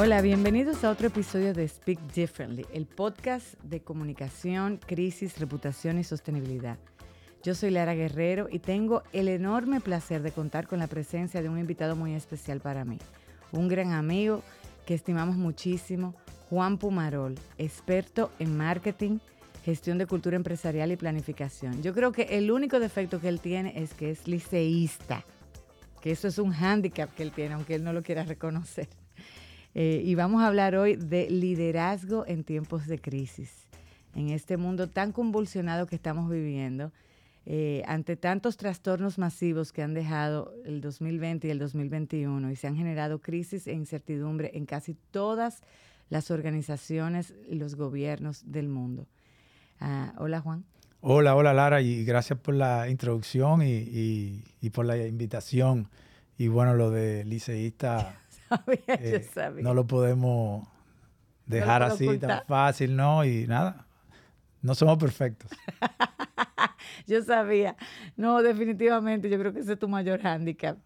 Hola, 0.00 0.22
bienvenidos 0.22 0.84
a 0.84 0.92
otro 0.92 1.08
episodio 1.08 1.52
de 1.52 1.66
Speak 1.66 1.98
Differently, 2.14 2.64
el 2.72 2.86
podcast 2.86 3.60
de 3.64 3.80
comunicación, 3.80 4.76
crisis, 4.76 5.40
reputación 5.40 5.98
y 5.98 6.04
sostenibilidad. 6.04 6.78
Yo 7.42 7.56
soy 7.56 7.70
Lara 7.70 7.96
Guerrero 7.96 8.46
y 8.48 8.60
tengo 8.60 9.02
el 9.12 9.26
enorme 9.26 9.80
placer 9.80 10.22
de 10.22 10.30
contar 10.30 10.68
con 10.68 10.78
la 10.78 10.86
presencia 10.86 11.42
de 11.42 11.48
un 11.48 11.58
invitado 11.58 11.96
muy 11.96 12.14
especial 12.14 12.60
para 12.60 12.84
mí, 12.84 12.98
un 13.50 13.66
gran 13.66 13.90
amigo 13.90 14.44
que 14.86 14.94
estimamos 14.94 15.34
muchísimo, 15.34 16.14
Juan 16.48 16.78
Pumarol, 16.78 17.34
experto 17.58 18.30
en 18.38 18.56
marketing, 18.56 19.18
gestión 19.64 19.98
de 19.98 20.06
cultura 20.06 20.36
empresarial 20.36 20.92
y 20.92 20.96
planificación. 20.96 21.82
Yo 21.82 21.92
creo 21.92 22.12
que 22.12 22.38
el 22.38 22.52
único 22.52 22.78
defecto 22.78 23.20
que 23.20 23.26
él 23.26 23.40
tiene 23.40 23.72
es 23.82 23.94
que 23.94 24.12
es 24.12 24.28
liceísta, 24.28 25.24
que 26.00 26.12
eso 26.12 26.28
es 26.28 26.38
un 26.38 26.52
hándicap 26.52 27.12
que 27.16 27.24
él 27.24 27.32
tiene, 27.32 27.54
aunque 27.54 27.74
él 27.74 27.82
no 27.82 27.92
lo 27.92 28.04
quiera 28.04 28.22
reconocer. 28.22 28.86
Eh, 29.80 30.02
y 30.04 30.16
vamos 30.16 30.42
a 30.42 30.48
hablar 30.48 30.74
hoy 30.74 30.96
de 30.96 31.30
liderazgo 31.30 32.26
en 32.26 32.42
tiempos 32.42 32.88
de 32.88 32.98
crisis, 32.98 33.68
en 34.16 34.30
este 34.30 34.56
mundo 34.56 34.88
tan 34.88 35.12
convulsionado 35.12 35.86
que 35.86 35.94
estamos 35.94 36.28
viviendo, 36.28 36.90
eh, 37.46 37.84
ante 37.86 38.16
tantos 38.16 38.56
trastornos 38.56 39.18
masivos 39.18 39.70
que 39.70 39.84
han 39.84 39.94
dejado 39.94 40.52
el 40.64 40.80
2020 40.80 41.46
y 41.46 41.50
el 41.52 41.60
2021 41.60 42.50
y 42.50 42.56
se 42.56 42.66
han 42.66 42.74
generado 42.74 43.20
crisis 43.20 43.68
e 43.68 43.72
incertidumbre 43.72 44.50
en 44.54 44.66
casi 44.66 44.94
todas 45.12 45.62
las 46.10 46.32
organizaciones 46.32 47.32
y 47.48 47.54
los 47.54 47.76
gobiernos 47.76 48.50
del 48.50 48.66
mundo. 48.66 49.06
Ah, 49.78 50.12
hola 50.18 50.40
Juan. 50.40 50.64
Hola, 51.02 51.36
hola 51.36 51.54
Lara 51.54 51.82
y 51.82 52.04
gracias 52.04 52.40
por 52.40 52.56
la 52.56 52.88
introducción 52.88 53.62
y, 53.62 54.42
y 54.60 54.70
por 54.70 54.86
la 54.86 54.96
invitación. 55.06 55.88
Y 56.36 56.48
bueno, 56.48 56.74
lo 56.74 56.90
de 56.90 57.24
liceísta 57.24 58.16
Eh, 58.86 59.28
no 59.62 59.74
lo 59.74 59.86
podemos 59.86 60.66
dejar 61.46 61.82
así 61.82 62.18
tan 62.18 62.42
fácil, 62.46 62.96
¿no? 62.96 63.24
Y 63.24 63.46
nada, 63.46 63.86
no 64.62 64.74
somos 64.74 64.98
perfectos. 64.98 65.50
yo 67.06 67.22
sabía. 67.22 67.76
No, 68.16 68.42
definitivamente, 68.42 69.28
yo 69.28 69.38
creo 69.38 69.52
que 69.52 69.60
ese 69.60 69.74
es 69.74 69.78
tu 69.78 69.88
mayor 69.88 70.20
hándicap. 70.20 70.78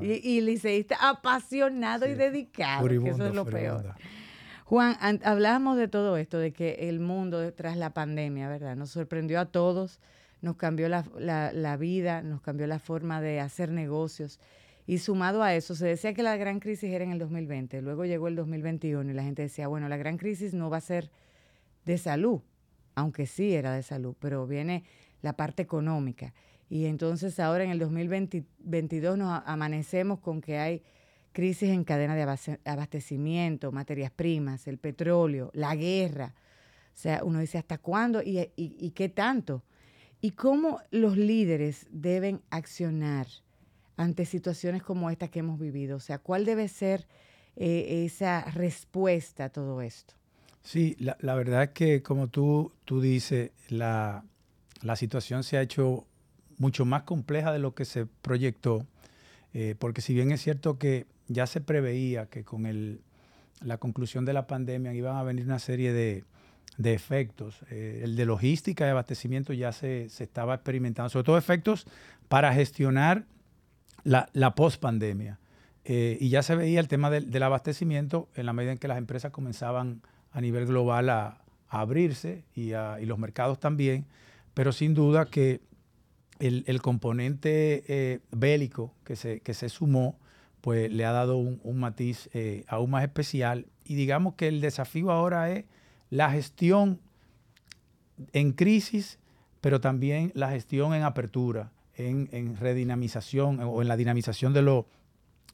y, 0.00 0.12
y 0.12 0.40
liceísta 0.40 0.96
apasionado 1.00 2.06
y 2.06 2.14
dedicado, 2.14 2.86
que 2.86 3.10
eso 3.10 3.26
es 3.26 3.34
lo 3.34 3.44
peor. 3.44 3.94
Juan, 4.64 4.96
hablábamos 5.24 5.76
de 5.76 5.88
todo 5.88 6.16
esto, 6.16 6.38
de 6.38 6.52
que 6.52 6.88
el 6.88 6.98
mundo 6.98 7.52
tras 7.52 7.76
la 7.76 7.90
pandemia, 7.90 8.48
¿verdad? 8.48 8.74
Nos 8.74 8.90
sorprendió 8.90 9.38
a 9.38 9.46
todos, 9.46 10.00
nos 10.40 10.56
cambió 10.56 10.88
la, 10.88 11.04
la 11.18 11.76
vida, 11.76 12.22
nos 12.22 12.40
cambió 12.40 12.66
la 12.66 12.78
forma 12.78 13.20
de 13.20 13.40
hacer 13.40 13.70
negocios. 13.70 14.40
Y 14.86 14.98
sumado 14.98 15.42
a 15.42 15.54
eso, 15.54 15.74
se 15.74 15.86
decía 15.86 16.12
que 16.12 16.22
la 16.22 16.36
gran 16.36 16.58
crisis 16.58 16.90
era 16.90 17.04
en 17.04 17.12
el 17.12 17.18
2020, 17.18 17.82
luego 17.82 18.04
llegó 18.04 18.28
el 18.28 18.34
2021 18.34 19.10
y 19.10 19.14
la 19.14 19.22
gente 19.22 19.42
decía, 19.42 19.68
bueno, 19.68 19.88
la 19.88 19.96
gran 19.96 20.16
crisis 20.18 20.54
no 20.54 20.70
va 20.70 20.78
a 20.78 20.80
ser 20.80 21.10
de 21.84 21.98
salud, 21.98 22.40
aunque 22.94 23.26
sí 23.26 23.54
era 23.54 23.72
de 23.72 23.82
salud, 23.82 24.16
pero 24.18 24.46
viene 24.46 24.84
la 25.20 25.34
parte 25.34 25.62
económica. 25.62 26.34
Y 26.68 26.86
entonces 26.86 27.38
ahora 27.38 27.64
en 27.64 27.70
el 27.70 27.78
2022 27.78 29.18
nos 29.18 29.42
amanecemos 29.46 30.18
con 30.18 30.40
que 30.40 30.58
hay 30.58 30.82
crisis 31.32 31.70
en 31.70 31.84
cadena 31.84 32.16
de 32.16 32.22
abastecimiento, 32.64 33.70
materias 33.72 34.10
primas, 34.10 34.66
el 34.66 34.78
petróleo, 34.78 35.50
la 35.54 35.76
guerra. 35.76 36.34
O 36.94 36.98
sea, 36.98 37.22
uno 37.24 37.38
dice, 37.38 37.58
¿hasta 37.58 37.78
cuándo 37.78 38.20
y, 38.22 38.50
y 38.56 38.90
qué 38.90 39.08
tanto? 39.08 39.62
¿Y 40.20 40.32
cómo 40.32 40.80
los 40.90 41.16
líderes 41.16 41.86
deben 41.90 42.42
accionar? 42.50 43.26
Ante 43.96 44.24
situaciones 44.24 44.82
como 44.82 45.10
esta 45.10 45.28
que 45.28 45.40
hemos 45.40 45.58
vivido? 45.58 45.96
O 45.96 46.00
sea, 46.00 46.18
¿cuál 46.18 46.44
debe 46.44 46.68
ser 46.68 47.06
eh, 47.56 48.04
esa 48.06 48.42
respuesta 48.50 49.46
a 49.46 49.48
todo 49.50 49.82
esto? 49.82 50.14
Sí, 50.62 50.96
la, 50.98 51.34
verdad 51.34 51.64
es 51.64 51.70
que 51.70 52.02
como 52.02 52.28
tú, 52.28 52.72
tú 52.84 53.00
dices, 53.00 53.50
la, 53.68 54.24
situación 54.94 55.42
se 55.42 55.56
ha 55.56 55.62
hecho 55.62 56.06
mucho 56.58 56.84
más 56.84 57.02
compleja 57.02 57.52
de 57.52 57.58
lo 57.58 57.74
que 57.74 57.84
se 57.84 58.06
proyectó, 58.06 58.86
eh, 59.54 59.74
porque 59.78 60.00
si 60.00 60.14
bien 60.14 60.30
es 60.30 60.40
cierto 60.40 60.78
que 60.78 61.06
ya 61.26 61.46
se 61.46 61.60
preveía 61.60 62.26
que 62.26 62.44
con 62.44 62.66
el, 62.66 63.00
la 63.60 63.78
conclusión 63.78 64.24
de 64.24 64.32
la 64.32 64.46
pandemia 64.46 64.94
iban 64.94 65.16
a 65.16 65.24
venir 65.24 65.46
una 65.46 65.58
serie 65.58 65.92
de, 65.92 66.24
efectos. 66.84 67.60
Eh, 67.70 68.00
el 68.04 68.16
de 68.16 68.24
logística 68.24 68.86
y 68.86 68.90
abastecimiento 68.90 69.52
ya 69.52 69.72
se, 69.72 70.08
se, 70.08 70.24
estaba 70.24 70.54
experimentando, 70.54 71.10
sobre 71.10 71.24
todo 71.24 71.38
efectos 71.38 71.86
para 72.28 72.52
gestionar 72.54 73.24
la, 74.04 74.28
la 74.32 74.54
post-pandemia. 74.54 75.38
Eh, 75.84 76.16
y 76.20 76.28
ya 76.28 76.42
se 76.42 76.54
veía 76.54 76.78
el 76.78 76.88
tema 76.88 77.10
del, 77.10 77.42
abastecimiento 77.42 78.28
en 78.36 78.46
la 78.46 78.52
medida 78.52 78.72
en 78.72 78.78
que 78.78 78.86
las 78.88 78.98
empresas 78.98 79.32
comenzaban 79.32 80.02
a 80.30 80.40
nivel 80.40 80.66
global 80.66 81.10
a, 81.10 81.38
abrirse 81.68 82.44
y, 82.54 82.72
los 83.06 83.18
mercados 83.18 83.58
también, 83.58 84.04
pero 84.52 84.72
sin 84.72 84.92
duda 84.92 85.24
que 85.24 85.62
el, 86.38 86.82
componente 86.82 87.82
eh, 87.88 88.20
bélico 88.30 88.94
que 89.04 89.16
se, 89.16 89.40
que 89.40 89.54
se 89.54 89.70
sumó, 89.70 90.18
pues 90.60 90.92
le 90.92 91.06
ha 91.06 91.12
dado 91.12 91.38
un, 91.38 91.80
matiz 91.80 92.28
eh, 92.34 92.64
aún 92.68 92.90
más 92.90 93.04
especial. 93.04 93.66
Y 93.84 93.94
digamos 93.94 94.34
que 94.34 94.48
el 94.48 94.60
desafío 94.60 95.10
ahora 95.10 95.50
es 95.50 95.64
la 96.10 96.30
gestión 96.30 97.00
en 98.34 98.52
crisis, 98.52 99.18
pero 99.62 99.80
también 99.80 100.30
la 100.34 100.50
gestión 100.50 100.92
en 100.92 101.04
apertura 101.04 101.72
en, 101.96 102.56
redinamización 102.56 103.60
o 103.60 103.82
en 103.82 103.88
la 103.88 103.96
dinamización 103.96 104.52
de, 104.52 104.84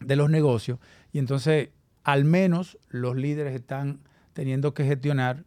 de 0.00 0.16
los 0.16 0.31
negocios. 0.31 0.78
Y 1.12 1.19
entonces, 1.19 1.71
al 2.04 2.25
menos 2.25 2.78
los 2.88 3.16
líderes 3.16 3.54
están 3.54 4.00
teniendo 4.32 4.75
que 4.75 4.84
gestionar 4.84 5.44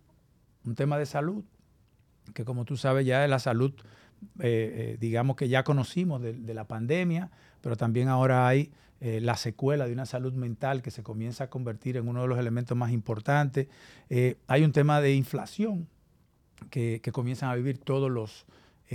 un 0.66 0.76
tema 0.76 0.98
de 0.98 1.06
salud, 1.06 1.44
que 2.34 2.46
como 2.46 2.66
tú 2.66 2.78
sabes 2.78 3.06
ya 3.06 3.24
es 3.24 3.30
la 3.30 3.40
salud, 3.40 3.74
eh, 4.40 4.94
eh, 4.94 4.98
digamos 5.00 5.36
que 5.36 5.50
ya 5.50 5.64
conocimos 5.64 6.22
de, 6.22 6.54
la 6.54 6.68
pandemia, 6.68 7.32
pero 7.62 7.76
también 7.76 8.08
ahora 8.08 8.48
hay 8.48 8.72
eh, 9.00 9.20
la 9.20 9.36
secuela 9.36 9.88
de 9.88 9.94
una 9.94 10.06
salud 10.06 10.34
mental 10.34 10.82
que 10.82 10.92
se 10.92 11.02
comienza 11.02 11.46
a 11.46 11.50
convertir 11.50 11.98
en 11.98 12.08
uno 12.08 12.22
de 12.22 12.28
los 12.28 12.38
elementos 12.38 12.78
más 12.78 12.92
importantes. 12.92 13.68
hay 14.48 14.64
un 14.64 14.72
tema 14.72 15.02
de 15.02 15.16
inflación 15.16 15.88
que, 16.70 17.00
que 17.02 17.12
comienzan 17.12 17.50
a 17.50 17.56
vivir 17.56 17.80
todos 17.80 18.12
los, 18.12 18.46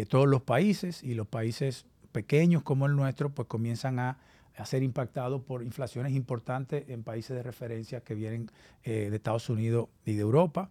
todos 0.05 0.29
los 0.29 0.43
países 0.43 1.03
y 1.03 1.15
los 1.15 1.27
países 1.27 1.87
pequeños 2.17 2.63
como 2.63 2.87
el 2.87 2.97
nuestro, 2.97 3.29
pues 3.29 3.47
comienzan 3.47 3.99
a, 3.99 4.17
ser 4.65 4.83
impactados 4.83 5.43
por 5.43 5.63
inflaciones 5.63 6.15
importantes 6.15 6.89
en 6.89 7.03
países 7.03 7.37
de 7.37 7.43
referencia 7.43 8.01
que 8.01 8.15
vienen 8.15 8.51
eh, 8.85 9.11
de 9.11 9.17
Estados 9.17 9.51
Unidos 9.51 9.89
y 10.07 10.15
de 10.15 10.23
Europa. 10.23 10.71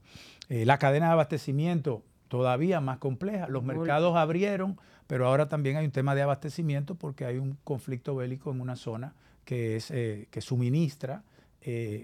Eh, 0.49 0.65
la 0.65 0.79
cadena 0.79 1.05
de 1.05 1.11
abastecimiento 1.11 2.01
todavía 2.27 2.81
más 2.81 2.97
compleja. 2.97 3.47
Los 3.47 3.63
mercados 3.63 4.15
abrieron, 4.15 4.79
pero 5.05 5.27
ahora 5.27 5.49
también 5.49 5.77
hay 5.77 5.85
un 5.85 5.91
tema 5.91 6.15
de 6.15 6.23
abastecimiento 6.23 6.95
porque 6.95 7.25
hay 7.25 7.37
un 7.37 7.59
conflicto 7.63 8.15
bélico 8.15 8.51
en 8.51 8.59
una 8.59 8.75
zona 8.75 9.13
que, 9.43 9.75
es, 9.75 9.91
eh, 9.91 10.27
que 10.31 10.41
suministra 10.41 11.21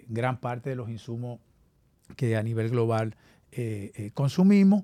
gran 0.07 0.39
parte 0.39 0.69
de 0.69 0.75
los 0.75 0.89
insumos 0.89 1.39
que 2.15 2.35
a 2.35 2.43
nivel 2.43 2.69
global 2.69 3.15
consumimos. 4.13 4.83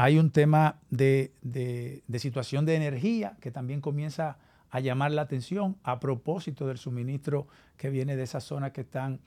Hay 0.00 0.16
un 0.16 0.30
tema 0.30 0.78
de, 0.90 1.32
situación 2.18 2.64
de 2.64 2.76
energía 2.76 3.36
que 3.40 3.50
también 3.50 3.80
comienza 3.80 4.38
a 4.70 4.78
llamar 4.78 5.10
la 5.10 5.22
atención 5.22 5.76
a 5.82 5.98
propósito 5.98 6.68
del 6.68 6.78
suministro 6.78 7.48
que 7.76 7.90
viene 7.90 8.14
de 8.14 8.22
esas 8.22 8.44
zonas 8.44 8.70
que 8.70 8.82
están, 8.82 9.18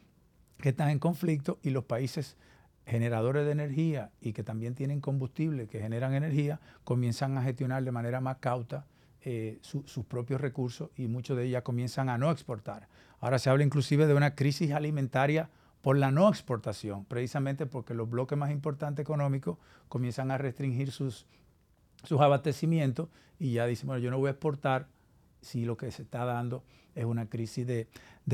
que 0.60 0.70
están 0.70 0.90
en 0.90 1.00
conflicto 1.00 1.60
y 1.62 1.72
los 1.72 1.84
países 1.84 2.38
generadores 2.86 3.46
de 3.46 3.52
energía 3.52 4.12
y 4.22 4.32
que 4.32 4.44
también 4.44 4.74
tienen 4.74 5.02
combustible 5.02 5.68
que 5.68 5.82
generan 5.82 6.14
energía, 6.14 6.62
comienzan 6.86 7.38
a 7.38 7.44
gestionar 7.44 7.84
de 7.84 7.92
manera 7.92 8.22
más 8.22 8.38
cauta 8.38 8.86
eh, 9.24 9.60
sus 9.62 10.06
propios 10.06 10.40
recursos 10.40 10.90
y 10.96 11.08
muchos 11.08 11.36
de 11.36 11.48
ellas 11.48 11.64
comienzan 11.64 12.08
a 12.08 12.18
no 12.18 12.32
exportar. 12.32 12.88
Ahora 13.20 13.40
se 13.40 13.50
habla 13.50 13.66
inclusive 13.66 14.08
de 14.08 14.14
una 14.14 14.36
crisis 14.36 14.72
alimentaria 14.72 15.50
por 15.82 15.98
la 15.98 16.12
no 16.12 16.30
exportación, 16.30 17.06
precisamente 17.06 17.66
porque 17.66 17.94
los 17.94 18.10
bloques 18.10 18.38
más 18.38 18.52
importantes 18.52 19.04
económicos 19.04 19.58
comienzan 19.90 20.32
a 20.32 20.38
restringir 20.38 20.92
sus, 20.92 21.26
sus 22.04 22.22
abastecimientos 22.22 23.10
y 23.40 23.54
ya 23.54 23.66
dicen, 23.66 23.88
bueno, 23.88 24.02
yo 24.02 24.12
no 24.12 24.20
voy 24.20 24.28
a 24.28 24.32
exportar 24.32 24.88
si 25.42 25.66
lo 25.66 25.76
que 25.78 25.92
se 25.92 26.04
está 26.04 26.26
dando 26.26 26.64
es 26.96 27.06
una 27.06 27.26
crisis 27.26 27.66
de, 27.66 27.88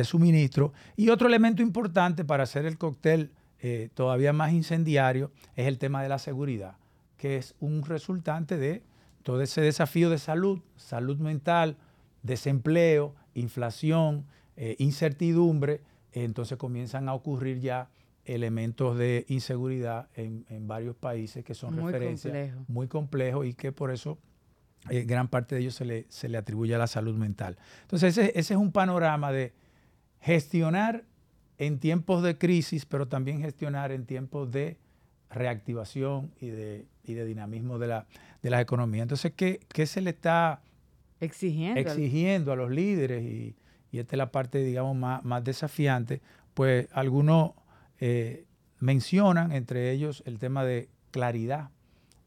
suministro. 0.04 0.74
Y 0.96 1.10
otro 1.10 1.28
elemento 1.28 1.62
importante 1.62 2.26
para 2.26 2.44
hacer 2.44 2.66
el 2.66 2.78
cóctel 2.78 3.32
eh, 3.62 3.90
todavía 3.94 4.34
más 4.34 4.52
incendiario 4.52 5.32
es 5.56 5.68
el 5.68 5.80
tema 5.80 6.04
de 6.04 6.10
la 6.10 6.20
seguridad, 6.20 6.76
que 7.18 7.38
es 7.38 7.56
un 7.60 7.84
resultante 7.84 8.58
de 8.58 8.84
todo 9.24 9.42
ese 9.42 9.62
desafío 9.62 10.10
de 10.10 10.20
salud, 10.20 10.60
salud 10.76 11.18
mental, 11.18 11.78
desempleo, 12.22 13.16
inflación, 13.34 14.26
eh, 14.56 14.76
incertidumbre 14.80 15.82
entonces 16.12 16.58
comienzan 16.58 17.10
a 17.10 17.14
ocurrir 17.14 17.60
ya 17.60 17.90
elementos 18.26 18.98
de 18.98 19.26
inseguridad 19.30 20.10
en, 20.16 20.46
varios 20.68 20.96
países 20.96 21.46
que 21.46 21.54
son 21.54 21.78
referencias 21.78 22.54
muy 22.68 22.88
complejos 22.88 23.46
y 23.46 23.54
que 23.54 23.72
por 23.72 23.90
eso 23.90 24.18
eh, 24.90 25.04
gran 25.04 25.30
parte 25.30 25.56
de 25.56 25.62
ellos 25.62 25.76
se 25.76 25.86
le, 25.86 26.06
se 26.10 26.28
le 26.28 26.38
atribuye 26.38 26.76
a 26.76 26.78
la 26.78 26.88
salud 26.88 27.16
mental. 27.16 27.58
Entonces 27.84 28.18
ese, 28.18 28.38
es 28.38 28.52
un 28.52 28.72
panorama 28.72 29.32
de 29.32 29.54
gestionar 30.20 31.06
en 31.58 31.80
tiempos 31.80 32.22
de 32.22 32.38
crisis, 32.38 32.86
pero 32.86 33.08
también 33.08 33.42
gestionar 33.42 33.92
en 33.92 34.06
tiempos 34.06 34.52
de 34.52 34.78
reactivación 35.30 36.32
y 36.40 36.48
de, 36.48 36.86
de 37.04 37.26
dinamismo 37.26 37.80
de 37.80 37.88
la, 37.88 38.08
de 38.42 38.50
las 38.50 38.62
economías. 38.62 39.04
Entonces, 39.04 39.34
¿qué, 39.34 39.86
se 39.86 40.02
le 40.02 40.12
está 40.12 40.62
exigiendo, 41.20 41.80
exigiendo 41.80 42.52
a 42.52 42.56
los 42.56 42.70
líderes? 42.70 43.24
Y, 43.24 43.56
esta 43.94 44.16
es 44.16 44.18
la 44.18 44.32
parte, 44.32 44.64
digamos, 44.64 44.96
más, 44.96 45.24
más 45.24 45.44
desafiante. 45.44 46.22
Pues 46.54 46.88
algunos 46.92 47.52
eh, 48.00 48.46
mencionan, 48.80 49.52
entre 49.52 49.92
ellos, 49.92 50.24
el 50.26 50.40
tema 50.40 50.64
de 50.64 50.90
claridad. 51.12 51.70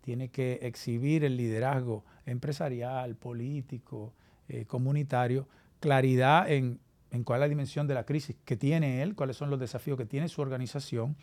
Tiene 0.00 0.28
que 0.28 0.60
exhibir 0.62 1.24
el 1.24 1.36
liderazgo 1.36 2.04
empresarial, 2.26 3.14
político, 3.16 4.12
eh, 4.48 4.64
comunitario, 4.66 5.46
claridad 5.78 6.50
en, 6.50 6.80
en 7.10 7.24
cuál 7.24 7.38
es 7.38 7.40
la 7.42 7.48
dimensión 7.48 7.86
de 7.86 7.94
la 7.94 8.04
crisis 8.04 8.36
que 8.44 8.56
tiene 8.56 9.02
él, 9.02 9.14
cuáles 9.14 9.36
son 9.36 9.50
los 9.50 9.60
desafíos 9.60 9.98
que 9.98 10.06
tiene 10.06 10.28
su 10.28 10.40
organización, 10.40 11.16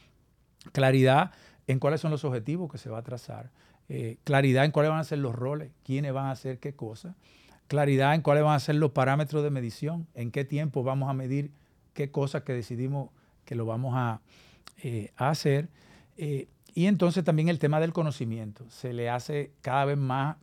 claridad 0.72 1.31
en 1.68 1.80
cuáles 1.80 2.01
son 2.01 2.12
los 2.12 2.24
objetivos 2.24 2.72
que 2.72 2.78
se 2.78 2.89
va 2.89 3.00
a 3.00 3.04
trazar, 3.04 3.51
eh, 3.89 4.18
claridad 4.24 4.66
en 4.66 4.72
cuáles 4.72 4.92
van 4.92 5.00
a 5.00 5.04
ser 5.04 5.19
los 5.19 5.36
roles, 5.36 5.72
quiénes 5.84 6.13
van 6.13 6.25
a 6.25 6.31
hacer 6.31 6.60
qué 6.60 6.74
cosa, 6.74 7.16
claridad 7.67 8.15
en 8.15 8.21
cuáles 8.21 8.43
van 8.43 8.55
a 8.55 8.59
ser 8.59 8.75
los 8.75 8.91
parámetros 8.91 9.43
de 9.43 9.51
medición, 9.51 10.07
en 10.13 10.31
qué 10.31 10.45
tiempo 10.45 10.83
vamos 10.83 11.09
a 11.09 11.13
medir 11.13 11.51
qué 11.93 12.11
cosas 12.11 12.43
que 12.43 12.53
decidimos 12.53 13.09
que 13.45 13.55
lo 13.55 13.65
vamos 13.65 13.93
a, 13.95 14.21
eh, 14.83 15.11
hacer. 15.15 15.69
Eh, 16.17 16.47
y 16.73 16.85
entonces 16.85 17.23
también 17.23 17.49
el 17.49 17.59
tema 17.59 17.79
del 17.79 17.93
conocimiento 17.93 18.69
se 18.69 18.93
le 18.93 19.09
hace 19.09 19.51
cada 19.61 19.85
vez 19.85 19.97
más 19.97 20.37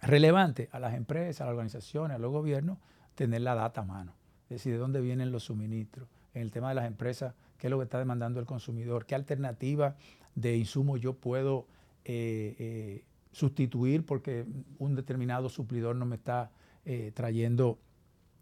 relevante 0.00 0.68
a 0.72 0.78
las 0.78 0.94
empresas, 0.94 1.42
a 1.42 1.44
las 1.44 1.52
organizaciones, 1.52 2.14
a 2.16 2.18
los 2.18 2.32
gobiernos, 2.32 2.78
tener 3.14 3.42
la 3.42 3.54
data 3.54 3.82
a 3.82 3.84
mano. 3.84 4.14
Es 4.44 4.56
decir, 4.56 4.72
de 4.72 4.78
dónde 4.78 5.00
vienen 5.00 5.32
los 5.32 5.44
suministros. 5.44 6.08
En 6.34 6.42
el 6.42 6.50
tema 6.50 6.70
de 6.70 6.74
las 6.74 6.86
empresas, 6.86 7.34
qué 7.58 7.66
es 7.66 7.70
lo 7.70 7.78
que 7.78 7.84
está 7.84 7.98
demandando 7.98 8.40
el 8.40 8.46
consumidor, 8.46 9.04
qué 9.04 9.14
alternativa 9.14 9.96
de 10.34 10.56
insumos 10.56 11.00
yo 11.00 11.14
puedo 11.14 11.66
eh, 12.04 13.04
sustituir 13.32 14.04
porque 14.04 14.46
un 14.78 14.94
determinado 14.94 15.48
suplidor 15.48 15.96
no 15.96 16.06
me 16.06 16.16
está 16.16 16.50
eh, 16.84 17.12
trayendo 17.14 17.78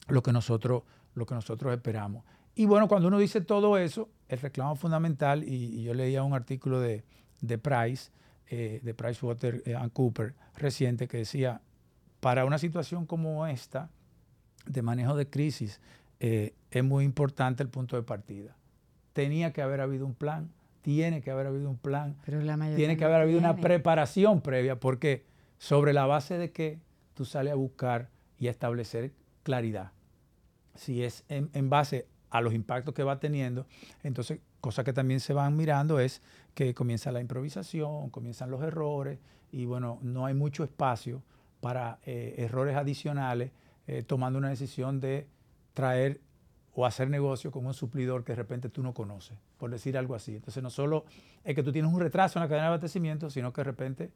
lo 0.09 0.23
que, 0.23 0.33
nosotros, 0.33 0.83
lo 1.15 1.27
que 1.27 1.35
nosotros 1.35 1.73
esperamos. 1.73 2.25
Y 2.55 2.67
bueno, 2.67 2.89
cuando 2.89 3.09
uno 3.09 3.19
dice 3.19 3.41
todo 3.41 3.79
eso, 3.79 4.09
el 4.29 4.41
reclamo 4.41 4.77
fundamental, 4.77 5.45
y, 5.45 5.83
yo 5.83 5.95
leía 5.95 6.23
un 6.23 6.35
artículo 6.35 6.81
de, 6.81 7.05
de 7.41 7.59
Price, 7.59 8.11
de 8.51 8.95
Price 8.95 9.25
Water 9.25 9.63
and 9.79 9.93
Cooper 9.93 10.35
reciente, 10.57 11.07
que 11.07 11.19
decía, 11.19 11.61
para 12.19 12.45
una 12.45 12.59
situación 12.59 13.07
como 13.07 13.47
esta, 13.47 13.91
de 14.67 14.83
manejo 14.83 15.15
de 15.15 15.31
crisis, 15.31 15.81
es 16.19 16.85
muy 16.85 17.05
importante 17.05 17.63
el 17.63 17.69
punto 17.69 17.95
de 17.95 18.03
partida. 18.03 18.57
Tenía 19.13 19.53
que 19.53 19.63
haber 19.63 19.81
habido 19.81 20.05
un 20.05 20.15
plan, 20.15 20.51
tiene 20.83 21.21
que 21.21 21.31
haber 21.31 21.47
habido 21.47 21.69
un 21.71 21.77
plan, 21.77 22.17
tiene 22.25 22.97
que 22.97 23.05
haber 23.05 23.23
habido 23.23 23.39
una 23.39 23.57
preparación 23.57 24.41
previa, 24.41 24.81
porque 24.81 25.25
sobre 25.59 25.93
la 25.93 26.07
base 26.07 26.39
de 26.39 26.53
que 26.53 26.79
tú 27.15 27.25
sales 27.25 27.53
a 27.53 27.57
buscar 27.57 28.09
y 28.39 28.49
a 28.49 28.51
establecer 28.51 29.13
claridad. 29.43 29.93
Si 30.75 31.05
es 31.05 31.25
en, 31.29 31.69
base 31.69 32.07
a 32.31 32.41
los 32.41 32.55
impactos 32.55 32.95
que 32.95 33.03
va 33.03 33.21
teniendo, 33.21 33.67
entonces 34.03 34.41
cosas 34.61 34.85
que 34.85 34.93
también 34.93 35.21
se 35.21 35.35
van 35.35 35.57
mirando 35.57 36.01
es 36.01 36.23
que 36.55 36.75
comienza 36.75 37.13
la 37.13 37.21
improvisación, 37.21 38.11
comienzan 38.11 38.51
los 38.51 38.63
errores 38.63 39.19
y 39.53 39.67
bueno, 39.67 39.99
no 40.03 40.27
hay 40.27 40.35
mucho 40.35 40.65
espacio 40.65 41.23
para 41.61 41.99
eh, 42.07 42.37
errores 42.39 42.77
adicionales 42.77 43.51
eh, 43.87 44.03
tomando 44.03 44.39
una 44.39 44.49
decisión 44.49 45.01
de 45.01 45.27
traer 45.75 46.21
o 46.75 46.87
hacer 46.87 47.11
negocio 47.11 47.51
con 47.51 47.67
un 47.67 47.75
suplidor 47.75 48.25
que 48.25 48.33
de 48.33 48.37
repente 48.37 48.69
tú 48.69 48.83
no 48.83 48.95
conoces, 48.95 49.37
por 49.59 49.71
decir 49.71 49.99
algo 49.99 50.15
así. 50.15 50.37
Entonces 50.37 50.63
no 50.63 50.71
solo 50.71 51.05
es 51.45 51.55
que 51.55 51.63
tú 51.63 51.73
tienes 51.73 51.93
un 51.93 52.01
retraso 52.01 52.39
en 52.39 52.45
la 52.45 52.49
cadena 52.49 52.65
de 52.65 52.69
abastecimiento, 52.69 53.31
sino 53.31 53.53
que 53.53 53.61
de 53.61 53.65
repente 53.65 54.11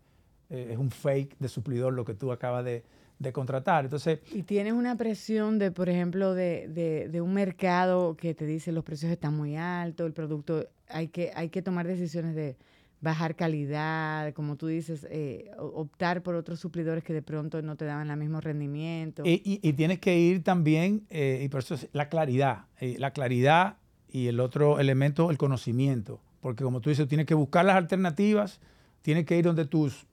eh, 0.50 0.68
es 0.72 0.78
un 0.78 0.90
fake 0.90 1.36
de 1.38 1.48
suplidor 1.48 1.92
lo 1.92 2.04
que 2.04 2.14
tú 2.14 2.32
acabas 2.32 2.64
de, 2.64 2.84
contratar. 3.32 3.84
Entonces, 3.84 4.20
y 4.34 4.42
tienes 4.42 4.74
una 4.74 4.96
presión 4.96 5.58
de, 5.58 5.70
por 5.70 5.88
ejemplo, 5.88 6.34
de, 6.34 6.68
de, 7.10 7.20
un 7.22 7.32
mercado 7.32 8.18
que 8.18 8.34
te 8.34 8.44
dice 8.44 8.70
los 8.70 8.84
precios 8.84 9.10
están 9.10 9.34
muy 9.34 9.56
altos, 9.56 10.06
el 10.06 10.12
producto, 10.12 10.68
hay 10.88 11.08
que, 11.08 11.30
hay 11.34 11.48
que 11.48 11.62
tomar 11.62 11.86
decisiones 11.86 12.34
de 12.34 12.58
bajar 13.04 13.36
calidad, 13.36 14.32
como 14.32 14.56
tú 14.56 14.66
dices, 14.66 15.06
eh, 15.10 15.50
optar 15.58 16.22
por 16.22 16.34
otros 16.34 16.58
suplidores 16.58 17.04
que 17.04 17.12
de 17.12 17.22
pronto 17.22 17.60
no 17.62 17.76
te 17.76 17.84
daban 17.84 18.10
el 18.10 18.16
mismo 18.16 18.40
rendimiento. 18.40 19.22
Y, 19.26 19.72
tienes 19.74 20.00
que 20.00 20.18
ir 20.18 20.42
también, 20.42 21.04
eh, 21.10 21.42
y 21.44 21.48
por 21.48 21.60
eso 21.60 21.74
es 21.74 21.88
la 21.92 22.08
claridad, 22.08 22.64
eh, 22.80 22.96
la 22.98 23.12
claridad 23.12 23.76
y 24.08 24.28
el 24.28 24.40
otro 24.40 24.80
elemento, 24.80 25.30
el 25.30 25.36
conocimiento, 25.36 26.20
porque 26.40 26.64
como 26.64 26.80
tú 26.80 26.88
dices, 26.88 27.06
tienes 27.06 27.26
que 27.26 27.34
buscar 27.34 27.64
las 27.66 27.76
alternativas, 27.76 28.60
tienes 29.02 29.26
que 29.26 29.38
ir 29.38 29.44
donde 29.44 29.66
tus 29.66 30.06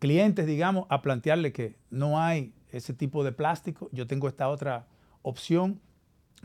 clientes, 0.00 0.46
digamos, 0.46 0.84
a 0.88 1.00
plantearle 1.00 1.52
que 1.52 1.76
no 1.88 2.20
hay 2.20 2.52
ese 2.72 2.92
tipo 2.92 3.22
de 3.22 3.30
plástico, 3.30 3.88
yo 3.92 4.04
tengo 4.04 4.26
esta 4.26 4.48
otra 4.48 4.88
opción, 5.22 5.80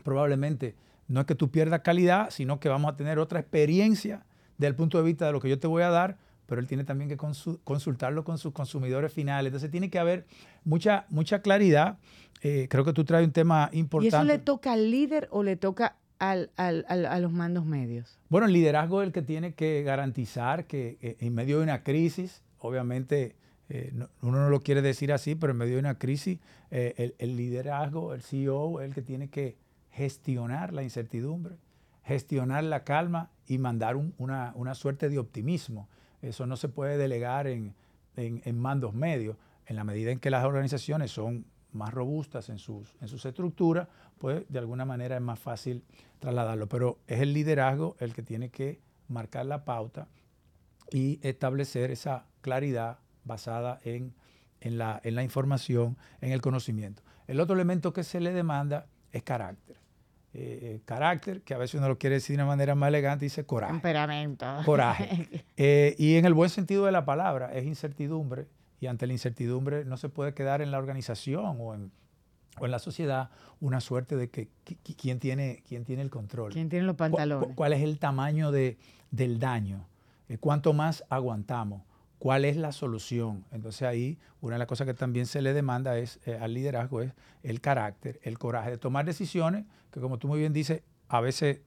probablemente 0.04 0.76
no 1.08 1.18
es 1.18 1.26
que 1.26 1.34
tú 1.34 1.50
pierdas 1.50 1.80
calidad, 1.80 2.30
sino 2.30 2.60
que 2.60 2.68
vamos 2.68 2.92
a 2.92 2.96
tener 2.96 3.18
otra 3.18 3.40
experiencia 3.40 4.24
del 4.60 4.74
punto 4.74 4.98
de 4.98 5.04
vista 5.04 5.26
de 5.26 5.32
lo 5.32 5.40
que 5.40 5.48
yo 5.48 5.58
te 5.58 5.66
voy 5.66 5.82
a 5.82 5.88
dar, 5.88 6.18
pero 6.46 6.60
él 6.60 6.66
tiene 6.66 6.84
también 6.84 7.08
que 7.08 7.16
consultarlo 7.16 8.24
con 8.24 8.38
sus 8.38 8.52
consumidores 8.52 9.12
finales. 9.12 9.48
Entonces 9.50 9.70
tiene 9.70 9.88
que 9.88 9.98
haber 9.98 10.26
mucha, 10.64 11.06
mucha 11.08 11.40
claridad. 11.42 11.98
Eh, 12.42 12.66
creo 12.68 12.84
que 12.84 12.92
tú 12.92 13.04
traes 13.04 13.26
un 13.26 13.32
tema 13.32 13.70
importante. 13.72 14.16
¿Y 14.16 14.18
eso 14.18 14.24
le 14.24 14.38
toca 14.38 14.72
al 14.72 14.90
líder 14.90 15.28
o 15.30 15.42
le 15.42 15.56
toca 15.56 15.96
al, 16.18 16.50
a 16.56 17.18
los 17.18 17.32
mandos 17.32 17.64
medios? 17.64 18.18
Bueno, 18.28 18.46
el 18.46 18.52
liderazgo 18.52 19.00
es 19.00 19.06
el 19.06 19.12
que 19.12 19.22
tiene 19.22 19.54
que 19.54 19.82
garantizar 19.82 20.66
que 20.66 21.16
en 21.20 21.34
medio 21.34 21.58
de 21.58 21.62
una 21.62 21.82
crisis, 21.82 22.42
obviamente 22.58 23.36
eh, 23.70 23.94
uno 24.20 24.38
no 24.40 24.50
lo 24.50 24.60
quiere 24.60 24.82
decir 24.82 25.12
así, 25.12 25.36
pero 25.36 25.52
en 25.52 25.58
medio 25.58 25.74
de 25.74 25.80
una 25.80 25.98
crisis, 25.98 26.38
eh, 26.70 26.94
el, 26.98 27.14
el 27.18 27.36
liderazgo, 27.36 28.12
el 28.12 28.22
CEO, 28.22 28.80
es 28.80 28.88
el 28.88 28.94
que 28.94 29.02
tiene 29.02 29.30
que 29.30 29.56
gestionar 29.92 30.74
la 30.74 30.82
incertidumbre 30.82 31.56
gestionar 32.10 32.64
la 32.64 32.82
calma 32.84 33.30
y 33.50 33.58
mandar 33.58 33.96
una, 33.96 34.74
suerte 34.76 35.08
de 35.08 35.18
optimismo. 35.18 35.88
Eso 36.22 36.46
no 36.46 36.56
se 36.56 36.68
puede 36.68 36.96
delegar 36.96 37.48
en, 37.48 37.74
mandos 38.54 38.94
medios. 38.94 39.36
En 39.66 39.74
la 39.74 39.82
medida 39.82 40.12
en 40.12 40.20
que 40.20 40.30
las 40.30 40.44
organizaciones 40.44 41.10
son 41.10 41.46
más 41.72 41.92
robustas 41.92 42.48
en 42.48 42.60
sus, 42.60 42.94
en 43.00 43.08
sus 43.08 43.24
estructuras, 43.24 43.88
pues 44.18 44.44
de 44.48 44.60
alguna 44.60 44.84
manera 44.84 45.16
es 45.16 45.20
más 45.20 45.40
fácil 45.40 45.82
trasladarlo. 46.20 46.68
Pero 46.68 47.00
es 47.08 47.18
el 47.22 47.32
liderazgo 47.32 47.96
el 47.98 48.14
que 48.14 48.22
tiene 48.22 48.50
que 48.50 48.78
marcar 49.08 49.46
la 49.46 49.64
pauta 49.64 50.06
y 50.92 51.18
establecer 51.26 51.90
esa 51.90 52.26
claridad 52.42 53.00
basada 53.24 53.80
en, 53.82 54.14
la, 54.60 55.00
en 55.02 55.16
la 55.16 55.24
información, 55.24 55.96
en 56.20 56.30
el 56.30 56.40
conocimiento. 56.40 57.02
El 57.26 57.40
otro 57.40 57.56
elemento 57.56 57.92
que 57.92 58.04
se 58.04 58.20
le 58.20 58.32
demanda 58.32 58.86
es 59.10 59.24
carácter. 59.24 59.79
Eh, 60.32 60.80
carácter, 60.84 61.42
que 61.42 61.54
a 61.54 61.58
veces 61.58 61.74
uno 61.74 61.88
lo 61.88 61.98
quiere 61.98 62.14
decir 62.14 62.36
de 62.36 62.42
una 62.42 62.50
manera 62.50 62.76
más 62.76 62.88
elegante, 62.88 63.24
dice 63.24 63.44
coraje. 63.44 63.72
Temperamento. 63.72 64.46
Coraje. 64.64 65.44
Eh, 65.56 65.94
y 65.98 66.14
en 66.14 66.24
el 66.24 66.32
buen 66.32 66.48
sentido 66.48 66.86
de 66.86 66.92
la 66.92 67.04
palabra, 67.04 67.52
es 67.52 67.66
incertidumbre. 67.66 68.46
Y 68.80 68.86
ante 68.86 69.06
la 69.06 69.12
incertidumbre 69.12 69.84
no 69.84 69.98
se 69.98 70.08
puede 70.08 70.32
quedar 70.32 70.62
en 70.62 70.70
la 70.70 70.78
organización 70.78 71.58
o 71.60 71.74
en, 71.74 71.90
o 72.58 72.64
en 72.64 72.70
la 72.70 72.78
sociedad 72.78 73.28
una 73.60 73.80
suerte 73.80 74.16
de 74.16 74.30
que, 74.30 74.48
quién, 74.96 75.18
tiene, 75.18 75.62
quién 75.68 75.84
tiene 75.84 76.00
el 76.02 76.08
control. 76.08 76.52
¿Quién 76.52 76.70
tiene 76.70 76.86
los 76.86 76.96
pantalones? 76.96 77.50
¿Cuál, 77.54 77.74
es 77.74 77.82
el 77.82 77.98
tamaño 77.98 78.50
de, 78.52 78.78
del 79.10 79.38
daño? 79.38 79.86
Eh, 80.28 80.38
¿Cuánto 80.38 80.72
más 80.72 81.04
aguantamos? 81.10 81.82
¿Cuál 82.20 82.44
es 82.44 82.58
la 82.58 82.70
solución? 82.72 83.46
Entonces 83.50 83.80
ahí 83.82 84.18
una 84.42 84.56
de 84.56 84.58
las 84.58 84.68
cosas 84.68 84.86
que 84.86 84.92
también 84.92 85.24
se 85.24 85.40
le 85.40 85.54
demanda 85.54 85.96
es 85.96 86.20
eh, 86.26 86.38
al 86.38 86.52
liderazgo 86.52 87.00
es 87.00 87.14
el 87.42 87.62
carácter, 87.62 88.20
el 88.22 88.38
coraje 88.38 88.68
de 88.68 88.76
tomar 88.76 89.06
decisiones 89.06 89.64
que 89.90 90.00
como 90.00 90.18
tú 90.18 90.28
muy 90.28 90.38
bien 90.38 90.52
dices, 90.52 90.82
a 91.08 91.22
veces 91.22 91.62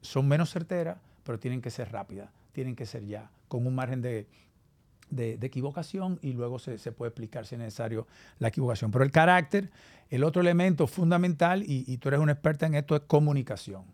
son 0.00 0.26
menos 0.26 0.50
certeras, 0.50 0.96
pero 1.24 1.38
tienen 1.38 1.60
que 1.60 1.68
ser 1.68 1.92
rápidas, 1.92 2.30
tienen 2.52 2.74
que 2.74 2.86
ser 2.86 3.04
ya, 3.04 3.30
con 3.48 3.66
un 3.66 3.74
margen 3.74 4.00
de, 4.00 4.26
equivocación 5.42 6.18
y 6.22 6.32
luego 6.32 6.58
se, 6.58 6.78
puede 6.92 7.10
explicar 7.10 7.44
si 7.44 7.56
es 7.56 7.58
necesario 7.58 8.06
la 8.38 8.48
equivocación. 8.48 8.90
Pero 8.90 9.04
el 9.04 9.10
carácter, 9.10 9.70
el 10.08 10.24
otro 10.24 10.40
elemento 10.40 10.86
fundamental, 10.86 11.62
y, 11.66 11.98
tú 11.98 12.08
eres 12.08 12.20
una 12.20 12.32
experta 12.32 12.64
en 12.64 12.76
esto, 12.76 12.96
es 12.96 13.02
comunicación. 13.02 13.84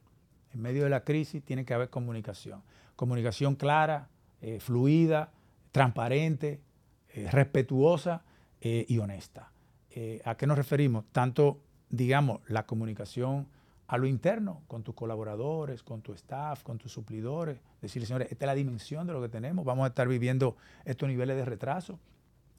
En 0.52 0.62
medio 0.62 0.84
de 0.84 0.90
la 0.90 1.02
crisis 1.02 1.42
tiene 1.42 1.64
que 1.64 1.74
haber 1.74 1.90
comunicación. 1.90 2.62
Comunicación 2.94 3.56
clara, 3.56 4.10
eh, 4.40 4.60
fluida, 4.60 5.32
transparente, 5.74 6.60
eh, 7.08 7.28
respetuosa 7.32 8.22
eh, 8.60 8.86
y 8.88 8.98
honesta. 8.98 9.50
Eh, 9.90 10.22
¿A 10.24 10.36
qué 10.36 10.46
nos 10.46 10.56
referimos? 10.56 11.04
Tanto, 11.10 11.62
digamos, 11.90 12.42
la 12.48 12.64
comunicación 12.64 13.48
a 13.88 13.98
lo 13.98 14.06
interno, 14.06 14.62
con 14.68 14.84
tus 14.84 14.94
colaboradores, 14.94 15.82
con 15.82 16.00
tu 16.00 16.12
staff, 16.12 16.62
con 16.62 16.78
tus 16.78 16.92
suplidores, 16.92 17.58
decirle, 17.82 18.06
señores, 18.06 18.30
esta 18.30 18.44
es 18.44 18.46
la 18.46 18.54
dimensión 18.54 19.08
de 19.08 19.14
lo 19.14 19.20
que 19.20 19.28
tenemos, 19.28 19.64
vamos 19.64 19.82
a 19.84 19.88
estar 19.88 20.06
viviendo 20.06 20.56
estos 20.84 21.08
niveles 21.08 21.36
de 21.36 21.44
retraso. 21.44 21.98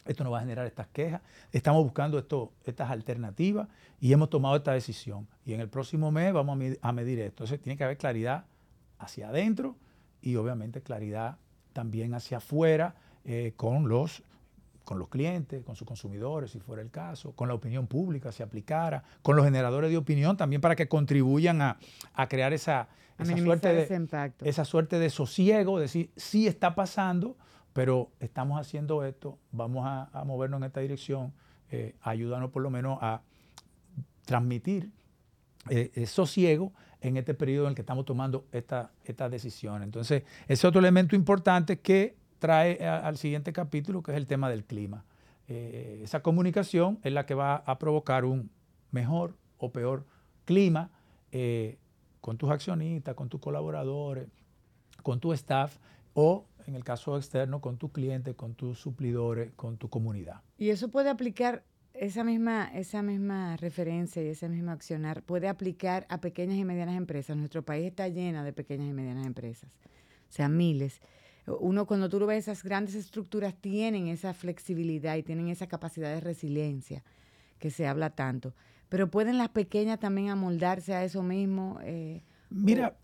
esto 0.04 0.26
no 0.26 0.32
va 0.32 0.40
a 0.40 0.42
generar 0.42 0.68
estas 0.68 0.88
quejas. 0.88 1.22
Estamos 1.54 1.86
buscando 1.86 2.20
esto, 2.20 2.52
estas 2.66 2.92
alternativas 2.92 3.70
y 4.02 4.12
hemos 4.12 4.30
tomado 4.30 4.58
esta 4.58 4.74
decisión. 4.74 5.26
Y 5.46 5.54
en 5.54 5.62
el 5.62 5.70
próximo 5.70 6.12
mes 6.12 6.34
vamos 6.34 6.60
a 6.82 6.92
medir 6.92 7.20
esto. 7.20 7.46
Entonces 7.46 7.62
tiene 7.62 7.78
que 7.78 7.86
haber 7.86 7.98
claridad 7.98 8.44
hacia 9.00 9.30
adentro 9.30 9.78
y 10.22 10.36
obviamente 10.36 10.82
claridad 10.82 11.38
también 11.72 12.14
hacia 12.14 12.38
afuera 12.38 12.96
eh, 13.28 13.54
con, 13.56 13.90
los, 13.90 14.22
con 14.84 15.00
los 15.00 15.10
clientes, 15.10 15.64
con 15.64 15.76
sus 15.76 15.88
consumidores, 15.88 16.52
si 16.52 16.60
fuera 16.60 16.84
el 16.84 16.92
caso, 16.92 17.32
con 17.32 17.48
la 17.48 17.56
opinión 17.56 17.88
pública, 17.88 18.32
si 18.32 18.44
aplicara, 18.44 19.04
con 19.24 19.36
los 19.36 19.44
generadores 19.44 19.90
de 19.90 19.98
opinión 19.98 20.38
también 20.38 20.62
para 20.62 20.76
que 20.76 20.88
contribuyan 20.88 21.60
a, 21.60 21.78
crear 22.30 22.54
esa, 22.54 22.88
suerte 23.18 23.74
de, 23.74 24.32
esa 24.44 24.64
suerte 24.64 25.00
de 25.00 25.10
sosiego, 25.10 25.80
decir, 25.80 26.12
sí 26.16 26.46
está 26.46 26.76
pasando, 26.76 27.36
pero 27.74 28.12
estamos 28.20 28.62
haciendo 28.62 29.04
esto, 29.04 29.40
vamos 29.52 29.86
a, 29.88 30.24
movernos 30.24 30.60
en 30.60 30.66
esta 30.66 30.82
dirección, 30.82 31.34
eh, 31.72 31.96
ayúdanos 32.02 32.52
por 32.52 32.62
lo 32.62 32.70
menos 32.70 33.00
a 33.02 33.24
transmitir 34.26 34.92
eh, 35.70 36.06
sosiego 36.06 36.74
en 37.02 37.18
este 37.18 37.34
periodo 37.34 37.66
en 37.66 37.70
el 37.70 37.76
que 37.76 37.82
estamos 37.82 38.06
tomando 38.06 38.46
esta, 38.52 38.92
esta 39.04 39.30
decisión. 39.30 39.82
Entonces, 39.82 40.24
ese 40.48 40.68
otro 40.68 40.80
elemento 40.80 41.16
importante 41.16 41.80
que 41.80 42.16
trae 42.40 42.86
al 42.86 43.18
siguiente 43.18 43.54
capítulo, 43.54 44.04
que 44.04 44.12
es 44.12 44.18
el 44.18 44.28
tema 44.28 44.50
del 44.50 44.64
clima. 44.66 45.06
Eh, 45.48 46.02
esa 46.04 46.22
comunicación 46.22 47.00
es 47.04 47.14
la 47.14 47.26
que 47.26 47.36
va 47.36 47.56
a 47.58 47.78
provocar 47.78 48.26
un 48.26 48.50
mejor 48.92 49.36
o 49.58 49.72
peor 49.72 50.06
clima 50.46 50.92
eh, 51.32 51.78
con 52.22 52.38
tus 52.38 52.50
accionistas, 52.50 53.14
con 53.16 53.30
tus 53.30 53.40
colaboradores, 53.40 54.28
con 55.04 55.20
tu 55.20 55.34
staff 55.34 55.78
o 56.14 56.46
en 56.66 56.76
el 56.76 56.84
caso 56.84 57.16
externo, 57.18 57.62
con 57.62 57.78
tus 57.78 57.92
clientes, 57.92 58.34
con 58.36 58.56
tus 58.56 58.80
suplidores, 58.80 59.52
con 59.56 59.78
tu 59.78 59.90
comunidad. 59.90 60.42
Y 60.58 60.70
eso 60.70 60.90
puede 60.90 61.10
aplicar, 61.10 61.64
esa 61.94 62.24
misma, 62.24 62.72
esa 62.74 63.04
misma 63.04 63.56
referencia 63.58 64.24
y 64.24 64.28
ese 64.28 64.50
mismo 64.50 64.72
accionar, 64.72 65.22
puede 65.22 65.48
aplicar 65.48 66.08
a 66.10 66.20
pequeñas 66.20 66.58
y 66.58 66.66
medianas 66.66 66.98
empresas. 66.98 67.38
Nuestro 67.38 67.64
país 67.64 67.86
está 67.86 68.08
lleno 68.08 68.44
de 68.44 68.54
pequeñas 68.54 68.90
y 68.90 68.94
medianas 68.94 69.28
empresas, 69.28 69.78
o 70.30 70.32
sea, 70.32 70.50
miles. 70.50 71.02
Uno, 71.48 71.86
cuando 71.86 72.10
tú 72.10 72.20
lo 72.20 72.26
ves, 72.26 72.48
esas 72.48 72.64
grandes 72.64 72.96
estructuras 72.96 73.54
tienen 73.54 74.08
esa 74.08 74.34
flexibilidad 74.34 75.16
y 75.16 75.24
tienen 75.24 75.50
esa 75.50 75.68
capacidad 75.68 76.14
de 76.14 76.20
resiliencia 76.20 77.04
que 77.60 77.70
se 77.70 77.88
habla 77.88 78.10
tanto. 78.10 78.54
Pero 78.90 79.10
pueden 79.10 79.38
las 79.38 79.50
pequeñas 79.50 80.00
también 80.00 80.30
amoldarse 80.30 80.94
a 80.94 81.04
eso 81.04 81.22
mismo. 81.24 81.80
Eh, 81.84 82.22
Mira, 82.50 82.96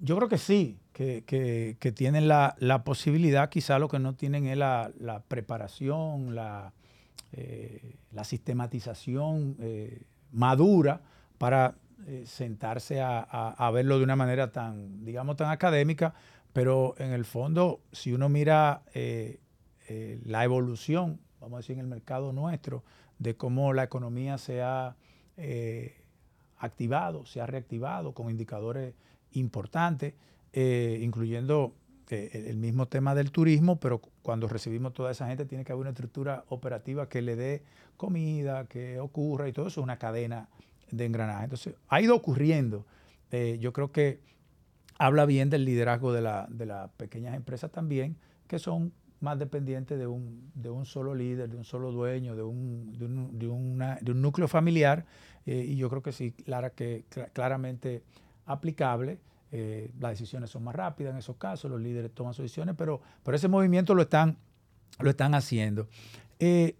yo 0.00 0.16
creo 0.16 0.28
que 0.28 0.38
sí, 0.38 0.78
que, 0.92 1.92
tienen 1.94 2.28
la, 2.28 2.82
posibilidad, 2.84 3.48
quizá 3.48 3.78
lo 3.78 3.88
que 3.88 3.98
no 3.98 4.14
tienen 4.14 4.46
es 4.46 4.56
la, 4.56 5.22
preparación, 5.28 6.34
la, 6.34 6.72
eh, 7.32 7.96
la 8.12 8.24
sistematización 8.24 9.56
eh, 9.60 10.02
madura 10.32 11.00
para 11.38 11.76
eh, 12.06 12.24
sentarse 12.26 13.00
a, 13.00 13.70
verlo 13.72 13.98
de 13.98 14.04
una 14.04 14.16
manera 14.16 14.50
tan, 14.50 15.04
digamos, 15.04 15.36
tan 15.36 15.50
académica, 15.50 16.14
pero 16.52 16.94
en 16.98 17.12
el 17.12 17.24
fondo, 17.24 17.80
si 17.92 18.12
uno 18.12 18.28
mira 18.28 18.82
la 20.24 20.44
evolución, 20.44 21.20
vamos 21.40 21.54
a 21.54 21.58
decir, 21.58 21.74
en 21.74 21.80
el 21.80 21.86
mercado 21.86 22.32
nuestro, 22.32 22.84
de 23.18 23.36
cómo 23.36 23.72
la 23.72 23.84
economía 23.84 24.38
se 24.38 24.62
ha 24.62 24.96
activado, 26.58 27.24
se 27.26 27.40
ha 27.40 27.46
reactivado 27.46 28.12
con 28.12 28.30
indicadores 28.30 28.94
importante, 29.32 30.14
eh, 30.52 30.98
incluyendo 31.02 31.74
eh, 32.10 32.46
el 32.48 32.56
mismo 32.56 32.86
tema 32.86 33.14
del 33.14 33.30
turismo, 33.30 33.78
pero 33.78 34.00
cuando 34.22 34.48
recibimos 34.48 34.94
toda 34.94 35.10
esa 35.10 35.28
gente 35.28 35.44
tiene 35.44 35.64
que 35.64 35.72
haber 35.72 35.82
una 35.82 35.90
estructura 35.90 36.44
operativa 36.48 37.08
que 37.08 37.22
le 37.22 37.36
dé 37.36 37.62
comida, 37.96 38.66
que 38.66 38.98
ocurra 38.98 39.48
y 39.48 39.52
todo 39.52 39.66
eso 39.68 39.80
es 39.80 39.84
una 39.84 39.98
cadena 39.98 40.48
de 40.90 41.04
engranaje. 41.04 41.44
Entonces, 41.44 41.74
ha 41.88 42.00
ido 42.00 42.14
ocurriendo. 42.14 42.86
Eh, 43.30 43.58
yo 43.60 43.72
creo 43.72 43.92
que 43.92 44.20
habla 44.98 45.24
bien 45.26 45.48
del 45.48 45.64
liderazgo 45.64 46.12
de, 46.12 46.20
las 46.22 46.90
pequeñas 46.96 47.34
empresas 47.34 47.70
también, 47.70 48.16
que 48.46 48.58
son 48.58 48.92
más 49.20 49.38
dependientes 49.38 49.98
de 49.98 50.06
un, 50.06 50.50
de 50.54 50.70
un 50.70 50.84
solo 50.84 51.14
líder, 51.14 51.48
de 51.48 51.56
un 51.56 51.64
solo 51.64 51.90
dueño, 51.90 52.36
de 52.36 52.42
un, 52.42 52.92
de 52.98 53.04
un, 53.48 53.78
de 54.00 54.12
un 54.12 54.22
núcleo 54.22 54.48
familiar. 54.48 55.06
y 55.46 55.76
yo 55.76 55.88
creo 55.88 56.02
que 56.02 56.12
sí, 56.12 56.32
clara, 56.32 56.70
que, 56.70 57.04
claramente 57.32 58.02
aplicable. 58.46 59.20
Eh, 59.50 59.90
las 59.98 60.10
decisiones 60.10 60.50
son 60.50 60.64
más 60.64 60.74
rápidas 60.74 61.12
en 61.12 61.18
esos 61.18 61.36
casos, 61.36 61.70
los 61.70 61.80
líderes 61.80 62.12
toman 62.12 62.34
sus 62.34 62.42
decisiones, 62.42 62.74
pero, 62.76 63.00
pero 63.22 63.34
ese 63.34 63.48
movimiento 63.48 63.94
lo 63.94 64.02
están, 64.02 64.36
lo 65.00 65.08
están 65.08 65.34
haciendo. 65.34 65.88
Eh, 66.38 66.76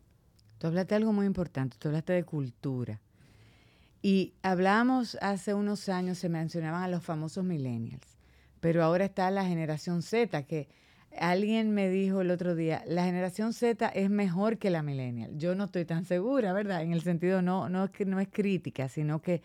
tú 0.59 0.67
hablaste 0.67 0.91
de 0.91 0.97
algo 0.97 1.15
muy 1.15 1.25
importante, 1.25 1.77
tú 1.79 1.89
hablaste 1.89 2.13
de 2.13 2.25
cultura. 2.25 3.01
Y 4.11 4.33
hablamos 4.41 5.19
hace 5.21 5.53
unos 5.53 5.91
años, 5.91 6.17
se 6.17 6.31
mencionaban 6.31 6.83
a 6.83 6.89
los 6.89 7.05
famosos 7.05 7.45
millennials, 7.45 8.17
pero 8.59 8.83
ahora 8.83 9.05
está 9.05 9.31
la 9.31 9.45
generación 9.45 10.01
Z, 10.01 10.45
que 10.45 10.67
alguien 11.15 11.75
me 11.75 11.91
dijo 11.91 12.23
el 12.23 12.31
otro 12.31 12.55
día, 12.55 12.83
la 12.87 13.05
generación 13.05 13.53
Z 13.53 13.87
es 13.89 14.09
mejor 14.09 14.57
que 14.57 14.71
la 14.71 14.83
millennial. 14.83 15.37
Yo 15.37 15.55
no 15.55 15.65
estoy 15.65 15.85
tan 15.85 16.07
segura, 16.07 16.55
¿verdad? 16.55 16.81
En 16.81 16.95
el 16.95 17.03
sentido 17.03 17.43
no, 17.43 17.69
no, 17.69 17.91
no 18.07 18.21
es 18.21 18.29
crítica, 18.33 18.89
sino 18.89 19.21
que 19.21 19.43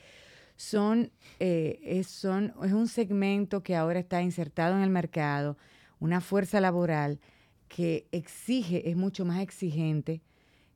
son, 0.56 1.12
eh, 1.42 1.82
es, 1.84 2.08
son, 2.08 2.54
es 2.64 2.72
un 2.72 2.88
segmento 2.88 3.64
que 3.64 3.76
ahora 3.76 4.00
está 4.00 4.22
insertado 4.22 4.78
en 4.78 4.84
el 4.84 4.90
mercado, 4.90 5.58
una 6.00 6.22
fuerza 6.22 6.62
laboral 6.62 7.20
que 7.68 8.08
exige, 8.14 8.90
es 8.90 8.96
mucho 8.96 9.26
más 9.26 9.42
exigente, 9.42 10.22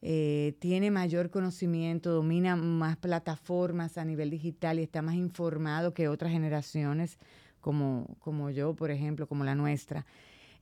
eh, 0.02 0.56
tiene 0.60 0.92
mayor 0.92 1.30
conocimiento, 1.30 2.12
domina 2.12 2.56
más 2.56 2.98
plataformas 2.98 3.98
a 3.98 4.06
nivel 4.06 4.30
digital 4.30 4.80
y 4.80 4.84
está 4.84 5.02
más 5.02 5.16
informado 5.16 5.94
que 5.94 6.08
otras 6.08 6.32
generaciones 6.32 7.18
como, 7.62 8.16
como 8.20 8.50
yo, 8.50 8.76
por 8.76 8.92
ejemplo, 8.92 9.28
como 9.28 9.44
la 9.44 9.56
nuestra. 9.56 10.06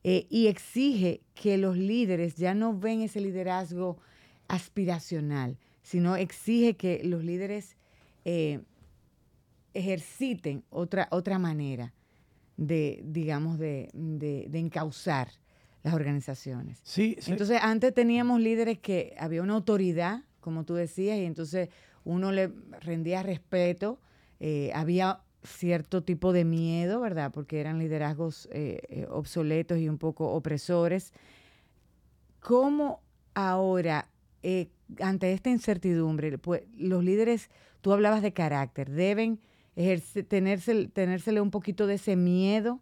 Eh, 0.03 0.27
y 0.29 0.47
exige 0.47 1.21
que 1.33 1.57
los 1.57 1.77
líderes 1.77 2.35
ya 2.35 2.53
no 2.53 2.77
ven 2.77 3.01
ese 3.01 3.19
liderazgo 3.19 3.97
aspiracional, 4.47 5.57
sino 5.81 6.15
exige 6.15 6.75
que 6.75 7.01
los 7.03 7.23
líderes 7.23 7.75
ejerciten 9.75 10.63
otra, 10.71 11.07
otra 11.11 11.37
manera 11.37 11.93
de, 12.57 13.01
digamos, 13.05 13.59
de, 13.59 13.89
de, 13.93 14.59
encauzar 14.59 15.29
las 15.85 15.93
organizaciones. 15.93 16.79
Sí, 16.83 17.15
Entonces, 17.27 17.59
antes 17.61 17.93
teníamos 17.93 18.41
líderes 18.41 18.79
que 18.79 19.15
había 19.19 19.43
una 19.43 19.53
autoridad, 19.53 20.23
como 20.39 20.65
tú 20.65 20.73
decías, 20.73 21.19
y 21.19 21.25
entonces 21.25 21.69
uno 22.03 22.31
le 22.31 22.51
rendía 22.81 23.21
respeto, 23.21 23.99
eh, 24.39 24.71
había 24.73 25.21
cierto 25.43 26.03
tipo 26.03 26.33
de 26.33 26.43
miedo, 26.43 27.01
¿verdad? 27.01 27.31
Porque 27.31 27.61
eran 27.61 27.77
liderazgos 27.77 28.49
eh, 28.51 28.81
eh, 28.89 29.05
obsoletos 29.11 29.77
y 29.77 29.87
un 29.87 29.99
poco 29.99 30.31
opresores. 30.31 31.13
¿Cómo 32.39 33.03
ahora, 33.35 34.09
ante 34.99 35.33
esta 35.33 35.51
incertidumbre, 35.51 36.39
pues, 36.39 36.63
los 36.75 37.03
líderes, 37.03 37.51
tú 37.81 37.93
hablabas 37.93 38.23
de 38.23 38.33
carácter, 38.33 38.89
deben 38.89 39.39
tenérsele, 40.27 41.41
un 41.41 41.51
poquito 41.51 41.85
de 41.85 41.95
ese 41.95 42.15
miedo. 42.15 42.79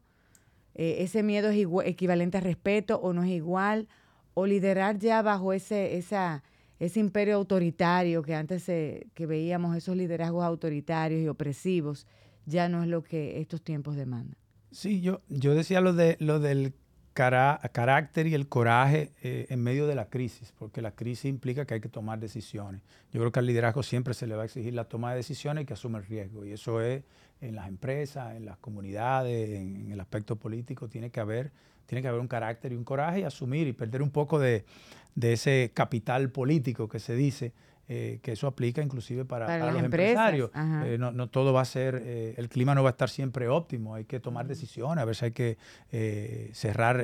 Eh, 0.76 0.98
ese 1.00 1.24
miedo 1.24 1.50
es 1.50 1.68
equivalente 1.86 2.38
a 2.38 2.42
respeto 2.42 3.00
o 3.00 3.14
no 3.14 3.24
es 3.24 3.30
igual, 3.30 3.88
o 4.34 4.46
liderar 4.46 4.98
ya 4.98 5.22
bajo 5.22 5.54
ese, 5.54 5.98
esa, 5.98 6.44
ese 6.80 7.00
imperio 7.00 7.36
autoritario 7.36 8.24
que 8.24 8.36
antes 8.36 8.66
que 8.66 9.26
veíamos 9.28 9.76
esos 9.78 9.96
liderazgos 9.96 10.44
autoritarios 10.44 11.22
y 11.22 11.28
opresivos, 11.28 12.08
ya 12.46 12.68
no 12.70 12.84
es 12.84 12.90
lo 12.90 13.04
que 13.04 13.40
estos 13.40 13.62
tiempos 13.62 13.96
demandan. 13.96 14.38
Sí, 14.72 15.02
yo, 15.02 15.22
yo 15.30 15.54
decía 15.54 15.82
lo, 15.82 15.94
de, 15.94 16.18
del 16.18 16.74
carácter 17.14 18.26
y 18.26 18.34
el 18.34 18.50
coraje 18.50 19.12
eh, 19.22 19.46
en 19.50 19.62
medio 19.62 19.86
de 19.86 19.94
la 19.94 20.10
crisis, 20.10 20.52
porque 20.58 20.82
la 20.82 20.96
crisis 20.96 21.26
implica 21.26 21.66
que 21.66 21.76
hay 21.76 21.80
que 21.80 21.90
tomar 21.90 22.20
decisiones. 22.20 22.82
Yo 23.12 23.20
creo 23.20 23.32
que 23.32 23.40
al 23.40 23.46
liderazgo 23.46 23.84
siempre 23.84 24.16
se 24.16 24.26
le 24.26 24.36
va 24.36 24.42
a 24.42 24.46
exigir 24.46 24.74
la 24.74 24.86
toma 24.86 25.12
de 25.12 25.18
decisiones 25.18 25.64
y 25.64 25.66
que 25.68 25.74
asume 25.74 26.00
el 26.00 26.06
riesgo. 26.06 26.44
Y 26.44 26.54
eso 26.54 26.82
es 26.82 27.04
en 27.44 27.56
las 27.56 27.68
empresas, 27.68 28.36
en 28.36 28.46
las 28.46 28.58
comunidades, 28.58 29.50
en, 29.50 29.92
el 29.92 30.00
aspecto 30.00 30.36
político, 30.36 30.88
tiene 30.88 31.10
que 31.10 31.20
haber, 31.20 31.52
tiene 31.86 32.02
que 32.02 32.08
haber 32.08 32.22
un 32.22 32.28
carácter 32.28 32.72
y 32.72 32.76
un 32.76 32.84
coraje 32.84 33.22
y 33.22 33.24
asumir 33.24 33.68
y 33.68 33.74
perder 33.74 34.02
un 34.02 34.12
poco 34.12 34.40
de, 34.40 34.66
de 35.16 35.34
ese 35.34 35.72
capital 35.74 36.30
político 36.30 36.88
que 36.88 37.00
se 37.00 37.16
dice 37.16 37.54
eh, 37.90 38.20
que 38.22 38.32
eso 38.32 38.48
aplica 38.48 38.82
inclusive 38.82 39.26
para, 39.26 39.72
los 39.72 39.84
empresarios. 39.84 40.52
Eh, 40.86 40.98
no, 40.98 41.28
todo 41.28 41.52
va 41.52 41.62
a 41.62 41.66
ser, 41.66 42.02
eh, 42.06 42.34
el 42.38 42.48
clima 42.48 42.74
no 42.74 42.82
va 42.82 42.90
a 42.90 42.92
estar 42.92 43.10
siempre 43.10 43.50
óptimo, 43.50 43.94
hay 43.96 44.06
que 44.06 44.22
tomar 44.22 44.48
decisiones, 44.48 45.02
a 45.02 45.06
veces 45.06 45.24
hay 45.24 45.32
que 45.32 45.58
cerrar 46.54 47.04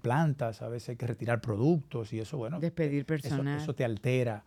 plantas, 0.00 0.62
a 0.62 0.68
veces 0.68 0.90
hay 0.90 0.96
que 0.96 1.06
retirar 1.08 1.40
productos 1.40 2.12
y 2.12 2.20
eso, 2.20 2.38
bueno. 2.38 2.60
Despedir 2.60 3.06
personal. 3.06 3.60
Eso, 3.60 3.74
te 3.74 3.84
altera 3.84 4.44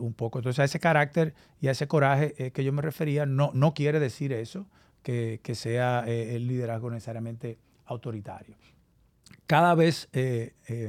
un 0.00 0.14
poco. 0.14 0.38
Entonces 0.38 0.60
a 0.60 0.64
ese 0.64 0.80
carácter 0.80 1.34
y 1.60 1.68
a 1.68 1.72
ese 1.72 1.86
coraje 1.86 2.52
que 2.52 2.64
yo 2.64 2.72
me 2.72 2.82
refería, 2.82 3.26
no, 3.26 3.50
no 3.54 3.74
quiere 3.74 4.00
decir 4.00 4.32
eso, 4.32 4.66
que, 5.02 5.40
que 5.42 5.54
sea 5.54 6.04
el 6.06 6.46
liderazgo 6.46 6.90
necesariamente 6.90 7.58
autoritario. 7.86 8.56
Cada 9.46 9.74
vez 9.74 10.08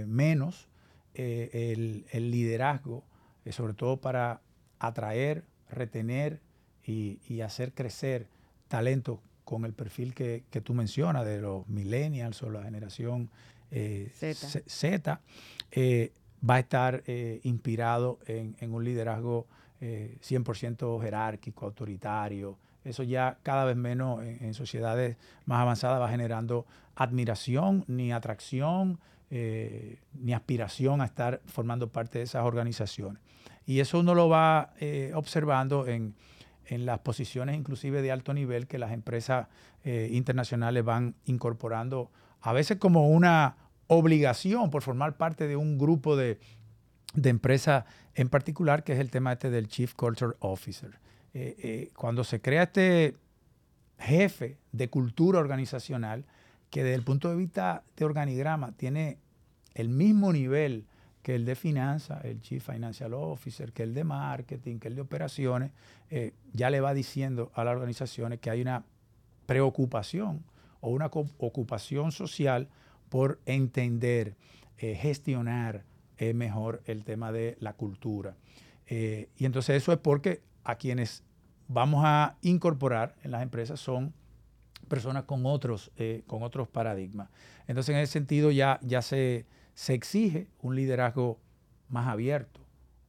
menos 0.07 0.69
el, 1.13 2.31
liderazgo, 2.31 3.03
sobre 3.51 3.73
todo 3.73 3.97
para 3.97 4.41
atraer, 4.79 5.43
retener 5.69 6.41
y, 6.85 7.41
hacer 7.41 7.73
crecer 7.73 8.27
talentos 8.67 9.19
con 9.43 9.65
el 9.65 9.73
perfil 9.73 10.13
que, 10.13 10.43
tú 10.63 10.73
mencionas 10.73 11.25
de 11.25 11.41
los 11.41 11.67
millennials 11.67 12.41
o 12.43 12.49
la 12.49 12.63
generación 12.63 13.29
Z, 13.71 15.21
va 16.47 16.55
a 16.55 16.59
estar 16.59 17.03
inspirado 17.43 18.19
en, 18.25 18.55
un 18.73 18.83
liderazgo 18.83 19.47
100% 19.81 21.01
jerárquico, 21.01 21.65
autoritario, 21.65 22.57
eso 22.83 23.03
ya 23.03 23.37
cada 23.43 23.65
vez 23.65 23.75
menos 23.75 24.23
en, 24.23 24.53
sociedades 24.53 25.17
más 25.45 25.61
avanzadas 25.61 26.01
va 26.01 26.09
generando 26.09 26.65
admiración, 26.95 27.83
ni 27.87 28.11
atracción, 28.11 28.99
eh, 29.29 29.99
ni 30.13 30.33
aspiración 30.33 31.01
a 31.01 31.05
estar 31.05 31.41
formando 31.45 31.89
parte 31.89 32.19
de 32.19 32.23
esas 32.23 32.43
organizaciones. 32.43 33.21
Y 33.65 33.79
eso 33.79 33.99
uno 33.99 34.15
lo 34.15 34.29
va 34.29 34.73
eh, 34.79 35.11
observando 35.13 35.87
en, 35.87 36.15
las 36.71 36.99
posiciones 36.99 37.55
inclusive 37.55 38.03
de 38.03 38.11
alto 38.11 38.31
nivel 38.31 38.67
que 38.67 38.77
las 38.77 38.91
empresas 38.91 39.47
eh, 39.83 40.09
internacionales 40.11 40.85
van 40.85 41.15
incorporando, 41.25 42.11
a 42.41 42.53
veces 42.53 42.77
como 42.77 43.09
una 43.09 43.55
obligación 43.89 44.69
por 44.69 44.83
formar 44.83 45.17
parte 45.17 45.47
de 45.47 45.57
un 45.57 45.77
grupo 45.77 46.15
de, 46.15 46.39
de 47.15 47.29
empresas 47.29 47.85
en 48.13 48.29
particular, 48.29 48.83
que 48.83 48.93
es 48.93 48.99
el 48.99 49.09
tema 49.09 49.33
este 49.33 49.49
del 49.49 49.67
Chief 49.67 49.93
Culture 49.95 50.35
Officer. 50.39 50.99
Eh, 51.33 51.55
eh, 51.57 51.91
cuando 51.95 52.23
se 52.23 52.39
crea 52.39 52.63
este 52.63 53.15
jefe 53.97 54.57
de 54.71 54.89
cultura 54.89 55.39
organizacional, 55.39 56.25
que 56.69 56.83
desde 56.83 56.95
el 56.95 57.03
punto 57.03 57.29
de 57.29 57.35
vista 57.35 57.83
de 57.97 58.05
organigrama 58.05 58.71
tiene 58.73 59.17
el 59.73 59.89
mismo 59.89 60.31
nivel 60.31 60.85
que 61.23 61.33
el 61.33 61.45
de 61.45 61.55
finanzas, 61.55 62.23
el 62.25 62.41
Chief 62.41 62.63
Financial 62.63 63.11
Officer, 63.13 63.73
que 63.73 63.83
el 63.83 63.95
de 63.95 64.03
marketing, 64.03 64.77
que 64.77 64.87
el 64.87 64.95
de 64.95 65.01
operaciones, 65.01 65.71
eh, 66.11 66.33
ya 66.53 66.69
le 66.69 66.79
va 66.79 66.93
diciendo 66.93 67.51
a 67.55 67.63
las 67.63 67.73
organizaciones 67.73 68.39
que 68.39 68.51
hay 68.51 68.61
una 68.61 68.83
preocupación 69.47 70.43
o 70.79 70.89
una 70.91 71.07
ocupación 71.07 72.11
social 72.11 72.69
por 73.09 73.39
entender, 73.45 74.35
gestionar 74.77 75.83
mejor 76.35 76.81
el 76.85 77.03
tema 77.03 77.31
de 77.31 77.57
la 77.59 77.73
cultura. 77.73 78.35
y 78.87 79.45
entonces 79.45 79.75
eso 79.75 79.91
es 79.91 79.99
porque 79.99 80.41
a 80.63 80.75
quienes 80.75 81.23
vamos 81.69 82.03
a 82.03 82.35
incorporar 82.41 83.15
en 83.23 83.31
las 83.31 83.41
empresas 83.41 83.79
son 83.79 84.13
personas 84.89 85.23
con 85.23 85.45
otros, 85.45 85.91
eh, 85.95 86.23
con 86.27 86.43
otros 86.43 86.67
paradigmas. 86.67 87.29
Entonces, 87.67 87.95
en 87.95 88.01
ese 88.01 88.11
sentido, 88.11 88.51
ya, 88.51 88.79
ya 88.81 89.01
se, 89.01 89.45
se 89.75 89.93
exige 89.93 90.47
un 90.61 90.75
liderazgo 90.75 91.39
más 91.87 92.07
abierto, 92.07 92.58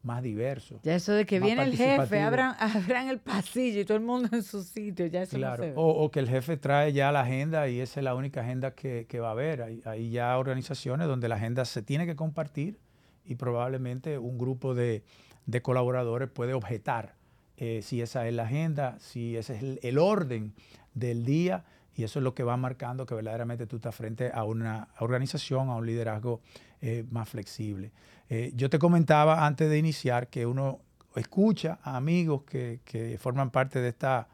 más 0.02 0.23
diverso. 0.23 0.80
Ya 0.83 0.95
eso 0.95 1.12
de 1.12 1.26
que 1.26 1.40
viene 1.40 1.62
el 1.62 1.76
jefe, 1.76 2.21
abran, 2.21 2.57
abran, 2.59 3.09
el 3.09 3.19
pasillo 3.19 3.80
y 3.80 3.85
todo 3.85 3.99
el 3.99 4.04
mundo 4.04 4.28
en 4.33 4.42
su 4.42 4.62
sitio, 4.62 5.07
ya 5.07 5.23
eso 5.23 5.37
claro. 5.37 5.73
O, 5.76 6.11
que 6.11 6.21
el 6.21 6.28
jefe 6.28 6.57
trae 6.57 6.92
ya 6.92 7.12
la 7.12 7.21
agenda 7.21 7.69
y 7.69 7.80
esa 7.80 8.00
es 8.00 8.04
la 8.04 8.14
única 8.14 8.40
agenda 8.40 8.75
que, 8.75 9.07
va 9.21 9.28
a 9.28 9.33
haber. 9.33 9.62
Hay, 9.62 9.83
hay, 9.85 10.11
ya 10.11 10.37
organizaciones 10.38 11.07
donde 11.07 11.28
la 11.28 11.37
agenda 11.37 11.64
se 11.64 11.83
tiene 11.83 12.07
que 12.07 12.16
compartir 12.16 12.78
y 13.25 13.35
probablemente 13.35 14.19
un 14.19 14.38
grupo 14.38 14.75
de, 14.75 15.04
de 15.47 15.62
colaboradores 15.62 16.28
puede 16.28 16.54
objetar 16.54 17.14
eh, 17.57 17.83
si 17.83 18.00
esa 18.00 18.26
es 18.26 18.33
la 18.33 18.45
agenda, 18.45 18.97
si 19.00 19.37
ese 19.37 19.54
es 19.54 19.85
el, 19.85 19.99
orden 19.99 20.54
del 20.95 21.26
día, 21.26 21.64
y 22.00 22.04
eso 22.04 22.19
es 22.19 22.23
lo 22.23 22.35
que 22.35 22.42
va 22.42 22.57
marcando 22.57 23.04
que 23.04 23.14
verdaderamente 23.14 23.66
tú 23.66 23.76
estás 23.76 23.95
frente 23.95 24.30
a 24.33 24.45
una 24.45 24.88
organización, 25.00 25.69
a 25.69 25.76
un 25.76 25.85
liderazgo 25.85 26.40
eh, 26.80 27.04
más 27.11 27.28
flexible. 27.28 27.92
Eh, 28.30 28.52
yo 28.54 28.71
te 28.71 28.78
comentaba 28.78 29.47
antes 29.47 29.69
de 29.69 29.76
iniciar 29.76 30.28
que 30.28 30.47
uno 30.47 30.80
escucha 31.14 31.78
a 31.83 31.97
amigos 31.97 32.45
que, 32.45 33.19
forman 33.21 33.50
parte 33.50 33.80
de 33.80 33.88
esta, 33.88 34.28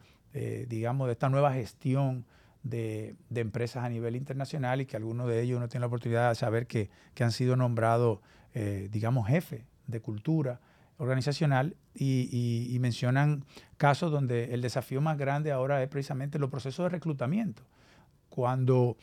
digamos, 0.69 1.09
de 1.09 1.15
esta 1.15 1.29
nueva 1.29 1.53
gestión 1.55 2.25
de, 2.63 3.17
empresas 3.35 3.83
a 3.83 3.89
nivel 3.89 4.15
internacional 4.15 4.83
y 4.83 4.87
que 4.87 4.97
algunos 4.97 5.27
de 5.27 5.41
ellos 5.41 5.57
uno 5.57 5.69
tiene 5.69 5.81
la 5.81 5.87
oportunidad 5.87 6.29
de 6.29 6.35
saber 6.35 6.67
que, 6.67 6.91
que 7.15 7.25
han 7.25 7.33
sido 7.33 7.57
nombrados, 7.57 8.21
digamos, 8.91 9.27
jefes 9.27 9.63
de 9.87 10.01
cultura 10.01 10.61
organizacional 10.99 11.77
y, 11.95 12.77
mencionan 12.81 13.45
casos 13.77 14.13
donde 14.13 14.55
el 14.55 14.63
desafío 14.63 15.01
más 15.01 15.19
grande 15.19 15.53
ahora 15.53 15.83
es 15.83 15.89
precisamente 15.89 16.39
los 16.39 16.51
procesos 16.51 16.85
de 16.85 16.91
reclutamiento. 16.91 17.63
Cuando 18.29 18.97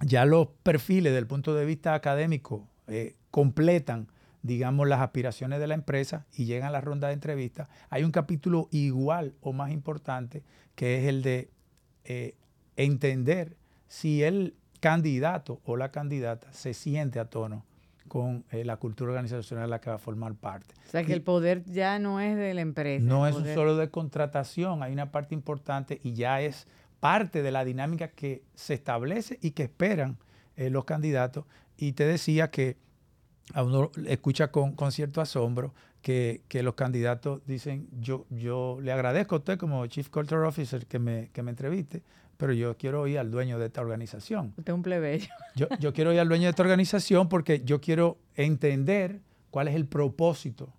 ya 0.00 0.24
los 0.24 0.48
perfiles 0.62 1.14
del 1.14 1.26
punto 1.26 1.54
de 1.54 1.64
vista 1.64 1.94
académico 1.94 2.68
eh, 2.88 3.16
completan, 3.30 4.08
digamos, 4.42 4.86
las 4.86 5.00
aspiraciones 5.00 5.60
de 5.60 5.66
la 5.66 5.74
empresa 5.74 6.26
y 6.34 6.44
llegan 6.44 6.68
a 6.68 6.72
la 6.72 6.80
ronda 6.80 7.08
de 7.08 7.14
entrevistas, 7.14 7.68
hay 7.90 8.04
un 8.04 8.12
capítulo 8.12 8.68
igual 8.70 9.34
o 9.40 9.52
más 9.52 9.70
importante 9.70 10.42
que 10.74 10.98
es 10.98 11.08
el 11.08 11.22
de 11.22 11.50
eh, 12.04 12.34
entender 12.76 13.56
si 13.88 14.22
el 14.22 14.54
candidato 14.80 15.60
o 15.64 15.76
la 15.76 15.90
candidata 15.90 16.52
se 16.52 16.74
siente 16.74 17.18
a 17.18 17.24
tono 17.24 17.64
con 18.06 18.44
eh, 18.50 18.64
la 18.64 18.76
cultura 18.76 19.10
organizacional 19.10 19.64
en 19.64 19.70
la 19.70 19.80
que 19.80 19.90
va 19.90 19.96
a 19.96 19.98
formar 19.98 20.34
parte. 20.34 20.74
O 20.86 20.90
sea, 20.90 21.04
que 21.04 21.12
el 21.12 21.22
poder 21.22 21.64
ya 21.64 21.98
no 21.98 22.20
es 22.20 22.36
de 22.36 22.54
la 22.54 22.60
empresa. 22.60 23.04
No 23.04 23.26
es 23.26 23.36
solo 23.54 23.76
de 23.76 23.90
contratación, 23.90 24.82
hay 24.82 24.92
una 24.92 25.10
parte 25.10 25.34
importante 25.34 26.00
y 26.02 26.12
ya 26.12 26.40
es 26.40 26.66
parte 27.00 27.42
de 27.42 27.50
la 27.50 27.64
dinámica 27.64 28.08
que 28.08 28.42
se 28.54 28.74
establece 28.74 29.38
y 29.42 29.52
que 29.52 29.64
esperan 29.64 30.18
eh, 30.56 30.70
los 30.70 30.84
candidatos. 30.84 31.44
Y 31.76 31.92
te 31.92 32.04
decía 32.06 32.50
que 32.50 32.76
a 33.54 33.62
uno 33.62 33.90
escucha 34.06 34.50
con, 34.50 34.72
con 34.72 34.90
cierto 34.92 35.20
asombro 35.20 35.74
que, 36.02 36.42
que, 36.48 36.62
los 36.62 36.74
candidatos 36.74 37.42
dicen, 37.46 37.88
yo, 38.00 38.26
yo 38.30 38.78
le 38.80 38.92
agradezco 38.92 39.36
a 39.36 39.38
usted 39.38 39.58
como 39.58 39.86
Chief 39.86 40.08
Culture 40.08 40.46
Officer 40.46 40.86
que 40.86 40.98
me, 40.98 41.30
que 41.32 41.42
me 41.42 41.50
entreviste, 41.50 42.02
pero 42.36 42.52
yo 42.52 42.76
quiero 42.76 43.06
ir 43.06 43.18
al 43.18 43.30
dueño 43.30 43.58
de 43.58 43.66
esta 43.66 43.80
organización. 43.80 44.54
Usted 44.56 44.72
es 44.72 44.74
un 44.74 44.82
plebeyo. 44.82 45.28
Yo, 45.56 45.68
yo 45.80 45.92
quiero 45.92 46.12
ir 46.12 46.20
al 46.20 46.28
dueño 46.28 46.44
de 46.44 46.50
esta 46.50 46.62
organización 46.62 47.28
porque 47.28 47.62
yo 47.64 47.80
quiero 47.80 48.18
entender 48.34 49.20
cuál 49.50 49.68
es 49.68 49.74
el 49.74 49.86
propósito 49.86 50.72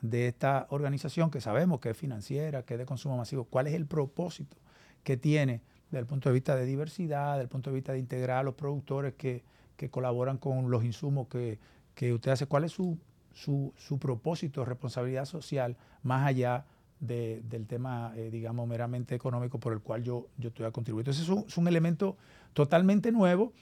de 0.00 0.28
esta 0.28 0.66
organización 0.70 1.30
que 1.30 1.40
sabemos 1.40 1.80
que 1.80 1.90
es 1.90 1.96
financiera, 1.96 2.62
que 2.62 2.74
es 2.74 2.78
de 2.78 2.86
consumo 2.86 3.16
masivo, 3.16 3.44
cuál 3.44 3.66
es 3.66 3.74
el 3.74 3.86
propósito 3.86 4.56
que 5.02 5.16
tiene 5.16 5.60
desde 5.90 6.00
el 6.00 6.06
punto 6.06 6.28
de 6.28 6.34
vista 6.34 6.56
de 6.56 6.64
diversidad, 6.64 7.32
desde 7.32 7.42
el 7.42 7.48
punto 7.48 7.70
de 7.70 7.74
vista 7.74 7.92
de 7.92 7.98
integrar 7.98 8.38
a 8.38 8.42
los 8.42 8.54
productores 8.54 9.14
que, 9.14 9.42
que 9.76 9.90
colaboran 9.90 10.38
con 10.38 10.70
los 10.70 10.84
insumos 10.84 11.28
que, 11.28 11.58
que 11.94 12.12
usted 12.12 12.30
hace, 12.30 12.46
cuál 12.46 12.64
es 12.64 12.72
su, 12.72 12.98
su, 13.32 13.72
su 13.76 13.98
propósito, 13.98 14.64
responsabilidad 14.64 15.24
social, 15.24 15.76
más 16.02 16.26
allá 16.26 16.64
del 17.02 17.66
tema, 17.66 18.12
eh, 18.16 18.30
digamos, 18.30 18.68
meramente 18.68 19.16
económico 19.16 19.58
por 19.58 19.72
el 19.72 19.80
cual 19.80 20.04
yo, 20.04 20.28
yo 20.38 20.50
estoy 20.50 20.66
a 20.66 20.70
contribuir. 20.70 21.02
Entonces 21.02 21.28
es 21.28 21.56
un, 21.58 21.66
elemento 21.66 22.16
totalmente 22.52 23.10
nuevo 23.10 23.52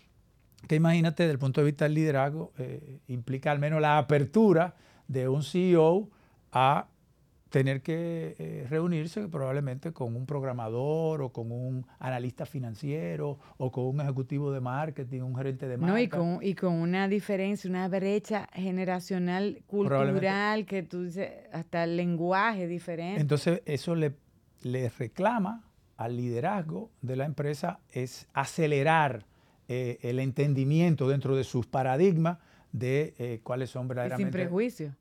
que 0.68 0.74
imagínate 0.74 1.22
desde 1.22 1.32
el 1.32 1.38
punto 1.38 1.62
de 1.62 1.64
vista 1.64 1.86
del 1.86 1.94
liderazgo, 1.94 2.52
eh, 2.58 2.98
implica 3.08 3.50
al 3.50 3.58
menos 3.58 3.80
la 3.80 3.96
apertura 3.96 4.74
de 5.08 5.26
un 5.26 5.42
CEO 5.42 6.10
a 6.52 6.88
tener 7.50 7.82
que 7.82 8.36
eh, 8.38 8.66
reunirse 8.70 9.28
probablemente 9.28 9.92
con 9.92 10.16
un 10.16 10.24
programador 10.24 11.20
o 11.20 11.32
con 11.32 11.50
un 11.50 11.84
analista 11.98 12.46
financiero 12.46 13.38
o 13.58 13.70
con 13.70 13.86
un 13.86 14.00
ejecutivo 14.00 14.52
de 14.52 14.60
marketing, 14.60 15.20
un 15.22 15.36
gerente 15.36 15.66
de 15.68 15.76
marketing. 15.76 15.92
No, 15.92 15.98
y 15.98 16.08
con, 16.08 16.42
y 16.42 16.54
con 16.54 16.74
una 16.74 17.08
diferencia, 17.08 17.68
una 17.68 17.88
brecha 17.88 18.48
generacional, 18.54 19.62
cultural, 19.66 20.64
que 20.64 20.84
tú 20.84 21.04
dices, 21.04 21.30
hasta 21.52 21.84
el 21.84 21.96
lenguaje 21.96 22.68
diferente. 22.68 23.20
Entonces, 23.20 23.62
eso 23.66 23.94
le, 23.94 24.14
le 24.62 24.88
reclama 24.88 25.64
al 25.96 26.16
liderazgo 26.16 26.90
de 27.02 27.16
la 27.16 27.26
empresa 27.26 27.80
es 27.90 28.26
acelerar 28.32 29.26
eh, 29.68 29.98
el 30.02 30.18
entendimiento 30.18 31.08
dentro 31.08 31.36
de 31.36 31.44
sus 31.44 31.66
paradigmas 31.66 32.38
de 32.72 33.14
eh, 33.18 33.40
cuáles 33.42 33.70
son 33.70 33.88
verdaderamente... 33.88 34.30
sin 34.30 34.32
prejuicio. 34.32 34.96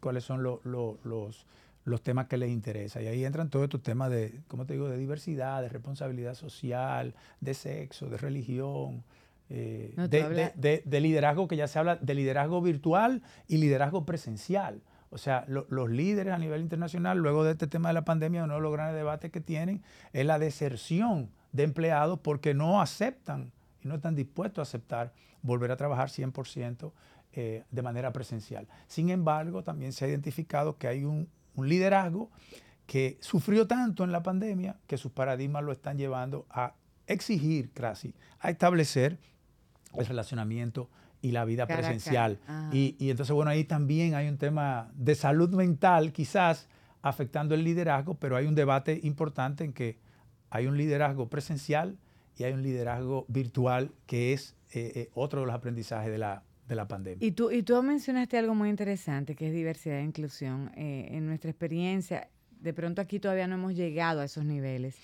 Cuáles 0.00 0.24
son 0.24 0.42
los 0.42 1.46
los 1.84 2.02
temas 2.02 2.26
que 2.26 2.36
les 2.36 2.50
interesan. 2.50 3.02
Y 3.02 3.06
ahí 3.06 3.24
entran 3.24 3.50
todos 3.50 3.64
estos 3.64 3.82
temas 3.82 4.10
de, 4.10 4.40
¿cómo 4.48 4.66
te 4.66 4.74
digo?, 4.74 4.88
de 4.88 4.96
diversidad, 4.96 5.62
de 5.62 5.68
responsabilidad 5.68 6.34
social, 6.34 7.14
de 7.40 7.54
sexo, 7.54 8.08
de 8.08 8.16
religión, 8.16 9.04
eh, 9.50 9.94
de, 9.96 11.00
liderazgo, 11.00 11.46
que 11.46 11.56
ya 11.56 11.68
se 11.68 11.78
habla 11.78 11.96
de 11.96 12.14
liderazgo 12.14 12.62
virtual 12.62 13.22
y 13.46 13.58
liderazgo 13.58 14.06
presencial. 14.06 14.80
O 15.10 15.18
sea, 15.18 15.44
los 15.46 15.90
líderes 15.90 16.32
a 16.32 16.38
nivel 16.38 16.60
internacional, 16.60 17.18
luego 17.18 17.44
de 17.44 17.52
este 17.52 17.68
tema 17.68 17.90
de 17.90 17.94
la 17.94 18.04
pandemia, 18.04 18.44
uno 18.44 18.54
de 18.54 18.60
los 18.60 18.72
grandes 18.72 18.96
debates 18.96 19.30
que 19.30 19.40
tienen 19.40 19.82
es 20.12 20.26
la 20.26 20.40
deserción 20.40 21.30
de 21.52 21.62
empleados 21.62 22.18
porque 22.18 22.52
no 22.52 22.80
aceptan 22.80 23.52
y 23.80 23.86
no 23.86 23.94
están 23.94 24.16
dispuestos 24.16 24.58
a 24.58 24.62
aceptar 24.62 25.12
volver 25.42 25.70
a 25.70 25.76
trabajar 25.76 26.08
100% 26.08 26.90
eh, 27.32 27.62
de 27.70 27.82
manera 27.82 28.12
presencial. 28.12 28.66
Sin 28.88 29.10
embargo, 29.10 29.62
también 29.62 29.92
se 29.92 30.04
ha 30.04 30.08
identificado 30.08 30.78
que 30.78 30.88
hay 30.88 31.04
un, 31.04 31.28
un 31.54 31.68
liderazgo 31.68 32.30
que 32.86 33.16
sufrió 33.20 33.66
tanto 33.66 34.04
en 34.04 34.12
la 34.12 34.22
pandemia 34.22 34.76
que 34.86 34.98
sus 34.98 35.12
paradigmas 35.12 35.64
lo 35.64 35.72
están 35.72 35.96
llevando 35.96 36.46
a 36.50 36.74
exigir 37.06 37.70
casi, 37.72 38.14
a 38.40 38.50
establecer 38.50 39.18
el 39.94 40.06
relacionamiento 40.06 40.90
y 41.22 41.32
la 41.32 41.44
vida 41.44 41.66
presencial. 41.66 42.38
Y, 42.72 42.96
y, 42.98 43.10
entonces, 43.10 43.34
bueno, 43.34 43.50
ahí 43.50 43.64
también 43.64 44.14
hay 44.14 44.28
un 44.28 44.36
tema 44.36 44.90
de 44.94 45.14
salud 45.14 45.50
mental, 45.54 46.12
quizás 46.12 46.68
afectando 47.00 47.54
el 47.54 47.64
liderazgo, 47.64 48.14
pero 48.14 48.36
hay 48.36 48.46
un 48.46 48.54
debate 48.54 49.00
importante 49.02 49.64
en 49.64 49.72
que 49.72 49.98
hay 50.50 50.66
un 50.66 50.76
liderazgo 50.76 51.28
presencial 51.28 51.96
y 52.36 52.44
hay 52.44 52.52
un 52.52 52.62
liderazgo 52.62 53.24
virtual 53.28 53.92
que 54.06 54.32
es 54.32 54.54
eh, 54.72 54.92
eh, 54.94 55.10
otro 55.14 55.40
de 55.40 55.46
los 55.46 55.54
aprendizajes 55.54 56.10
de 56.10 56.18
la, 56.18 56.42
de 56.68 56.74
la 56.74 56.88
pandemia. 56.88 57.26
Y 57.26 57.32
tú, 57.32 57.50
y 57.50 57.62
tú 57.62 57.80
mencionaste 57.82 58.38
algo 58.38 58.54
muy 58.54 58.68
interesante, 58.68 59.34
que 59.34 59.48
es 59.48 59.52
diversidad 59.52 59.98
e 59.98 60.02
inclusión. 60.02 60.70
Eh, 60.76 61.08
en 61.10 61.26
nuestra 61.26 61.50
experiencia, 61.50 62.28
de 62.60 62.72
pronto 62.72 63.02
aquí 63.02 63.18
todavía 63.18 63.46
no 63.46 63.56
hemos 63.56 63.74
llegado 63.74 64.20
a 64.20 64.24
esos 64.24 64.44
niveles. 64.44 64.96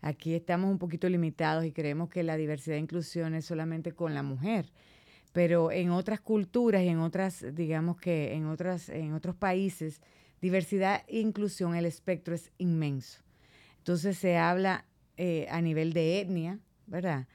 Aquí 0.00 0.34
estamos 0.34 0.70
un 0.70 0.78
poquito 0.78 1.08
limitados 1.08 1.64
y 1.64 1.72
creemos 1.72 2.08
que 2.08 2.22
la 2.22 2.36
diversidad 2.36 2.76
e 2.76 2.80
inclusión 2.80 3.34
es 3.34 3.44
solamente 3.44 3.92
con 3.92 4.14
la 4.14 4.22
mujer. 4.22 4.66
Pero 5.32 5.70
en 5.70 5.90
otras 5.90 6.20
culturas 6.20 6.82
y 6.82 6.88
en 6.88 6.98
otras, 6.98 7.44
digamos 7.54 7.98
que 7.98 8.34
en 8.34 8.46
otras, 8.46 8.88
en 8.88 9.12
otros 9.12 9.36
países, 9.36 10.00
diversidad 10.40 11.02
e 11.08 11.20
inclusión, 11.20 11.74
el 11.74 11.86
espectro 11.86 12.34
es 12.34 12.50
inmenso. 12.58 13.20
Entonces 13.78 14.16
se 14.18 14.36
habla 14.36 14.84
a 15.50 15.60
nivel 15.60 15.92
de 15.92 16.20
etnia, 16.20 16.58
¿verdad? 16.86 17.26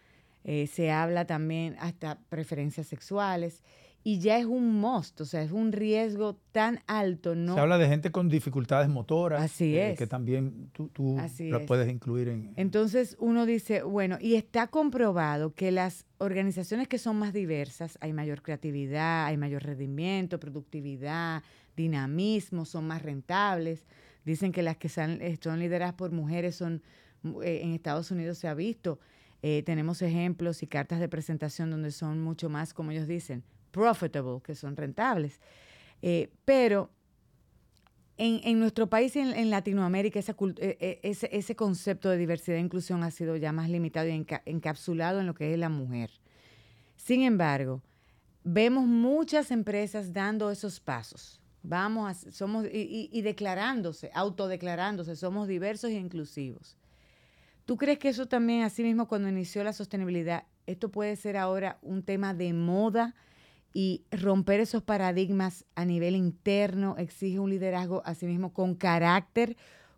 Eh, 0.43 0.67
se 0.67 0.91
habla 0.91 1.25
también 1.25 1.75
hasta 1.80 2.19
preferencias 2.30 2.88
sexuales 2.88 3.62
y 4.04 4.19
ya 4.19 4.39
es 4.39 4.45
un 4.45 4.80
must, 4.80 5.21
o 5.21 5.25
sea, 5.25 5.43
es 5.43 5.51
un 5.51 5.71
riesgo 5.71 6.36
tan 6.51 6.80
alto. 6.88 7.36
No, 7.36 7.54
se 7.54 7.60
habla 7.60 7.77
de 7.77 7.88
gente 7.88 8.12
con 8.12 8.30
dificultades 8.30 8.89
motoras. 8.89 9.43
Así 9.43 9.77
eh, 9.77 9.91
es. 9.91 9.99
Que 9.99 10.08
también 10.08 10.69
tú, 10.73 10.88
tú 10.89 11.17
lo 11.39 11.65
puedes 11.67 11.88
incluir 11.88 12.30
en... 12.30 12.51
Entonces 12.56 13.15
uno 13.19 13.45
dice, 13.45 13.84
bueno, 13.84 14.17
y 14.19 14.36
está 14.36 14.67
comprobado 14.67 15.54
que 15.54 15.71
las 15.71 16.06
organizaciones 16.17 16.88
que 16.88 16.97
son 16.97 17.17
más 17.17 17.32
diversas, 17.32 17.99
hay 18.01 18.12
mayor 18.12 18.41
creatividad, 18.41 19.25
hay 19.25 19.38
mayor 19.38 19.63
rendimiento, 19.63 20.39
productividad, 20.39 21.43
dinamismo, 21.75 22.65
son 22.65 22.88
más 22.88 23.04
rentables. 23.04 23.86
Dicen 24.25 24.51
que 24.51 24.63
las 24.63 24.77
que 24.77 24.89
son, 24.89 25.21
eh, 25.21 25.38
son 25.39 25.60
lideradas 25.60 25.93
por 25.93 26.12
mujeres 26.12 26.56
son, 26.56 26.82
en 27.23 27.73
Estados 27.73 28.10
Unidos 28.10 28.39
se 28.39 28.47
ha 28.47 28.56
visto, 28.56 28.99
eh, 29.43 29.63
tenemos 29.63 30.01
ejemplos 30.01 30.62
y 30.62 30.67
cartas 30.67 30.99
de 30.99 31.10
presentación 31.10 31.71
donde 31.71 31.91
son 31.91 32.21
mucho 32.21 32.49
más, 32.49 32.73
como 32.73 32.91
ellos 32.91 33.08
dicen, 33.08 33.43
profitable, 33.71 34.41
que 34.43 34.54
son 34.54 34.75
rentables. 34.75 35.39
Eh, 36.01 36.32
pero 36.45 36.89
en, 38.17 38.60
nuestro 38.60 38.88
país 38.88 39.15
y 39.15 39.19
en, 39.19 39.49
Latinoamérica 39.49 40.19
eh, 40.19 40.99
ese, 41.01 41.30
ese, 41.32 41.56
concepto 41.56 42.10
de 42.10 42.17
diversidad 42.17 42.58
e 42.58 42.62
inclusión 42.62 43.04
ha 43.04 43.10
sido 43.10 43.36
ya 43.36 43.51
más 43.51 43.67
limitado 43.69 44.08
y 44.08 44.25
encapsulado 44.45 45.19
en 45.21 45.25
lo 45.25 45.34
que 45.34 45.54
es 45.54 45.60
la 45.60 45.69
mujer. 45.69 46.12
Sin 46.95 47.23
embargo, 47.23 47.82
vemos 48.43 48.86
muchas 48.86 49.49
empresas 49.49 50.13
dando 50.13 50.51
esos 50.51 50.80
pasos. 50.80 51.41
Vamos, 51.63 52.27
somos 52.30 52.65
y, 52.71 53.10
y 53.12 53.21
declarándose, 53.23 54.12
autodeclarándose, 54.13 55.15
somos 55.15 55.47
diversos 55.47 55.89
e 55.89 55.95
inclusivos. 55.95 56.77
¿Tú 57.65 57.78
crees 57.78 58.00
que 58.00 58.10
eso 58.10 58.28
también, 58.28 58.63
así 58.63 58.84
mismo, 58.84 59.08
cuando 59.08 59.30
inició 59.30 59.63
la 59.63 59.74
sostenibilidad, 59.74 60.45
esto 60.65 60.89
puede 60.89 61.15
ser 61.15 61.38
ahora 61.38 61.78
un 61.82 62.04
tema 62.04 62.34
de 62.34 62.54
moda 62.54 63.15
y 63.74 64.04
romper 64.12 64.60
esos 64.60 64.84
paradigmas 64.84 65.65
a 65.76 65.86
nivel 65.86 66.15
interno 66.15 66.95
exige 66.97 67.39
un 67.39 67.50
liderazgo, 67.50 68.02
así 68.06 68.26
mismo, 68.26 68.54
con 68.54 68.76
carácter, 68.76 69.56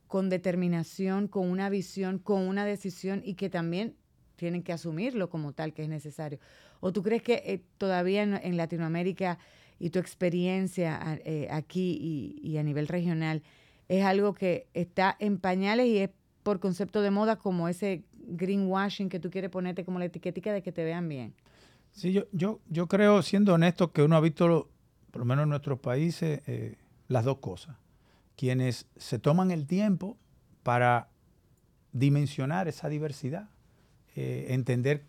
con 0.07 0.29
determinación, 0.29 1.27
con 1.27 1.49
una 1.49 1.69
visión, 1.69 2.19
con 2.19 2.47
una 2.47 2.65
decisión 2.65 3.21
y 3.25 3.33
que 3.33 3.49
también 3.49 3.95
tienen 4.35 4.61
que 4.61 4.73
asumirlo 4.73 5.29
como 5.29 5.53
tal 5.53 5.73
que 5.73 5.83
es 5.83 5.89
necesario? 5.89 6.39
¿O 6.81 6.91
tú 6.91 7.01
crees 7.01 7.23
que 7.23 7.41
eh, 7.45 7.63
todavía 7.77 8.23
en, 8.23 8.57
Latinoamérica 8.57 9.39
y 9.79 9.89
tu 9.89 9.99
experiencia 9.99 11.19
eh, 11.23 11.47
aquí 11.49 11.97
y, 11.99 12.47
y 12.47 12.57
a 12.57 12.63
nivel 12.63 12.87
regional 12.87 13.41
es 13.87 14.03
algo 14.03 14.33
que 14.33 14.67
está 14.73 15.15
en 15.19 15.39
pañales 15.39 15.87
y 15.87 15.97
es 15.97 16.09
por 16.43 16.59
concepto 16.59 17.01
de 17.01 17.09
moda 17.09 17.37
como 17.37 17.67
ese 17.69 18.03
greenwashing 18.13 19.09
que 19.09 19.19
tú 19.19 19.29
quieres 19.31 19.49
ponerte 19.49 19.83
como 19.85 19.99
la 19.99 20.05
etiquetica 20.05 20.53
de 20.53 20.61
que 20.61 20.71
te 20.71 20.83
vean 20.83 21.07
bien. 21.09 21.33
Sí, 21.93 22.11
yo, 22.11 22.25
yo, 22.31 22.59
yo 22.69 22.87
creo, 22.87 23.21
siendo 23.21 23.53
honesto, 23.53 23.91
que 23.91 24.03
uno 24.03 24.15
ha 24.15 24.19
visto, 24.19 24.69
por 25.11 25.19
lo 25.19 25.25
menos 25.25 25.43
en 25.43 25.49
nuestros 25.49 25.79
países, 25.79 26.41
eh, 26.47 26.77
las 27.07 27.25
dos 27.25 27.37
cosas. 27.37 27.77
Quienes 28.35 28.87
se 28.97 29.19
toman 29.19 29.51
el 29.51 29.67
tiempo 29.67 30.17
para 30.63 31.09
dimensionar 31.91 32.67
esa 32.67 32.89
diversidad, 32.89 33.49
eh, 34.15 34.47
entender 34.49 35.05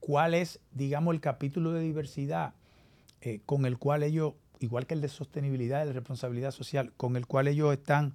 cuál 0.00 0.34
es, 0.34 0.60
digamos, 0.72 1.14
el 1.14 1.20
capítulo 1.20 1.72
de 1.72 1.82
diversidad 1.82 2.54
eh, 3.20 3.40
con 3.44 3.66
el 3.66 3.76
cual 3.76 4.02
ellos, 4.02 4.34
igual 4.58 4.86
que 4.86 4.94
el 4.94 5.02
de 5.02 5.08
sostenibilidad 5.08 5.84
y 5.84 5.88
de 5.88 5.92
responsabilidad 5.92 6.50
social, 6.50 6.92
con 6.96 7.16
el 7.16 7.26
cual 7.26 7.46
ellos 7.46 7.72
están 7.72 8.14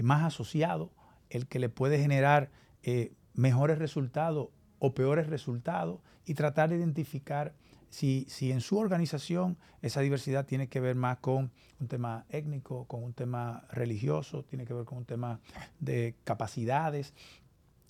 más 0.00 0.22
asociados 0.22 0.90
el 1.34 1.48
que 1.48 1.58
le 1.58 1.68
puede 1.68 1.98
generar 1.98 2.48
eh, 2.84 3.12
mejores 3.34 3.78
resultados 3.78 4.50
o 4.78 4.94
peores 4.94 5.26
resultados 5.26 6.00
y 6.24 6.34
tratar 6.34 6.70
de 6.70 6.76
identificar 6.76 7.54
si, 7.90 8.24
si, 8.28 8.52
en 8.52 8.60
su 8.60 8.78
organización 8.78 9.58
esa 9.82 10.00
diversidad 10.00 10.46
tiene 10.46 10.68
que 10.68 10.80
ver 10.80 10.94
más 10.94 11.18
con 11.18 11.50
un 11.80 11.88
tema 11.88 12.24
étnico, 12.28 12.86
con 12.86 13.02
un 13.02 13.14
tema 13.14 13.66
religioso, 13.70 14.44
tiene 14.44 14.64
que 14.64 14.74
ver 14.74 14.84
con 14.84 14.98
un 14.98 15.04
tema 15.04 15.40
de 15.80 16.14
capacidades, 16.22 17.14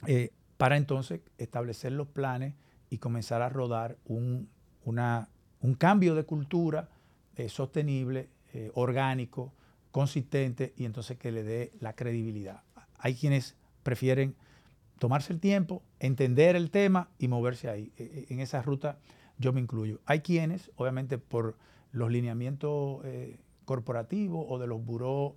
eh, 0.06 0.30
para 0.56 0.78
entonces 0.78 1.20
establecer 1.36 1.92
los 1.92 2.08
planes 2.08 2.54
y 2.88 2.98
comenzar 2.98 3.42
a 3.42 3.50
rodar 3.50 3.98
un, 4.06 4.48
un 4.84 5.74
cambio 5.74 6.14
de 6.14 6.24
cultura 6.24 6.88
eh, 7.36 7.48
sostenible, 7.48 8.30
orgánico, 8.74 9.52
consistente 9.90 10.74
y 10.76 10.84
entonces 10.84 11.18
que 11.18 11.32
le 11.32 11.42
dé 11.42 11.72
la 11.80 11.96
credibilidad. 11.96 12.62
Hay 13.04 13.14
quienes 13.14 13.54
prefieren 13.82 14.34
tomarse 14.98 15.34
el 15.34 15.38
tiempo, 15.38 15.82
entender 16.00 16.56
el 16.56 16.70
tema 16.70 17.10
y 17.18 17.28
moverse 17.28 17.68
ahí. 17.68 17.92
E, 17.98 18.26
e, 18.30 18.32
en 18.32 18.40
esa 18.40 18.62
ruta 18.62 18.96
yo 19.36 19.52
me 19.52 19.60
incluyo. 19.60 20.00
Hay 20.06 20.20
quienes, 20.20 20.70
obviamente 20.76 21.18
por 21.18 21.54
los 21.92 22.10
lineamientos 22.10 23.04
eh, 23.04 23.36
corporativos 23.66 24.46
o 24.48 24.58
de 24.58 24.66
los 24.66 24.82
buró 24.82 25.36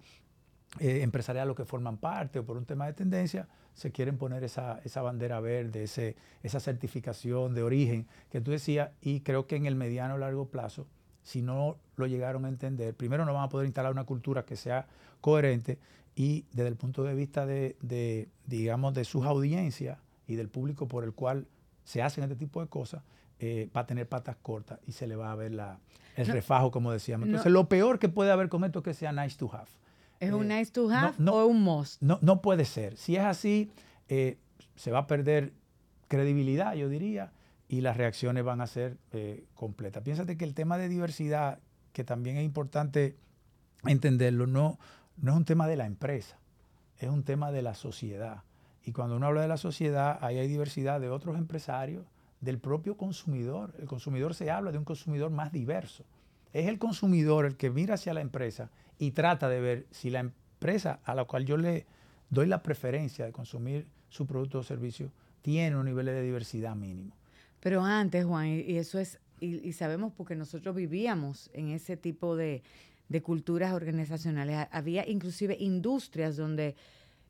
eh, 0.79 1.01
empresariales 1.01 1.57
que 1.57 1.65
forman 1.65 1.97
parte 1.97 2.39
o 2.39 2.45
por 2.45 2.55
un 2.55 2.63
tema 2.63 2.85
de 2.85 2.93
tendencia, 2.93 3.49
se 3.73 3.91
quieren 3.91 4.17
poner 4.17 4.45
esa, 4.45 4.79
bandera 5.01 5.41
verde, 5.41 5.83
esa 5.83 6.59
certificación 6.61 7.53
de 7.53 7.63
origen 7.63 8.07
que 8.31 8.39
tú 8.39 8.51
decías, 8.51 8.91
y 9.01 9.19
creo 9.19 9.45
que 9.45 9.57
en 9.57 9.65
el 9.65 9.75
mediano 9.75 10.15
o 10.15 10.17
largo 10.17 10.47
plazo, 10.47 10.87
si 11.21 11.41
no 11.41 11.75
lo 11.97 12.07
llegaron 12.07 12.45
a 12.45 12.49
entender, 12.49 12.95
primero 12.95 13.25
no 13.25 13.33
van 13.33 13.43
a 13.43 13.49
poder 13.49 13.65
instalar 13.65 13.91
una 13.91 14.05
cultura 14.05 14.45
que 14.45 14.55
sea 14.55 14.87
coherente 15.19 15.77
y 16.19 16.45
desde 16.51 16.69
el 16.69 16.75
punto 16.75 17.03
de 17.03 17.13
vista 17.13 17.45
de, 17.45 18.27
digamos, 18.47 18.95
de 18.95 19.05
sus 19.05 19.23
audiencias 19.27 19.99
y 20.25 20.33
del 20.33 20.49
público 20.49 20.87
por 20.87 21.03
el 21.03 21.13
cual 21.13 21.45
se 21.83 22.01
hacen 22.01 22.23
este 22.23 22.35
tipo 22.35 22.59
de 22.59 22.67
cosas, 22.67 23.03
eh, 23.37 23.69
va 23.73 23.81
a 23.81 23.85
tener 23.85 24.09
patas 24.09 24.35
cortas 24.41 24.79
y 24.87 24.93
se 24.93 25.05
le 25.05 25.15
va 25.15 25.31
a 25.31 25.35
ver 25.35 25.53
la, 25.53 25.79
el 26.15 26.25
refajo, 26.25 26.71
como 26.71 26.91
decíamos. 26.91 27.27
Entonces, 27.27 27.51
lo 27.51 27.69
peor 27.69 27.99
que 27.99 28.09
puede 28.09 28.31
haber 28.31 28.49
con 28.49 28.63
esto 28.63 28.79
es 28.79 28.85
que 28.85 28.93
sea 28.95 29.11
nice 29.11 29.37
to 29.37 29.47
have. 29.53 29.69
¿Es 30.19 30.31
un 30.33 30.51
eh, 30.51 30.57
nice 30.57 30.71
to 30.71 30.89
have 30.89 31.13
o 31.23 31.45
un 31.45 31.61
must? 31.61 32.01
No, 32.01 32.17
no 32.23 32.41
puede 32.41 32.65
ser. 32.65 32.97
Si 32.97 33.15
es 33.15 33.23
así, 33.23 33.69
eh, 34.09 34.39
se 34.75 34.89
va 34.89 34.99
a 34.99 35.07
perder 35.07 35.53
credibilidad, 36.07 36.73
yo 36.73 36.89
diría, 36.89 37.31
y 37.69 37.81
las 37.81 37.95
reacciones 37.95 38.43
van 38.43 38.61
a 38.61 38.65
ser 38.65 38.97
completas. 39.53 40.01
Piénsate 40.01 40.35
que 40.35 40.45
el 40.45 40.55
tema 40.55 40.79
de 40.79 40.89
diversidad, 40.89 41.59
que 41.93 42.03
también 42.03 42.37
es 42.37 42.43
importante 42.43 43.17
entenderlo, 43.85 44.47
no, 44.47 44.79
no 45.17 45.31
es 45.31 45.37
un 45.37 45.45
tema 45.45 45.67
de 45.67 45.75
la 45.75 45.85
empresa, 45.85 46.37
es 46.99 47.09
un 47.09 47.23
tema 47.23 47.51
de 47.51 47.61
la 47.61 47.73
sociedad. 47.73 48.43
Y 48.83 48.91
cuando 48.91 49.17
uno 49.17 49.27
habla 49.27 49.41
de 49.41 49.47
la 49.47 49.57
sociedad, 49.57 50.17
ahí 50.21 50.37
hay 50.37 50.47
diversidad 50.47 51.01
de 51.01 51.09
otros 51.09 51.37
empresarios, 51.37 52.05
del 52.39 52.59
propio 52.59 52.95
consumidor. 52.97 53.73
El 53.79 53.87
consumidor 53.87 54.35
se 54.35 54.51
habla 54.51 54.71
de 54.71 54.77
un 54.77 54.85
consumidor 54.85 55.31
más 55.31 55.51
diverso. 55.51 56.05
Es 56.53 56.67
el 56.67 56.77
consumidor 56.77 57.45
el 57.45 57.57
que 57.57 57.69
mira 57.69 57.95
hacia 57.95 58.13
la 58.13 58.21
empresa 58.21 58.69
y 58.99 59.11
trata 59.11 59.49
de 59.49 59.59
ver 59.59 59.87
si 59.91 60.09
la 60.09 60.19
empresa 60.19 60.99
a 61.03 61.15
la 61.15 61.25
cual 61.25 61.45
yo 61.45 61.57
le 61.57 61.85
doy 62.29 62.47
la 62.47 62.63
preferencia 62.63 63.25
de 63.25 63.31
consumir 63.31 63.87
su 64.09 64.25
producto 64.25 64.59
o 64.59 64.63
servicio 64.63 65.11
tiene 65.41 65.75
un 65.75 65.85
nivel 65.85 66.05
de 66.05 66.21
diversidad 66.21 66.75
mínimo. 66.75 67.13
Pero 67.59 67.83
antes, 67.83 68.25
Juan, 68.25 68.47
y 68.47 68.77
eso 68.77 68.99
es, 68.99 69.19
y 69.39 69.73
sabemos 69.73 70.13
porque 70.15 70.35
nosotros 70.35 70.75
vivíamos 70.75 71.49
en 71.53 71.69
ese 71.69 71.97
tipo 71.97 72.35
de, 72.35 72.63
de 73.09 73.21
culturas 73.21 73.73
organizacionales. 73.73 74.67
Había 74.71 75.07
inclusive 75.07 75.55
industrias 75.59 76.35
donde 76.35 76.75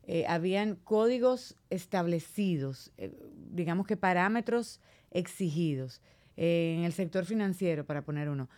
eh, 0.06 0.24
habían 0.26 0.76
códigos 0.76 1.54
establecidos, 1.70 2.92
eh, 2.96 3.12
digamos 3.52 3.86
que 3.86 3.96
parámetros 3.96 4.80
exigidos. 5.10 6.00
Eh, 6.36 6.76
en 6.78 6.84
el 6.84 6.92
sector 6.92 7.24
financiero, 7.24 7.84
para 7.84 8.02
poner 8.02 8.28
uno, 8.28 8.48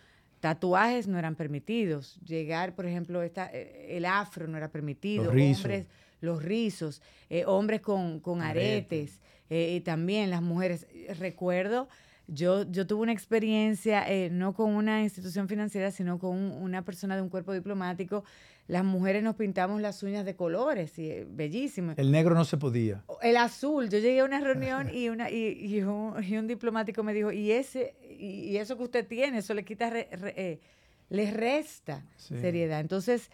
tatuajes 0.41 1.09
no 1.09 1.19
eran 1.19 1.35
permitidos. 1.35 2.21
Llegar, 2.25 2.75
por 2.75 2.87
ejemplo, 2.87 3.23
esta, 3.23 3.47
el 3.47 4.05
afro 4.05 4.47
no 4.47 4.57
era 4.57 4.69
permitido. 4.69 5.25
Los 5.25 5.35
rizos. 5.35 5.65
Hombres, 5.65 5.87
los 6.21 6.43
rizos, 6.43 7.03
hombres 7.47 7.81
con, 7.81 8.21
con 8.21 8.43
aretes, 8.43 9.21
y 9.49 9.81
también 9.81 10.31
las 10.31 10.43
mujeres. 10.43 10.87
Recuerdo 11.19 11.89
Yo, 12.33 12.63
yo 12.71 12.87
tuve 12.87 13.03
una 13.03 13.13
experiencia, 13.13 14.09
eh, 14.09 14.31
no 14.31 14.55
con 14.55 14.73
una 14.73 15.03
institución 15.03 15.49
financiera, 15.49 15.91
sino 15.91 16.19
con 16.21 16.37
una 16.37 16.83
persona 16.83 17.17
de 17.17 17.23
un 17.23 17.29
cuerpo 17.29 17.53
diplomático. 17.53 18.23
Las 18.69 18.85
mujeres 18.85 19.25
nos 19.25 19.35
pintamos 19.35 19.81
las 19.81 20.01
uñas 20.05 20.25
de 20.25 20.37
colores, 20.37 20.97
y, 20.97 21.11
eh, 21.11 21.27
bellísimo. 21.29 21.95
El 21.97 22.13
negro 22.13 22.37
no 22.37 22.45
se 22.45 22.57
podía. 22.57 23.03
El 23.21 23.37
azul. 23.37 23.91
Yo 23.91 23.99
llegué 23.99 24.21
a 24.21 24.25
una 24.25 24.41
reunión 24.41 24.89
y, 24.95 25.09
una, 25.09 25.29
y, 25.29 25.83
un, 25.83 26.47
diplomático 26.47 27.03
me 27.03 27.13
dijo, 27.13 27.33
y, 27.33 27.51
ese, 27.51 27.97
y, 28.17 28.57
eso 28.59 28.77
que 28.77 28.85
usted 28.85 29.09
tiene, 29.09 29.39
eso 29.39 29.53
le 29.53 29.65
quita, 29.65 29.91
eh, 29.93 30.61
le 31.09 31.31
resta 31.33 32.07
seriedad. 32.17 32.79
Entonces, 32.79 33.29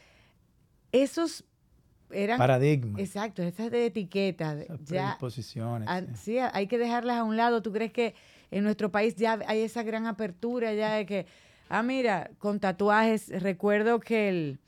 esos 0.90 1.44
eran 2.10 2.38
paradigmas. 2.38 3.00
Exacto, 3.00 3.42
estas 3.42 3.70
de 3.70 3.86
etiquetas. 3.86 4.64
Ya, 4.86 5.18
posiciones. 5.20 5.88
sí. 6.18 6.38
hay 6.38 6.66
que 6.66 6.78
dejarlas 6.78 7.18
a 7.18 7.24
un 7.24 7.36
lado. 7.36 7.60
¿Tú 7.60 7.72
crees 7.72 7.92
que 7.92 8.14
en 8.50 8.64
nuestro 8.64 8.90
país 8.90 9.16
ya 9.16 9.38
hay 9.46 9.60
esa 9.60 9.82
gran 9.82 10.06
apertura 10.06 10.72
ya 10.74 10.94
de 10.94 11.06
que, 11.06 11.26
ah, 11.68 11.82
mira, 11.82 12.30
con 12.38 12.60
tatuajes, 12.60 13.28
recuerdo 13.42 14.00
que 14.00 14.28
el, 14.28 14.58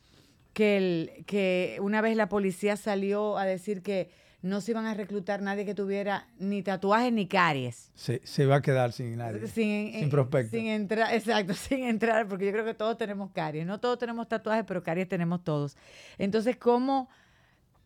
que 0.52 0.76
el, 0.76 1.24
que 1.26 1.78
una 1.80 2.00
vez 2.00 2.16
la 2.16 2.28
policía 2.28 2.76
salió 2.76 3.38
a 3.38 3.44
decir 3.44 3.82
que 3.82 4.10
no 4.40 4.60
se 4.60 4.70
iban 4.70 4.86
a 4.86 4.94
reclutar 4.94 5.42
nadie 5.42 5.64
que 5.64 5.74
tuviera 5.74 6.28
ni 6.38 6.62
tatuajes 6.62 7.12
ni 7.12 7.26
caries. 7.26 7.90
Se, 7.94 8.20
se 8.24 8.46
va 8.46 8.56
a 8.56 8.62
quedar 8.62 8.92
sin 8.92 9.16
nadie. 9.16 9.46
Sin, 9.48 9.92
sin 9.92 10.10
prospecto. 10.10 10.56
Sin 10.56 10.66
entrar, 10.66 11.12
exacto, 11.14 11.54
sin 11.54 11.84
entrar, 11.84 12.28
porque 12.28 12.46
yo 12.46 12.52
creo 12.52 12.64
que 12.64 12.74
todos 12.74 12.96
tenemos 12.96 13.30
caries. 13.32 13.66
No 13.66 13.80
todos 13.80 13.98
tenemos 13.98 14.28
tatuajes, 14.28 14.64
pero 14.66 14.82
caries 14.82 15.08
tenemos 15.08 15.42
todos. 15.42 15.76
Entonces, 16.18 16.56
¿cómo 16.56 17.08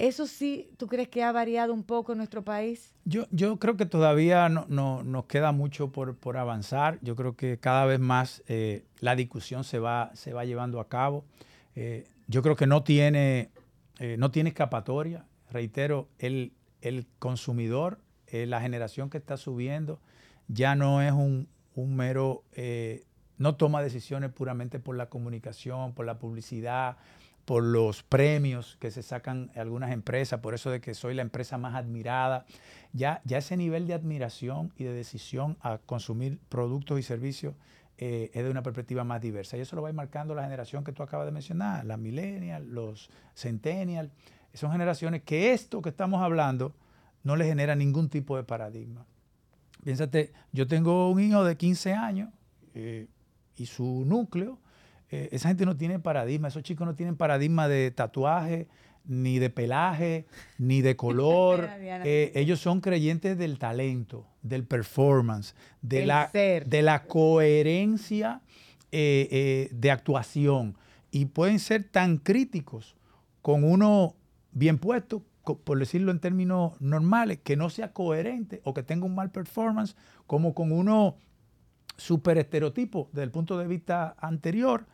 ¿Eso 0.03 0.27
sí, 0.27 0.69
tú 0.79 0.89
crees 0.89 1.07
que 1.07 1.23
ha 1.23 1.31
variado 1.31 1.73
un 1.73 1.85
poco 1.85 2.11
en 2.11 2.19
nuestro 2.19 2.43
país? 2.43 2.93
Yo, 3.05 3.29
yo 3.31 3.61
creo 3.61 3.77
que 3.77 3.87
todavía 3.87 4.49
no, 4.49 4.67
nos 5.05 5.25
queda 5.27 5.53
mucho 5.53 5.93
por, 5.93 6.37
avanzar. 6.37 6.99
Yo 7.03 7.15
creo 7.15 7.37
que 7.37 7.61
cada 7.61 7.87
vez 7.87 8.01
más 8.01 8.43
eh, 8.49 8.85
la 8.99 9.15
discusión 9.15 9.63
se 9.63 9.79
va, 9.79 10.11
se 10.15 10.33
va 10.33 10.45
llevando 10.45 10.81
a 10.81 10.89
cabo. 10.89 11.25
Eh, 11.77 12.09
yo 12.27 12.43
creo 12.43 12.57
que 12.57 12.67
no 12.67 12.83
tiene, 12.83 13.51
eh, 14.01 14.17
no 14.19 14.33
tiene 14.33 14.49
escapatoria. 14.49 15.25
Reitero, 15.53 16.09
el, 16.19 16.53
el 16.81 17.07
consumidor, 17.21 18.01
la 18.33 18.61
generación 18.61 19.09
que 19.09 19.19
está 19.19 19.37
subiendo, 19.37 20.01
ya 20.49 20.75
no 20.75 21.01
es 21.01 21.13
un, 21.13 21.47
un 21.77 21.95
mero, 21.95 22.43
no 23.39 23.55
toma 23.55 23.83
decisiones 23.83 24.33
puramente 24.33 24.81
por 24.81 24.97
la 24.97 25.09
comunicación, 25.09 25.93
por 25.93 26.07
la 26.07 26.19
publicidad, 26.19 26.97
por 27.45 27.63
los 27.63 28.03
premios 28.03 28.77
que 28.81 28.91
se 28.91 29.03
sacan 29.03 29.51
algunas 29.57 29.91
empresas, 29.91 30.41
por 30.41 30.55
eso 30.55 30.71
de 30.71 30.81
que 30.81 30.95
soy 30.95 31.15
la 31.15 31.23
empresa 31.23 31.59
más 31.59 31.75
admirada. 31.75 32.47
Ya, 32.93 33.21
ya 33.25 33.39
ese 33.39 33.57
nivel 33.57 33.87
de 33.87 33.95
admiración 33.95 34.73
y 34.77 34.85
de 34.85 34.93
decisión 34.93 35.57
a 35.61 35.79
consumir 35.79 36.39
productos 36.49 37.01
y 37.01 37.03
servicios 37.03 37.55
eh, 37.99 38.31
es 38.33 38.45
de 38.45 38.51
una 38.51 38.63
perspectiva 38.63 39.05
más 39.05 39.21
diversa. 39.21 39.57
Y 39.57 39.61
eso 39.61 39.77
lo 39.77 39.83
va 39.83 39.93
marcando 39.93 40.35
la 40.35 40.45
generación 40.45 40.85
que 40.85 40.93
tú 40.93 41.03
acabas 41.03 41.27
de 41.27 41.33
mencionar, 41.33 41.85
las 41.85 41.99
millennials, 41.99 42.67
los 42.67 43.11
centennials. 43.35 44.11
Son 44.55 44.71
generaciones 44.71 45.23
que 45.23 45.53
esto 45.53 45.83
que 45.83 45.89
estamos 45.89 46.23
hablando 46.23 46.75
no 47.23 47.37
le 47.37 47.45
genera 47.45 47.75
ningún 47.75 48.09
tipo 48.09 48.37
de 48.37 48.45
paradigma. 48.45 49.07
Piénsate, 49.85 50.33
yo 50.53 50.67
tengo 50.67 51.11
un 51.11 51.21
hijo 51.21 51.45
de 51.45 51.57
15 51.57 51.93
años 51.95 52.31
eh, 52.75 53.09
y 53.57 53.67
su 53.67 54.05
núcleo 54.07 54.59
eh, 55.13 55.29
esa 55.31 55.49
gente 55.49 55.67
no 55.67 55.77
tiene 55.77 55.99
paradigma, 55.99 56.49
esos 56.49 56.63
chicos 56.63 56.87
no 56.87 56.95
tienen 56.95 57.17
paradigma 57.17 57.69
de 57.69 57.91
tatuaje, 57.91 58.67
ni 59.05 59.39
de 59.39 59.51
pelaje, 59.51 60.27
ni 60.59 60.81
de 60.81 60.97
color. 60.97 61.69
Eh, 62.05 62.33
ellos 62.35 62.59
son 62.59 62.81
creyentes 62.81 63.37
del 63.37 63.59
talento, 63.59 64.27
del 64.43 64.65
performance, 64.65 65.55
de, 65.83 66.07
la, 66.07 66.31
de 66.33 66.83
la 66.83 67.05
coherencia 67.05 68.41
eh, 68.91 69.69
de 69.73 69.91
actuación. 69.91 70.77
Y 71.11 71.27
pueden 71.27 71.59
ser 71.59 71.85
tan 71.85 72.17
críticos 72.17 72.97
con 73.43 73.63
uno 73.63 74.17
bien 74.53 74.79
puesto, 74.79 75.23
por 75.43 75.79
decirlo 75.79 76.11
en 76.11 76.19
términos 76.19 76.81
normales, 76.81 77.39
que 77.45 77.57
no 77.57 77.69
sea 77.69 77.93
coherente 77.93 78.63
o 78.65 78.73
que 78.73 78.83
tenga 78.83 79.05
un 79.05 79.15
mal 79.15 79.31
performance, 79.31 79.95
como 80.27 80.55
con 80.55 80.73
uno 80.73 81.17
súper 81.99 82.39
estereotipo 82.39 83.11
desde 83.13 83.25
el 83.25 83.31
punto 83.31 83.59
de 83.59 83.67
vista 83.67 84.17
anterior 84.19 84.87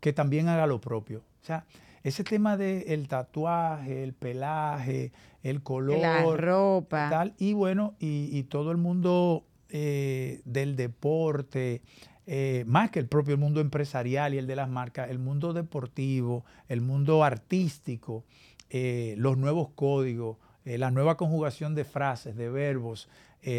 que 0.00 0.12
también 0.12 0.48
haga 0.48 0.66
lo 0.66 0.80
propio. 0.80 1.22
O 1.42 1.44
sea, 1.44 1.64
ese 2.06 2.22
tema 2.22 2.56
del 2.56 3.08
tatuaje, 3.08 4.04
el 4.04 4.12
pelaje, 4.12 5.10
el 5.42 5.62
color, 5.62 5.98
la 5.98 6.22
ropa. 6.36 7.08
Tal, 7.10 7.34
y 7.36 7.52
bueno, 7.52 7.94
y, 7.98 8.44
todo 8.44 8.70
el 8.70 8.76
mundo 8.76 9.44
eh, 9.70 10.40
del 10.44 10.76
deporte, 10.76 11.82
eh, 12.28 12.62
más 12.68 12.90
que 12.90 13.00
el 13.00 13.08
propio 13.08 13.36
mundo 13.36 13.60
empresarial 13.60 14.34
y 14.34 14.38
el 14.38 14.46
de 14.46 14.54
las 14.54 14.68
marcas, 14.68 15.10
el 15.10 15.18
mundo 15.18 15.52
deportivo, 15.52 16.44
el 16.68 16.80
mundo 16.80 17.24
artístico, 17.24 18.24
eh, 18.70 19.14
los 19.18 19.36
nuevos 19.36 19.70
códigos, 19.74 20.36
la 20.64 20.92
nueva 20.92 21.16
conjugación 21.16 21.74
de 21.74 21.84
frases, 21.84 22.36
de 22.36 22.50
verbos, 22.50 23.08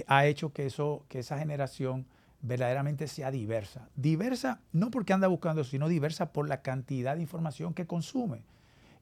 ha 0.08 0.26
hecho 0.26 0.52
que, 0.52 0.66
eso, 0.66 1.06
que 1.08 1.20
esa 1.20 1.38
generación 1.40 2.06
verdaderamente 2.42 3.08
sea 3.08 3.32
diversa. 3.32 3.90
Diversa 3.96 4.60
no 4.72 4.92
porque 4.92 5.14
anda 5.14 5.28
buscando, 5.28 5.64
sino 5.64 5.88
diversa 5.88 6.32
por 6.32 6.48
la 6.48 6.62
cantidad 6.62 7.16
de 7.16 7.22
información 7.22 7.74
que 7.74 7.88
consume. 7.88 8.42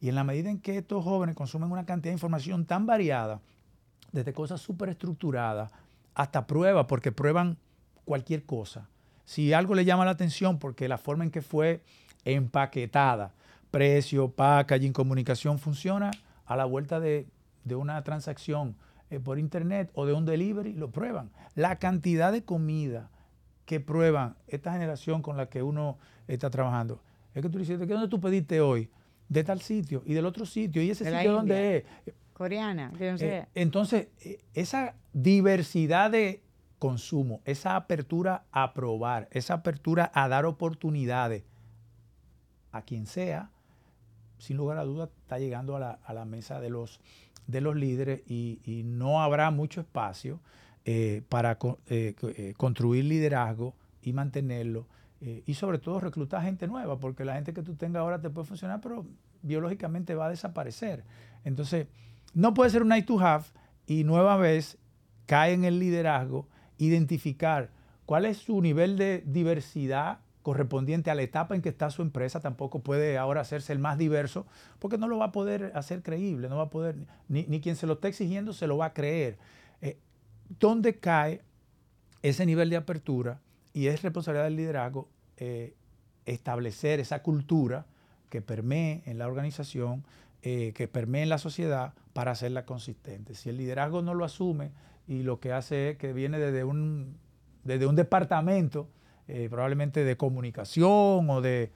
Y 0.02 0.10
en 0.10 0.16
la 0.16 0.24
medida 0.24 0.50
en 0.50 0.60
que 0.60 0.78
estos 0.78 1.04
jóvenes 1.04 1.36
consumen 1.36 1.72
una 1.72 1.86
cantidad 1.86 2.12
de 2.12 2.18
información 2.18 2.66
tan 2.66 2.86
variada, 2.86 3.42
desde 4.12 4.34
cosas 4.34 4.62
súper 4.62 4.90
estructuradas 4.90 5.72
hasta 6.14 6.48
pruebas, 6.48 6.86
porque 6.86 7.12
prueban 7.12 7.58
cualquier 8.06 8.46
cosa. 8.46 8.88
Si 9.26 9.54
algo 9.54 9.76
le 9.76 9.86
llama 9.86 10.06
la 10.06 10.12
atención, 10.12 10.60
porque 10.60 10.88
la 10.88 10.98
forma 10.98 11.24
en 11.24 11.32
que 11.32 11.42
fue 11.42 11.82
empaquetada, 12.24 13.34
precio, 13.72 14.30
packaging, 14.30 14.94
comunicación, 14.94 15.60
funciona 15.60 16.12
a 16.46 16.56
la 16.56 16.66
vuelta 16.66 17.00
de, 17.00 17.28
una 17.70 18.02
transacción 18.04 18.76
eh, 19.10 19.20
por 19.20 19.40
internet 19.40 19.92
o 19.96 20.06
de 20.06 20.14
un 20.14 20.26
delivery, 20.26 20.74
lo 20.74 20.92
prueban. 20.92 21.32
La 21.56 21.78
cantidad 21.78 22.32
de 22.32 22.44
comida, 22.44 23.10
que 23.66 23.80
prueban 23.80 24.36
esta 24.48 24.72
generación 24.72 25.22
con 25.22 25.38
la 25.38 25.50
que 25.50 25.64
uno 25.64 25.98
está 26.28 26.50
trabajando. 26.50 27.02
Es 27.34 27.42
que 27.42 27.50
tú 27.50 27.58
dices, 27.60 27.80
¿de 27.80 27.86
dónde 27.86 28.08
tú 28.08 28.20
pediste 28.20 28.62
hoy? 28.62 28.90
De 29.28 29.44
tal 29.44 29.60
sitio 29.62 30.04
y 30.06 30.14
del 30.14 30.26
otro 30.26 30.46
sitio. 30.46 30.82
¿Y 30.82 30.92
ese 30.92 31.04
sitio 31.04 31.34
dónde 31.34 31.78
es? 31.78 32.14
Coreana, 32.34 32.92
que 32.98 33.12
no 33.12 33.18
sé. 33.18 33.38
Eh, 33.38 33.48
entonces, 33.56 34.10
eh, 34.22 34.44
esa 34.54 34.96
diversidad 35.14 36.12
de 36.12 36.44
consumo, 36.80 37.42
esa 37.46 37.76
apertura 37.76 38.44
a 38.52 38.74
probar, 38.74 39.28
esa 39.32 39.56
apertura 39.56 40.12
a 40.14 40.28
dar 40.28 40.46
oportunidades 40.46 41.44
a 42.72 42.82
quien 42.82 43.08
sea, 43.08 43.52
sin 44.38 44.58
lugar 44.58 44.78
a 44.78 44.84
dudas, 44.84 45.10
está 45.22 45.40
llegando 45.40 45.78
a 45.78 46.14
la, 46.14 46.26
mesa 46.26 46.60
de 46.60 46.70
los, 46.70 47.00
de 47.48 47.62
los 47.62 47.76
líderes 47.76 48.22
y, 48.28 48.60
y 48.66 48.84
no 48.84 49.24
habrá 49.24 49.50
mucho 49.50 49.80
espacio 49.82 50.42
eh, 50.88 51.24
para 51.30 51.58
eh, 51.88 52.14
eh, 52.22 52.54
construir 52.58 53.06
liderazgo 53.06 53.74
y 54.04 54.14
mantenerlo. 54.14 54.86
y 55.20 55.56
sobre 55.56 55.80
todo 55.80 56.00
reclutar 56.00 56.44
gente 56.44 56.68
nueva, 56.68 57.00
porque 57.00 57.26
la 57.26 57.34
gente 57.34 57.52
que 57.52 57.64
tú 57.64 57.74
tengas 57.74 58.02
ahora 58.02 58.22
te 58.22 58.30
puede 58.30 58.46
funcionar, 58.46 58.80
pero 58.82 59.08
biológicamente 59.42 60.14
va 60.14 60.28
a 60.28 60.30
desaparecer. 60.30 61.04
Entonces, 61.44 61.88
no 62.36 62.54
puede 62.54 62.70
ser 62.70 62.84
un 62.84 62.90
nice 62.90 63.08
to 63.08 63.20
have 63.20 63.46
y 63.88 64.04
nueva 64.04 64.38
vez 64.38 64.78
cae 65.26 65.54
en 65.54 65.64
el 65.64 65.80
liderazgo 65.80 66.48
identificar 66.78 67.72
cuál 68.06 68.26
es 68.26 68.38
su 68.38 68.62
nivel 68.62 68.96
de 68.96 69.24
diversidad 69.26 70.20
correspondiente 70.44 71.10
a 71.10 71.16
la 71.16 71.24
etapa 71.24 71.56
en 71.56 71.64
que 71.64 71.70
está 71.70 71.90
su 71.90 72.04
empresa, 72.04 72.40
tampoco 72.40 72.82
puede 72.82 73.18
ahora 73.18 73.42
hacerse 73.42 73.74
el 73.74 73.80
más 73.80 73.98
diverso, 73.98 74.46
porque 74.78 75.00
no 75.00 75.08
lo 75.08 75.18
va 75.18 75.26
a 75.26 75.32
poder 75.32 75.72
hacer 75.74 76.04
creíble, 76.04 76.50
no 76.50 76.58
va 76.58 76.66
a 76.66 76.70
poder, 76.70 76.96
ni, 77.28 77.46
ni 77.48 77.62
quien 77.62 77.76
se 77.76 77.88
lo 77.88 77.94
esté 77.94 78.10
exigiendo 78.10 78.54
se 78.54 78.68
lo 78.68 78.78
va 78.78 78.86
a 78.88 78.94
creer. 78.94 79.40
¿Dónde 80.60 81.00
cae 81.00 81.42
ese 82.22 82.46
nivel 82.46 82.70
de 82.70 82.78
apertura 82.78 83.40
y 83.74 83.88
es 83.88 84.02
responsabilidad 84.02 84.46
del 84.46 84.56
liderazgo 84.56 85.10
eh, 85.38 85.76
establecer 86.26 87.00
esa 87.00 87.22
cultura 87.22 87.86
que 88.30 88.42
permee 88.42 89.04
en 89.06 89.18
la 89.18 89.28
organización, 89.28 90.04
eh, 90.42 90.72
que 90.74 90.88
permee 90.88 91.24
en 91.24 91.30
la 91.30 91.38
sociedad 91.38 91.94
para 92.14 92.32
hacerla 92.32 92.66
consistente. 92.66 93.36
Si 93.36 93.50
el 93.50 93.58
liderazgo 93.58 94.02
no 94.02 94.14
lo 94.14 94.26
asume 94.26 94.72
y 95.08 95.24
lo 95.24 95.40
que 95.40 95.52
hace 95.52 95.92
es 95.92 95.98
que 95.98 96.14
viene 96.14 96.40
desde 96.40 96.64
un, 96.64 97.18
desde 97.64 97.86
un 97.86 97.96
departamento, 97.96 98.90
eh, 99.28 99.48
probablemente 99.50 100.04
de 100.04 100.18
comunicación 100.18 101.30
o 101.30 101.42
de 101.42 101.72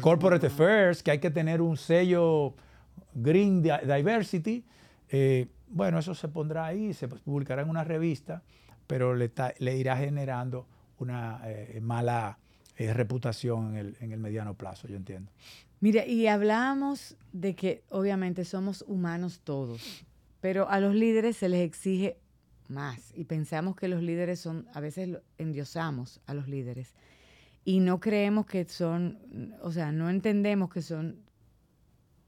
corporate 0.00 0.46
affairs, 0.46 1.02
que 1.02 1.10
hay 1.10 1.18
que 1.18 1.30
tener 1.30 1.60
un 1.60 1.76
sello 1.76 2.54
Green 3.14 3.62
Diversity, 3.62 4.64
bueno, 5.68 5.98
eso 5.98 6.14
se 6.14 6.28
pondrá 6.28 6.66
ahí, 6.66 6.92
se 6.92 7.08
publicará 7.08 7.62
en 7.62 7.70
una 7.70 7.84
revista, 7.84 8.42
pero 8.86 9.14
le, 9.14 9.30
irá 9.76 9.96
generando 9.96 10.66
una 10.98 11.40
eh, 11.44 11.80
mala 11.80 12.38
eh, 12.76 12.92
reputación 12.92 13.76
en 13.76 14.12
el, 14.12 14.18
mediano 14.18 14.54
plazo, 14.54 14.88
yo 14.88 14.96
entiendo. 14.96 15.30
Mira, 15.80 16.04
y 16.06 16.26
hablábamos 16.26 17.16
de 17.32 17.54
que 17.54 17.84
obviamente 17.88 18.44
somos 18.44 18.84
humanos 18.86 19.40
todos, 19.44 20.04
pero 20.40 20.68
a 20.68 20.80
los 20.80 20.94
líderes 20.94 21.36
se 21.36 21.48
les 21.48 21.60
exige 21.60 22.18
más 22.68 23.12
y 23.14 23.24
pensamos 23.24 23.76
que 23.76 23.86
los 23.88 24.02
líderes 24.02 24.40
son, 24.40 24.66
a 24.74 24.80
veces 24.80 25.18
endiosamos 25.38 26.20
a 26.26 26.34
los 26.34 26.48
líderes 26.48 26.94
y 27.64 27.80
no 27.80 28.00
creemos 28.00 28.46
que 28.46 28.64
son, 28.68 29.54
o 29.62 29.70
sea, 29.70 29.92
no 29.92 30.10
entendemos 30.10 30.70
que 30.70 30.82
son 30.82 31.20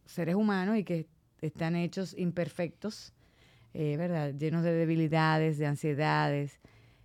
seres 0.07 0.35
humanos 0.35 0.77
y 0.77 0.85
que 0.85 1.09
están 1.43 1.77
hechos 1.77 2.15
imperfectos, 2.17 3.13
eh, 3.75 3.97
¿verdad? 3.99 4.33
Llenos 4.35 4.65
de 4.65 4.73
debilidades, 4.73 5.59
de 5.59 5.67
ansiedades, 5.67 6.61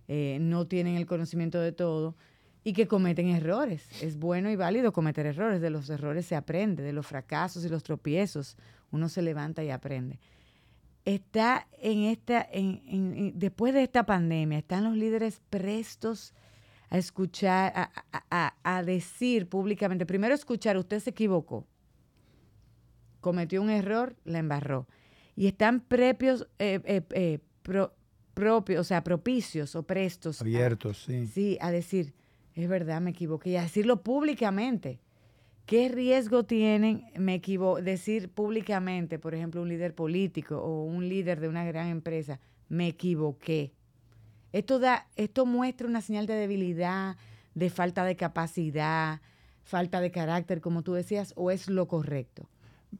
eh, 0.06 0.38
no 0.40 0.66
tienen 0.66 0.96
el 0.96 1.04
conocimiento 1.04 1.60
de 1.60 1.72
todo 1.72 2.16
y 2.64 2.72
que 2.72 2.86
cometen 2.86 3.28
errores. 3.28 3.86
Es 4.02 4.18
bueno 4.18 4.50
y 4.50 4.56
válido 4.56 4.92
cometer 4.92 5.26
errores. 5.26 5.60
De 5.60 5.70
los 5.70 5.90
errores 5.90 6.24
se 6.24 6.36
aprende, 6.36 6.82
de 6.82 6.92
los 6.92 7.06
fracasos 7.06 7.64
y 7.64 7.68
los 7.68 7.82
tropiezos 7.82 8.56
uno 8.90 9.08
se 9.08 9.22
levanta 9.22 9.62
y 9.62 9.70
aprende. 9.70 10.18
Está 11.04 11.66
en 11.80 12.04
esta, 12.04 12.46
después 13.34 13.72
de 13.72 13.82
esta 13.82 14.04
pandemia, 14.04 14.58
están 14.58 14.84
los 14.84 14.96
líderes 14.96 15.40
prestos 15.48 16.34
a 16.90 16.98
escuchar, 16.98 17.90
a, 18.30 18.82
decir 18.82 19.48
públicamente, 19.48 20.06
primero 20.06 20.34
escuchar, 20.34 20.76
usted 20.76 21.00
se 21.00 21.10
equivocó, 21.10 21.66
cometió 23.20 23.62
un 23.62 23.70
error, 23.70 24.16
la 24.24 24.38
embarró. 24.38 24.86
Y 25.36 25.46
están 25.46 25.80
prepios, 25.80 26.48
eh, 26.58 26.80
eh, 26.84 27.02
eh, 27.10 27.38
propios, 28.34 28.80
o 28.80 28.84
sea, 28.84 29.04
propicios 29.04 29.74
o 29.76 29.82
prestos. 29.82 30.40
Abiertos, 30.40 31.04
sí. 31.04 31.26
Sí, 31.26 31.58
a 31.60 31.70
decir, 31.70 32.14
es 32.54 32.68
verdad, 32.68 33.00
me 33.00 33.10
equivoqué, 33.10 33.50
y 33.50 33.56
a 33.56 33.62
decirlo 33.62 34.02
públicamente. 34.02 35.00
¿Qué 35.66 35.90
riesgo 35.90 36.44
tienen 36.44 37.04
me 37.18 37.34
equivo 37.34 37.82
decir 37.82 38.30
públicamente, 38.30 39.18
por 39.18 39.34
ejemplo, 39.34 39.60
un 39.60 39.68
líder 39.68 39.94
político 39.94 40.58
o 40.58 40.84
un 40.84 41.08
líder 41.08 41.40
de 41.40 41.48
una 41.48 41.64
gran 41.66 41.88
empresa, 41.88 42.40
me 42.70 42.88
equivoqué? 42.88 43.74
Esto, 44.52 44.78
da, 44.78 45.08
esto 45.16 45.44
muestra 45.44 45.86
una 45.86 46.00
señal 46.00 46.26
de 46.26 46.34
debilidad, 46.34 47.16
de 47.54 47.68
falta 47.68 48.04
de 48.04 48.16
capacidad, 48.16 49.20
falta 49.62 50.00
de 50.00 50.10
carácter, 50.10 50.62
como 50.62 50.82
tú 50.82 50.94
decías, 50.94 51.34
o 51.36 51.50
es 51.50 51.68
lo 51.68 51.86
correcto? 51.86 52.48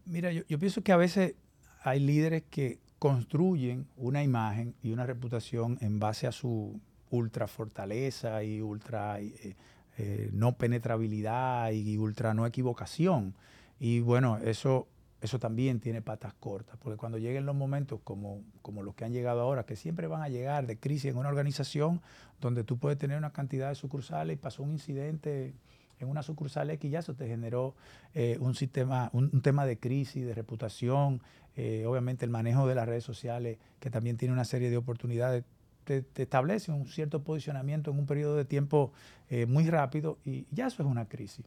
Mira, 0.04 0.32
yo, 0.32 0.42
yo 0.48 0.58
pienso 0.58 0.82
que 0.82 0.92
a 0.92 0.96
veces 0.96 1.34
hay 1.82 2.00
líderes 2.00 2.42
que 2.50 2.78
construyen 2.98 3.86
una 3.96 4.22
imagen 4.22 4.74
y 4.82 4.90
una 4.90 5.06
reputación 5.06 5.78
en 5.80 5.98
base 5.98 6.26
a 6.26 6.32
su 6.32 6.80
ultra 7.10 7.46
fortaleza 7.46 8.42
y 8.42 8.60
ultra 8.60 9.20
eh, 9.20 9.56
eh, 9.96 10.30
no 10.32 10.56
penetrabilidad 10.56 11.70
y 11.72 11.96
ultra 11.96 12.34
no 12.34 12.46
equivocación. 12.46 13.34
Y 13.78 14.00
bueno, 14.00 14.38
eso, 14.38 14.88
eso 15.20 15.38
también 15.38 15.80
tiene 15.80 16.02
patas 16.02 16.34
cortas, 16.34 16.76
porque 16.78 16.96
cuando 16.96 17.18
lleguen 17.18 17.46
los 17.46 17.54
momentos 17.54 18.00
como, 18.02 18.42
como 18.62 18.82
los 18.82 18.94
que 18.94 19.04
han 19.04 19.12
llegado 19.12 19.40
ahora, 19.40 19.64
que 19.64 19.76
siempre 19.76 20.06
van 20.08 20.22
a 20.22 20.28
llegar 20.28 20.66
de 20.66 20.78
crisis 20.78 21.12
en 21.12 21.16
una 21.16 21.28
organización 21.28 22.02
donde 22.40 22.64
tú 22.64 22.78
puedes 22.78 22.98
tener 22.98 23.16
una 23.16 23.32
cantidad 23.32 23.68
de 23.68 23.74
sucursales 23.74 24.34
y 24.34 24.38
pasó 24.38 24.62
un 24.62 24.72
incidente 24.72 25.54
en 26.00 26.08
una 26.08 26.22
sucursal 26.22 26.70
X 26.70 26.90
ya 26.90 27.00
eso 27.00 27.14
te 27.14 27.26
generó 27.26 27.74
eh, 28.14 28.36
un 28.40 28.54
sistema, 28.54 29.10
un, 29.12 29.42
tema 29.42 29.66
de 29.66 29.78
crisis, 29.78 30.24
de 30.24 30.34
reputación, 30.34 31.20
obviamente 31.86 32.24
el 32.24 32.30
manejo 32.30 32.68
de 32.68 32.76
las 32.76 32.86
redes 32.86 33.02
sociales, 33.02 33.58
que 33.80 33.90
también 33.90 34.16
tiene 34.16 34.32
una 34.32 34.44
serie 34.44 34.70
de 34.70 34.76
oportunidades 34.76 35.42
te, 35.88 36.22
establece 36.22 36.70
un 36.70 36.86
cierto 36.86 37.22
posicionamiento 37.22 37.90
en 37.90 37.98
un 37.98 38.06
periodo 38.06 38.36
de 38.36 38.44
tiempo 38.44 38.92
eh, 39.30 39.46
muy 39.46 39.68
rápido 39.68 40.18
y 40.24 40.46
ya 40.50 40.66
eso 40.66 40.82
es 40.82 40.88
una 40.88 41.08
crisis. 41.08 41.44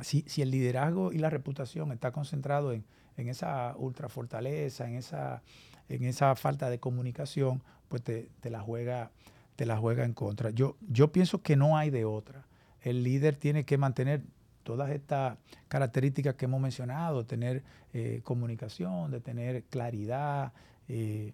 Si, 0.00 0.24
el 0.42 0.50
liderazgo 0.50 1.12
y 1.12 1.18
la 1.18 1.30
reputación 1.30 1.92
está 1.92 2.12
concentrado 2.12 2.72
en, 2.72 2.84
esa 3.16 3.74
ultra 3.76 4.08
fortaleza, 4.08 4.88
en 4.88 4.96
esa, 4.96 5.42
en 5.88 6.04
esa 6.04 6.34
falta 6.34 6.70
de 6.70 6.80
comunicación, 6.80 7.62
pues 7.88 8.02
te, 8.02 8.28
la 8.44 8.60
juega, 8.60 9.10
te 9.54 9.66
la 9.66 9.76
juega 9.76 10.04
en 10.04 10.14
contra. 10.14 10.50
Yo, 10.50 10.76
yo 10.88 11.12
pienso 11.12 11.42
que 11.42 11.56
no 11.56 11.76
hay 11.76 11.90
de 11.90 12.04
otra. 12.04 12.46
El 12.82 13.02
líder 13.02 13.36
tiene 13.36 13.64
que 13.64 13.78
mantener 13.78 14.22
todas 14.62 14.90
estas 14.90 15.38
características 15.68 16.34
que 16.34 16.44
hemos 16.44 16.60
mencionado, 16.60 17.24
tener 17.24 17.62
eh, 17.92 18.20
comunicación, 18.24 19.10
de 19.10 19.20
tener 19.20 19.64
claridad, 19.64 20.52
eh, 20.88 21.32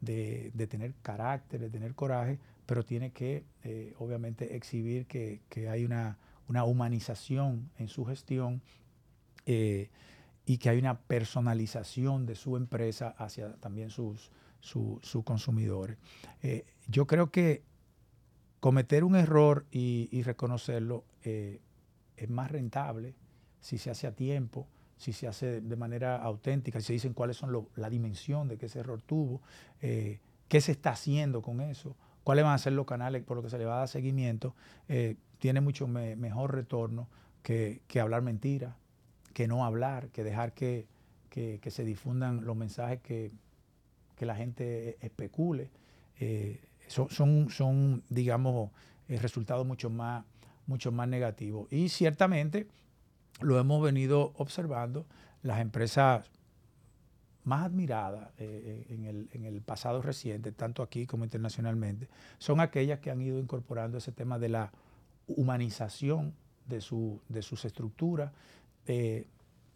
de, 0.00 0.66
tener 0.68 0.94
carácter, 1.02 1.60
de 1.60 1.70
tener 1.70 1.94
coraje, 1.94 2.38
pero 2.66 2.84
tiene 2.84 3.10
que 3.10 3.44
eh, 3.64 3.94
obviamente 3.98 4.56
exhibir 4.56 5.06
que, 5.06 5.40
hay 5.68 5.84
una, 5.84 6.18
humanización 6.64 7.70
en 7.78 7.88
su 7.88 8.04
gestión 8.04 8.62
y 10.48 10.56
que 10.56 10.70
hay 10.70 10.78
una 10.78 10.98
personalización 10.98 12.24
de 12.24 12.34
su 12.34 12.56
empresa 12.56 13.14
hacia 13.18 13.52
también 13.56 13.90
sus, 13.90 14.30
consumidores. 15.24 15.98
Eh, 16.42 16.64
yo 16.86 17.06
creo 17.06 17.30
que 17.30 17.62
cometer 18.60 19.04
un 19.04 19.16
error 19.16 19.66
y, 19.70 20.22
reconocerlo 20.22 21.04
es 21.22 22.30
más 22.30 22.50
rentable 22.50 23.14
si 23.60 23.78
se 23.78 23.90
hace 23.90 24.06
a 24.06 24.12
tiempo, 24.12 24.66
si 24.96 25.12
se 25.12 25.28
hace 25.28 25.60
de 25.60 25.76
manera 25.76 26.16
auténtica, 26.16 26.80
si 26.80 26.86
se 26.86 26.92
dicen 26.94 27.14
cuáles 27.14 27.36
son 27.36 27.68
la 27.76 27.88
dimensión 27.88 28.48
de 28.48 28.58
que 28.58 28.66
ese 28.66 28.80
error 28.80 29.00
tuvo, 29.02 29.40
eh, 29.80 30.20
qué 30.48 30.60
se 30.60 30.72
está 30.72 30.90
haciendo 30.90 31.40
con 31.42 31.60
eso, 31.60 31.96
cuáles 32.24 32.44
van 32.44 32.54
a 32.54 32.58
ser 32.58 32.72
los 32.72 32.86
canales 32.86 33.22
por 33.22 33.36
los 33.36 33.44
que 33.44 33.50
se 33.50 33.58
le 33.58 33.64
va 33.64 33.76
a 33.76 33.78
dar 33.78 33.88
seguimiento, 33.88 34.54
eh, 34.88 35.16
tiene 35.38 35.60
mucho 35.60 35.86
mejor 35.86 36.54
retorno 36.54 37.08
que, 37.42 37.80
hablar 38.00 38.22
mentiras, 38.22 38.74
que 39.32 39.46
no 39.46 39.64
hablar, 39.64 40.08
que 40.08 40.24
dejar 40.24 40.52
que, 40.52 40.86
se 41.30 41.84
difundan 41.84 42.44
los 42.44 42.56
mensajes 42.56 43.00
que, 43.00 43.30
la 44.20 44.34
gente 44.34 44.98
especule. 45.00 45.70
Eh, 46.18 46.60
son, 46.88 47.50
son, 47.50 48.02
digamos, 48.08 48.70
resultados 49.08 49.66
mucho 49.66 49.90
más, 49.90 50.24
mucho 50.66 50.92
más 50.92 51.08
negativos. 51.08 51.72
Y 51.72 51.88
ciertamente 51.88 52.66
lo 53.40 53.58
hemos 53.58 53.82
venido 53.82 54.32
observando, 54.36 55.06
las 55.42 55.60
empresas 55.60 56.30
más 57.44 57.64
admiradas 57.64 58.28
eh, 58.38 58.86
eh, 58.90 59.28
en, 59.32 59.44
el, 59.44 59.62
pasado 59.62 60.02
reciente, 60.02 60.52
tanto 60.52 60.82
aquí 60.82 61.06
como 61.06 61.24
internacionalmente, 61.24 62.08
son 62.38 62.60
aquellas 62.60 62.98
que 63.00 63.10
han 63.10 63.20
ido 63.22 63.38
incorporando 63.38 63.98
ese 63.98 64.12
tema 64.12 64.38
de 64.38 64.50
la 64.50 64.72
humanización 65.26 66.34
de, 66.66 66.80
su, 66.80 67.20
de 67.28 67.42
sus 67.42 67.64
estructuras, 67.64 68.32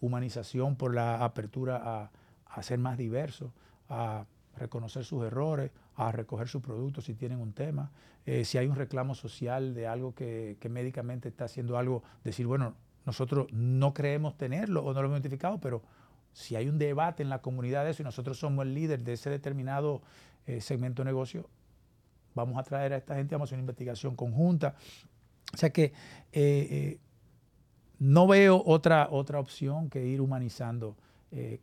humanización 0.01 0.77
por 0.77 0.95
la 0.95 1.25
apertura 1.25 2.11
a, 2.47 2.63
ser 2.63 2.79
más 2.79 2.99
diversos, 2.99 3.53
a 3.89 4.27
reconocer 4.57 5.05
sus 5.05 5.25
errores, 5.25 5.71
a 5.97 6.13
recoger 6.13 6.49
sus 6.49 6.63
productos 6.63 7.05
si 7.05 7.15
tienen 7.15 7.41
un 7.41 7.53
tema, 7.53 7.91
eh, 8.25 8.45
si 8.45 8.59
hay 8.59 8.67
un 8.67 8.77
reclamo 8.77 9.15
social 9.15 9.75
de 9.75 9.87
algo 9.87 10.15
que, 10.15 10.57
que 10.61 10.69
médicamente 10.69 11.29
está 11.29 11.45
haciendo 11.45 11.77
algo, 11.77 12.03
decir, 12.25 12.47
bueno, 12.47 12.75
nosotros 13.05 13.47
no 13.53 13.93
creemos 13.93 14.37
tenerlo 14.37 14.85
o 14.85 14.95
no 14.95 15.01
lo 15.01 15.09
hemos 15.09 15.17
identificado, 15.17 15.59
pero 15.61 15.83
si 16.33 16.57
hay 16.57 16.69
un 16.69 16.79
debate 16.79 17.23
en 17.23 17.29
la 17.29 17.43
comunidad 17.43 17.85
de 17.85 17.91
eso 17.91 18.03
y 18.03 18.05
nosotros 18.05 18.39
somos 18.39 18.65
el 18.65 18.75
líder 18.75 19.03
de 19.03 19.15
ese 19.15 19.29
determinado 19.29 20.03
eh, 20.47 20.61
segmento 20.61 21.03
de 21.03 21.07
negocio, 21.07 21.49
vamos 22.35 22.57
a 22.59 22.63
traer 22.63 22.95
a 22.95 22.97
esta 22.97 23.17
gente, 23.17 23.35
vamos 23.35 23.49
a 23.49 23.51
hacer 23.51 23.59
una 23.59 23.65
investigación 23.65 24.17
conjunta. 24.17 24.77
O 25.53 25.57
sea 25.57 25.71
que 25.71 25.93
eh, 26.33 26.99
no 27.99 28.27
veo 28.27 28.63
otra, 28.65 29.09
otra 29.11 29.39
opción 29.41 29.91
que 29.91 30.07
ir 30.07 30.21
humanizando 30.21 30.97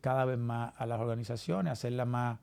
cada 0.02 0.26
vez 0.26 0.40
más 0.40 0.74
a 0.78 0.88
las 0.88 1.00
organizaciones, 1.00 1.72
hacerlas 1.72 2.08
más, 2.08 2.40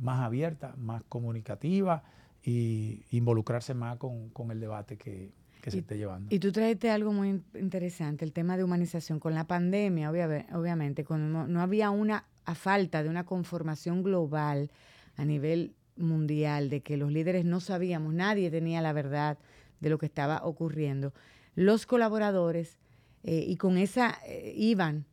más 0.00 0.20
abiertas, 0.20 0.78
más 0.78 1.02
comunicativas 1.04 2.02
e 2.44 3.02
involucrarse 3.10 3.74
más 3.74 3.98
con 3.98 4.50
el 4.50 4.60
debate 4.60 4.96
que, 4.96 5.32
que 5.60 5.70
se 5.70 5.78
esté 5.78 5.96
llevando. 5.96 6.34
Y 6.34 6.38
tú 6.38 6.52
trajiste 6.52 6.90
algo 6.90 7.12
muy 7.12 7.42
interesante, 7.54 8.24
el 8.24 8.32
tema 8.32 8.56
de 8.56 8.64
humanización. 8.64 9.20
Con 9.20 9.34
la 9.34 9.46
pandemia, 9.46 10.10
obviamente, 10.10 11.04
cuando 11.04 11.46
no, 11.46 11.60
había 11.60 11.90
una 11.90 12.24
a 12.44 12.54
falta 12.54 13.02
de 13.02 13.08
una 13.08 13.24
conformación 13.24 14.02
global 14.02 14.70
a 15.16 15.24
nivel 15.24 15.74
mundial, 15.96 16.70
de 16.70 16.80
que 16.80 16.96
los 16.96 17.12
líderes 17.12 17.44
no 17.44 17.60
sabíamos, 17.60 18.14
nadie 18.14 18.50
tenía 18.50 18.80
la 18.80 18.92
verdad 18.92 19.38
de 19.80 19.90
lo 19.90 19.98
que 19.98 20.06
estaba 20.06 20.44
ocurriendo. 20.44 21.12
Los 21.54 21.86
colaboradores, 21.86 22.78
eh, 23.22 23.44
y 23.46 23.56
con 23.56 23.76
esa 23.76 24.18
eh, 24.26 24.54
iban, 24.56 25.04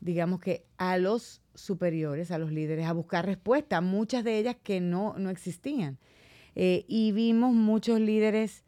digamos 0.00 0.40
que 0.40 0.64
a 0.78 0.96
los 0.96 1.41
superiores, 1.54 2.30
a 2.30 2.38
los 2.38 2.52
líderes, 2.52 2.86
a 2.86 2.92
buscar 2.92 3.26
respuestas, 3.26 3.82
muchas 3.82 4.24
de 4.24 4.38
ellas 4.38 4.56
que 4.62 4.80
no, 4.80 5.14
no 5.18 5.30
existían. 5.30 5.98
Eh, 6.54 6.84
y 6.88 7.12
vimos 7.12 7.52
muchos 7.52 8.00
líderes 8.00 8.64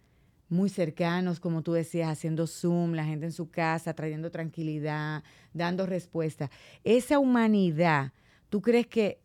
muy 0.49 0.69
cercanos, 0.69 1.41
como 1.41 1.63
tú 1.63 1.73
decías, 1.73 2.09
haciendo 2.09 2.47
Zoom, 2.47 2.93
la 2.93 3.05
gente 3.05 3.27
en 3.27 3.33
su 3.33 3.51
casa, 3.51 3.95
trayendo 3.95 4.31
tranquilidad, 4.31 5.25
dando 5.53 5.87
respuesta. 5.87 6.51
Esa 6.85 7.19
humanidad, 7.19 8.13
¿tú 8.51 8.63
crees 8.63 8.87
que 8.87 9.21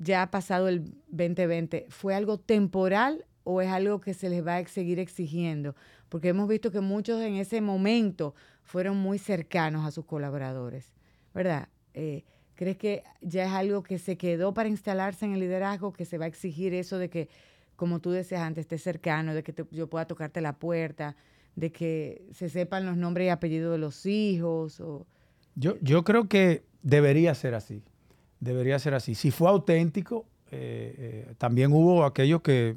ya 0.00 0.22
ha 0.22 0.30
pasado 0.30 0.68
el 0.68 0.94
2020, 1.08 1.86
fue 1.90 2.14
algo 2.14 2.38
temporal 2.38 3.24
o 3.44 3.60
es 3.60 3.68
algo 3.68 4.00
que 4.00 4.14
se 4.14 4.28
les 4.28 4.44
va 4.44 4.56
a 4.56 4.66
seguir 4.66 4.98
exigiendo? 4.98 5.74
Porque 6.08 6.28
hemos 6.28 6.48
visto 6.48 6.70
que 6.70 6.80
muchos 6.80 7.20
en 7.22 7.34
ese 7.34 7.60
momento 7.60 8.34
fueron 8.62 8.96
muy 8.96 9.18
cercanos 9.18 9.84
a 9.84 9.90
sus 9.90 10.04
colaboradores, 10.04 10.92
¿verdad? 11.34 11.68
Eh, 11.94 12.24
¿Crees 12.56 12.78
que 12.78 13.04
ya 13.20 13.44
es 13.44 13.52
algo 13.52 13.82
que 13.82 13.98
se 13.98 14.16
quedó 14.16 14.54
para 14.54 14.70
instalarse 14.70 15.26
en 15.26 15.34
el 15.34 15.40
liderazgo, 15.40 15.92
que 15.92 16.06
se 16.06 16.16
va 16.16 16.24
a 16.24 16.28
exigir 16.28 16.72
eso 16.72 16.98
de 16.98 17.10
que, 17.10 17.28
como 17.76 18.00
tú 18.00 18.10
decías 18.10 18.40
antes, 18.40 18.62
esté 18.62 18.78
cercano, 18.78 19.34
de 19.34 19.42
que 19.42 19.54
yo 19.70 19.88
pueda 19.88 20.06
tocarte 20.06 20.40
la 20.40 20.54
puerta, 20.54 21.16
de 21.54 21.70
que 21.70 22.26
se 22.32 22.48
sepan 22.48 22.86
los 22.86 22.96
nombres 22.96 23.26
y 23.26 23.28
apellidos 23.28 23.72
de 23.72 23.78
los 23.78 24.06
hijos? 24.06 24.80
O, 24.80 25.06
yo, 25.54 25.76
yo 25.82 26.02
creo 26.02 26.28
que 26.28 26.64
debería 26.82 27.34
ser 27.34 27.54
así, 27.54 27.82
debería 28.40 28.78
ser 28.78 28.94
así. 28.94 29.14
Si 29.14 29.30
fue 29.30 29.50
auténtico, 29.50 30.24
eh, 30.50 31.26
eh, 31.28 31.34
también 31.36 31.72
hubo 31.74 32.06
aquellos 32.06 32.40
que, 32.40 32.74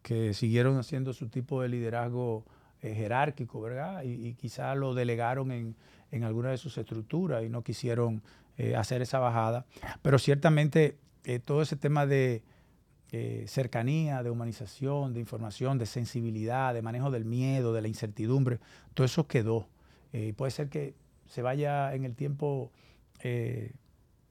que 0.00 0.32
siguieron 0.32 0.78
haciendo 0.78 1.12
su 1.12 1.28
tipo 1.28 1.60
de 1.60 1.68
liderazgo 1.68 2.46
eh, 2.80 2.94
jerárquico, 2.94 3.60
¿verdad? 3.60 4.02
Y, 4.02 4.28
y 4.28 4.34
quizás 4.34 4.78
lo 4.78 4.94
delegaron 4.94 5.52
en, 5.52 5.76
en 6.10 6.24
alguna 6.24 6.50
de 6.50 6.58
sus 6.58 6.76
estructuras 6.78 7.44
y 7.44 7.48
no 7.48 7.62
quisieron 7.62 8.22
eh, 8.56 8.76
hacer 8.76 9.02
esa 9.02 9.18
bajada. 9.18 9.66
Pero 10.02 10.18
ciertamente 10.18 10.98
eh, 11.24 11.38
todo 11.38 11.62
ese 11.62 11.76
tema 11.76 12.06
de 12.06 12.42
eh, 13.12 13.44
cercanía, 13.48 14.22
de 14.22 14.30
humanización, 14.30 15.14
de 15.14 15.20
información, 15.20 15.78
de 15.78 15.86
sensibilidad, 15.86 16.74
de 16.74 16.82
manejo 16.82 17.10
del 17.10 17.24
miedo, 17.24 17.72
de 17.72 17.82
la 17.82 17.88
incertidumbre, 17.88 18.58
todo 18.94 19.04
eso 19.04 19.26
quedó. 19.26 19.68
y 20.12 20.32
puede 20.32 20.50
ser 20.50 20.68
que 20.68 20.94
se 21.26 21.42
vaya 21.42 21.94
en 21.94 22.04
el 22.04 22.14
tiempo 22.14 22.72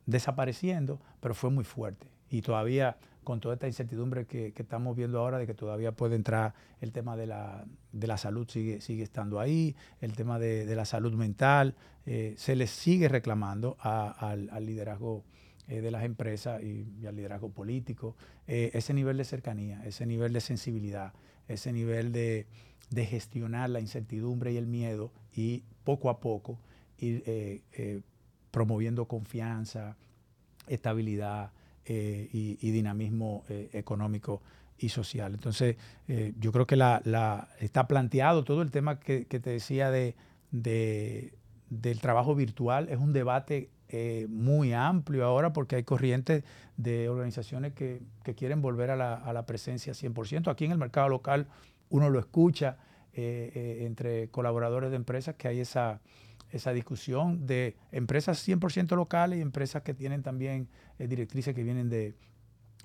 desapareciendo, 0.06 1.00
pero 1.22 1.34
fue 1.34 1.50
muy 1.50 1.64
fuerte. 1.64 2.08
Y 2.30 2.42
todavía 2.42 2.98
con 3.24 3.40
toda 3.40 3.56
esta 3.56 3.68
incertidumbre 3.68 4.26
que, 4.26 4.54
estamos 4.56 4.96
viendo 4.96 5.20
ahora 5.20 5.38
de 5.38 5.48
que 5.48 5.54
todavía 5.54 5.92
puede 5.92 6.16
entrar 6.16 6.54
el 6.82 6.92
tema 6.92 7.16
de 7.16 7.28
la, 7.28 7.66
de 7.92 8.08
la 8.08 8.18
salud, 8.18 8.48
sigue, 8.50 8.82
sigue 8.82 9.04
estando 9.04 9.40
ahí, 9.40 9.76
el 10.02 10.14
tema 10.14 10.40
de, 10.40 10.66
la 10.76 10.86
salud 10.86 11.14
mental, 11.14 11.76
eh, 12.06 12.34
se 12.38 12.56
le 12.56 12.68
sigue 12.68 13.08
reclamando 13.08 13.78
al, 13.80 14.50
liderazgo 14.66 15.24
eh, 15.68 15.82
de 15.82 15.92
las 15.92 16.04
empresas 16.04 16.62
y, 16.64 17.06
al 17.06 17.16
liderazgo 17.16 17.50
político, 17.50 18.16
eh, 18.48 18.72
ese 18.74 18.94
nivel 18.94 19.18
de 19.18 19.26
cercanía, 19.26 19.86
ese 19.86 20.06
nivel 20.06 20.34
de 20.34 20.42
sensibilidad, 20.42 21.14
ese 21.48 21.72
nivel 21.74 22.12
de, 22.12 22.48
de 22.90 23.06
gestionar 23.06 23.70
la 23.70 23.80
incertidumbre 23.80 24.54
y 24.54 24.58
el 24.58 24.68
miedo 24.68 25.12
y 25.36 25.64
poco 25.84 26.10
a 26.10 26.20
poco 26.20 26.60
ir 26.98 27.64
promoviendo 28.52 29.06
confianza, 29.06 29.96
estabilidad, 30.68 31.52
eh, 31.92 32.30
y, 32.32 32.70
dinamismo 32.70 33.46
eh, 33.50 33.72
económico 33.74 34.44
y 34.78 34.90
social. 34.90 35.34
Entonces, 35.34 35.76
eh, 36.08 36.36
yo 36.40 36.52
creo 36.52 36.68
que 36.68 36.76
la, 36.76 37.50
está 37.60 37.88
planteado 37.88 38.44
todo 38.44 38.62
el 38.62 38.70
tema 38.70 39.00
que, 39.00 39.26
te 39.26 39.40
decía 39.40 39.90
de, 39.90 40.14
del 40.52 42.00
trabajo 42.00 42.36
virtual. 42.36 42.90
Es 42.90 43.00
un 43.00 43.12
debate 43.12 43.72
muy 44.30 44.72
amplio 44.72 45.26
ahora 45.26 45.52
porque 45.52 45.78
hay 45.78 45.84
corrientes 45.84 46.44
de 46.78 47.10
organizaciones 47.10 47.74
que, 47.74 48.02
quieren 48.38 48.62
volver 48.62 48.92
a 48.92 48.96
la, 48.96 49.16
a 49.16 49.34
la, 49.34 49.48
presencia 49.48 49.94
100%. 49.94 50.52
Aquí 50.52 50.66
en 50.66 50.72
el 50.74 50.78
mercado 50.78 51.10
local 51.10 51.48
uno 51.90 52.12
lo 52.12 52.20
escucha 52.20 52.78
entre 53.14 54.30
colaboradores 54.30 54.92
de 54.92 54.96
empresas 54.96 55.34
que 55.34 55.48
hay 55.48 55.62
esa 55.62 56.02
esa 56.52 56.74
discusión 56.74 57.45
de 57.45 57.76
empresas 57.91 58.47
100% 58.47 58.95
locales 58.95 59.39
y 59.39 59.41
empresas 59.41 59.84
que 59.84 59.93
tienen 59.93 60.24
también 60.24 60.68
eh, 60.97 61.08
directrices 61.08 61.54
que 61.54 61.64
vienen 61.64 61.89
de, 61.89 62.16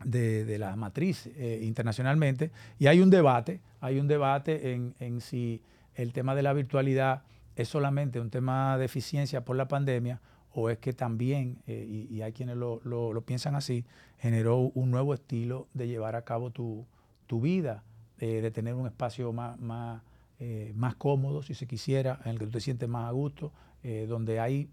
de, 0.05 0.59
la 0.59 0.77
matriz 0.77 1.27
eh, 1.37 1.61
internacionalmente. 1.63 2.51
Y 2.79 2.87
hay 2.87 3.01
un 3.01 3.11
debate, 3.11 3.61
hay 3.81 3.99
un 3.99 4.07
debate 4.07 4.73
en, 4.73 5.21
si 5.21 5.63
el 5.95 6.13
tema 6.13 6.35
de 6.35 6.43
la 6.43 6.53
virtualidad 6.53 7.23
es 7.57 7.69
solamente 7.69 8.21
un 8.21 8.31
tema 8.31 8.77
de 8.79 8.85
eficiencia 8.85 9.45
por 9.45 9.57
la 9.57 9.69
pandemia 9.69 10.21
o 10.53 10.71
es 10.71 10.79
que 10.79 10.93
también, 10.93 11.59
eh, 11.67 12.07
y, 12.11 12.23
hay 12.23 12.33
quienes 12.33 12.57
lo, 12.57 12.81
lo, 12.85 13.21
piensan 13.23 13.57
así, 13.57 13.85
generó 14.19 14.59
un 14.59 14.91
nuevo 14.91 15.15
estilo 15.15 15.67
de 15.75 15.89
llevar 15.89 16.15
a 16.15 16.23
cabo 16.23 16.51
tu, 16.51 16.87
tu 17.27 17.41
vida, 17.41 17.83
de 18.19 18.51
tener 18.53 18.73
un 18.75 18.87
espacio 18.87 19.33
más, 19.35 19.59
más 19.61 20.01
eh, 20.41 20.73
más 20.75 20.97
cómodo, 20.97 21.43
si 21.43 21.55
se 21.55 21.67
quisiera, 21.67 22.19
en 22.25 22.33
el 22.33 22.39
que 22.39 22.47
tú 22.47 22.53
te 22.53 22.61
sientes 22.61 22.89
más 22.89 23.09
a 23.09 23.13
gusto, 23.13 23.53
eh, 23.85 24.07
donde 24.09 24.41
hay 24.41 24.69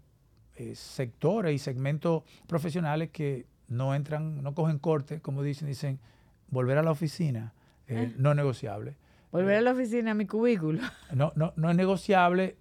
eh, 0.56 0.74
sectores 0.74 1.54
y 1.54 1.58
segmentos 1.58 2.24
profesionales 2.48 3.10
que 3.10 3.46
no 3.68 3.94
entran, 3.94 4.42
no 4.42 4.54
cogen 4.54 4.78
corte, 4.78 5.20
como 5.20 5.42
dicen, 5.42 5.68
dicen, 5.68 6.00
volver 6.48 6.78
a 6.78 6.82
la 6.82 6.90
oficina, 6.90 7.54
no 8.16 8.30
es 8.30 8.36
negociable. 8.36 8.96
Volver 9.30 9.56
a 9.56 9.60
la 9.60 9.72
oficina, 9.72 10.10
a 10.10 10.14
mi 10.14 10.26
cubículo. 10.26 10.80
No, 11.14 11.32
no, 11.36 11.52
no 11.56 11.70
es 11.70 11.76
negociable. 11.76 12.56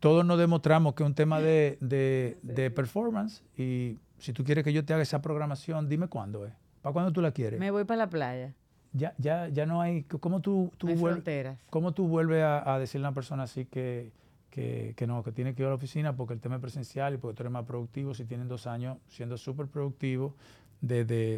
todos 0.00 0.24
nos 0.24 0.38
demostramos 0.38 0.94
que 0.94 1.02
es 1.02 1.06
un 1.06 1.14
tema 1.14 1.40
de, 1.40 1.78
de, 1.80 2.70
performance 2.70 3.42
y 3.56 3.98
si 4.18 4.32
tú 4.32 4.42
quieres 4.44 4.64
que 4.64 4.72
yo 4.72 4.84
te 4.84 4.94
haga 4.94 5.02
esa 5.02 5.20
programación, 5.20 5.88
dime 5.88 6.08
cuándo 6.08 6.46
es. 6.46 6.52
¿Para 6.80 6.92
cuándo 6.92 7.12
tú 7.12 7.20
la 7.20 7.32
quieres? 7.32 7.60
Me 7.60 7.70
voy 7.70 7.84
para 7.84 7.98
la 7.98 8.10
playa 8.10 8.54
ya, 8.92 9.14
ya, 9.18 9.48
ya 9.48 9.66
no 9.66 9.80
hay, 9.80 10.04
¿cómo 10.04 10.40
tú, 10.40 10.72
tú, 10.78 10.88
vuelves, 10.94 11.58
¿cómo 11.70 11.92
tú 11.92 12.08
vuelves 12.08 12.42
a, 12.42 12.78
decirle 12.78 13.06
a 13.06 13.10
una 13.10 13.14
persona 13.14 13.44
así 13.44 13.64
que, 13.66 14.12
que, 14.50 14.94
que, 14.96 15.06
no, 15.06 15.22
que 15.22 15.32
tiene 15.32 15.54
que 15.54 15.62
ir 15.62 15.66
a 15.66 15.70
la 15.70 15.76
oficina 15.76 16.16
porque 16.16 16.34
el 16.34 16.40
tema 16.40 16.56
es 16.56 16.60
presencial 16.60 17.14
y 17.14 17.18
porque 17.18 17.36
tú 17.36 17.42
eres 17.42 17.52
más 17.52 17.64
productivo 17.64 18.14
si 18.14 18.24
tienen 18.24 18.48
dos 18.48 18.66
años 18.66 18.98
siendo 19.08 19.36
súper 19.36 19.66
productivo 19.66 20.34
desde, 20.80 21.36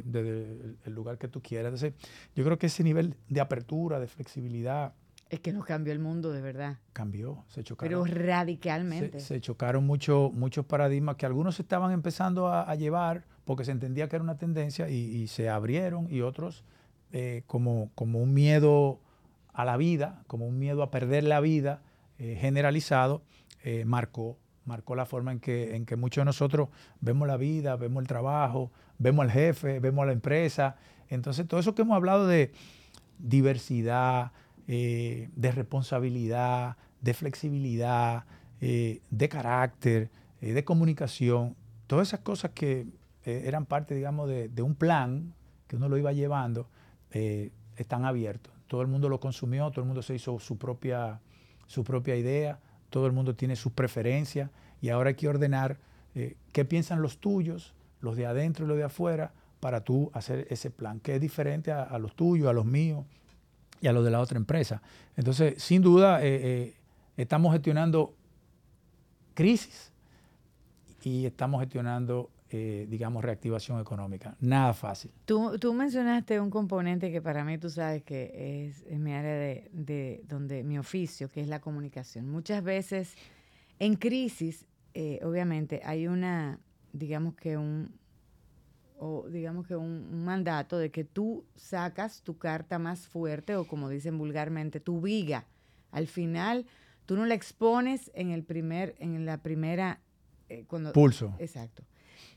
el 0.84 0.94
lugar 0.94 1.18
que 1.18 1.28
tú 1.28 1.40
quieras? 1.40 1.72
Entonces, 1.72 1.94
yo 2.34 2.44
creo 2.44 2.58
que 2.58 2.66
ese 2.66 2.84
nivel 2.84 3.16
de 3.28 3.40
apertura, 3.40 3.98
de 4.00 4.06
flexibilidad, 4.06 4.92
es 5.28 5.38
que 5.38 5.52
nos 5.52 5.64
cambió 5.64 5.92
el 5.92 6.00
mundo, 6.00 6.32
de 6.32 6.40
verdad. 6.40 6.78
Cambió, 6.92 7.44
se 7.48 7.62
chocaron. 7.62 8.04
Pero 8.04 8.24
radicalmente. 8.24 9.20
Se, 9.20 9.40
chocaron 9.40 9.86
mucho, 9.86 10.32
muchos 10.34 10.66
paradigmas 10.66 11.14
que 11.16 11.24
algunos 11.24 11.60
estaban 11.60 11.92
empezando 11.92 12.48
a, 12.48 12.74
llevar 12.74 13.24
porque 13.44 13.64
se 13.64 13.70
entendía 13.70 14.08
que 14.08 14.16
era 14.16 14.24
una 14.24 14.38
tendencia 14.38 14.88
y, 14.90 14.96
y 14.96 15.28
se 15.28 15.48
abrieron 15.48 16.12
y 16.12 16.22
otros 16.22 16.64
eh, 17.12 17.42
como, 17.48 17.90
como 17.96 18.20
un 18.20 18.32
miedo 18.34 19.00
a 19.52 19.64
la 19.64 19.76
vida, 19.76 20.22
como 20.28 20.46
un 20.46 20.60
miedo 20.60 20.84
a 20.84 20.92
perder 20.92 21.24
la 21.24 21.40
vida 21.40 21.82
eh, 22.18 22.38
generalizado, 22.40 23.22
eh, 23.64 23.84
marcó, 23.84 24.38
marcó 24.64 24.94
la 24.94 25.06
forma 25.06 25.32
en 25.32 25.40
que, 25.40 25.74
en 25.74 25.86
que 25.86 25.96
muchos 25.96 26.22
de 26.22 26.26
nosotros 26.26 26.68
vemos 27.00 27.26
la 27.26 27.36
vida, 27.36 27.74
vemos 27.74 28.00
el 28.02 28.06
trabajo, 28.06 28.70
vemos 28.98 29.24
al 29.24 29.32
jefe, 29.32 29.80
vemos 29.80 30.04
a 30.04 30.06
la 30.06 30.12
empresa. 30.12 30.76
Entonces, 31.08 31.48
todo 31.48 31.58
eso 31.58 31.74
que 31.74 31.82
hemos 31.82 31.96
hablado 31.96 32.28
de 32.28 32.52
diversidad, 33.18 34.30
de 34.68 35.52
responsabilidad, 35.52 36.76
de 37.00 37.12
flexibilidad, 37.12 38.24
de 38.60 39.28
carácter, 39.28 40.10
de 40.40 40.64
comunicación, 40.64 41.56
todas 41.88 42.06
esas 42.06 42.20
cosas 42.20 42.52
que 42.52 42.86
eran 43.24 43.66
parte, 43.66 43.96
digamos, 43.96 44.28
de, 44.28 44.48
de, 44.48 44.62
un 44.62 44.76
plan 44.76 45.34
que 45.66 45.74
uno 45.74 45.88
lo 45.88 45.98
iba 45.98 46.12
llevando, 46.12 46.68
eh, 47.12 47.50
están 47.76 48.04
abiertos. 48.04 48.52
Todo 48.66 48.82
el 48.82 48.88
mundo 48.88 49.08
lo 49.08 49.20
consumió, 49.20 49.70
todo 49.70 49.80
el 49.80 49.86
mundo 49.86 50.02
se 50.02 50.14
hizo 50.14 50.38
su 50.38 50.58
propia, 50.58 51.20
su 51.66 51.82
propia 51.84 52.16
idea, 52.16 52.58
todo 52.88 53.06
el 53.06 53.12
mundo 53.12 53.34
tiene 53.34 53.56
sus 53.56 53.72
preferencias 53.72 54.50
y 54.80 54.90
ahora 54.90 55.08
hay 55.08 55.14
que 55.14 55.28
ordenar 55.28 55.78
eh, 56.14 56.36
qué 56.52 56.64
piensan 56.64 57.02
los 57.02 57.18
tuyos, 57.18 57.74
los 58.00 58.16
de 58.16 58.26
adentro 58.26 58.64
y 58.64 58.68
los 58.68 58.76
de 58.76 58.84
afuera, 58.84 59.32
para 59.60 59.82
tú 59.82 60.10
hacer 60.14 60.46
ese 60.50 60.70
plan, 60.70 61.00
que 61.00 61.16
es 61.16 61.20
diferente 61.20 61.70
a, 61.70 61.98
los 61.98 62.14
tuyos, 62.14 62.48
a 62.48 62.52
los 62.52 62.64
míos 62.64 63.04
y 63.80 63.88
a 63.88 63.92
los 63.92 64.04
de 64.04 64.10
la 64.10 64.20
otra 64.20 64.38
empresa. 64.38 64.80
Entonces, 65.16 65.62
sin 65.62 65.82
duda, 65.82 66.20
eh, 66.22 66.74
estamos 67.16 67.52
gestionando 67.52 68.14
crisis 69.34 69.92
y 71.02 71.26
estamos 71.26 71.60
gestionando 71.60 72.30
eh, 72.52 72.86
digamos, 72.88 73.24
reactivación 73.24 73.80
económica. 73.80 74.36
Nada 74.40 74.72
fácil. 74.74 75.10
Tú, 75.24 75.58
tú, 75.58 75.72
mencionaste 75.72 76.40
un 76.40 76.50
componente 76.50 77.12
que 77.12 77.22
para 77.22 77.44
mí 77.44 77.58
tú 77.58 77.70
sabes 77.70 78.02
que 78.02 78.66
es, 78.66 78.84
mi 78.98 79.12
área 79.12 79.34
de, 79.34 79.70
de, 79.72 80.22
donde 80.26 80.64
mi 80.64 80.78
oficio, 80.78 81.28
que 81.28 81.40
es 81.40 81.48
la 81.48 81.60
comunicación. 81.60 82.28
Muchas 82.28 82.62
veces 82.64 83.14
en 83.80 83.94
crisis, 83.94 84.66
eh, 84.94 85.20
obviamente, 85.22 85.80
hay 85.84 86.06
una, 86.06 86.60
digamos 86.92 87.34
que 87.34 87.56
un, 87.56 87.94
o 88.98 89.26
digamos 89.28 89.66
que 89.66 89.74
un, 89.74 90.24
mandato 90.24 90.76
de 90.76 90.90
que 90.90 91.04
tú 91.04 91.46
sacas 91.56 92.22
tu 92.22 92.36
carta 92.36 92.78
más 92.78 93.08
fuerte 93.08 93.56
o 93.56 93.66
como 93.66 93.88
dicen 93.88 94.18
vulgarmente, 94.18 94.80
tu 94.80 95.00
viga. 95.00 95.46
Al 95.92 96.06
final, 96.06 96.66
tú 97.06 97.16
no 97.16 97.24
la 97.24 97.34
expones 97.34 98.10
en 98.14 98.30
el 98.30 98.44
primer, 98.44 98.94
en 98.98 99.24
la 99.24 99.38
primera 99.38 100.00
eh, 100.48 100.64
cuando, 100.68 100.92
pulso. 100.92 101.34
Exacto 101.38 101.82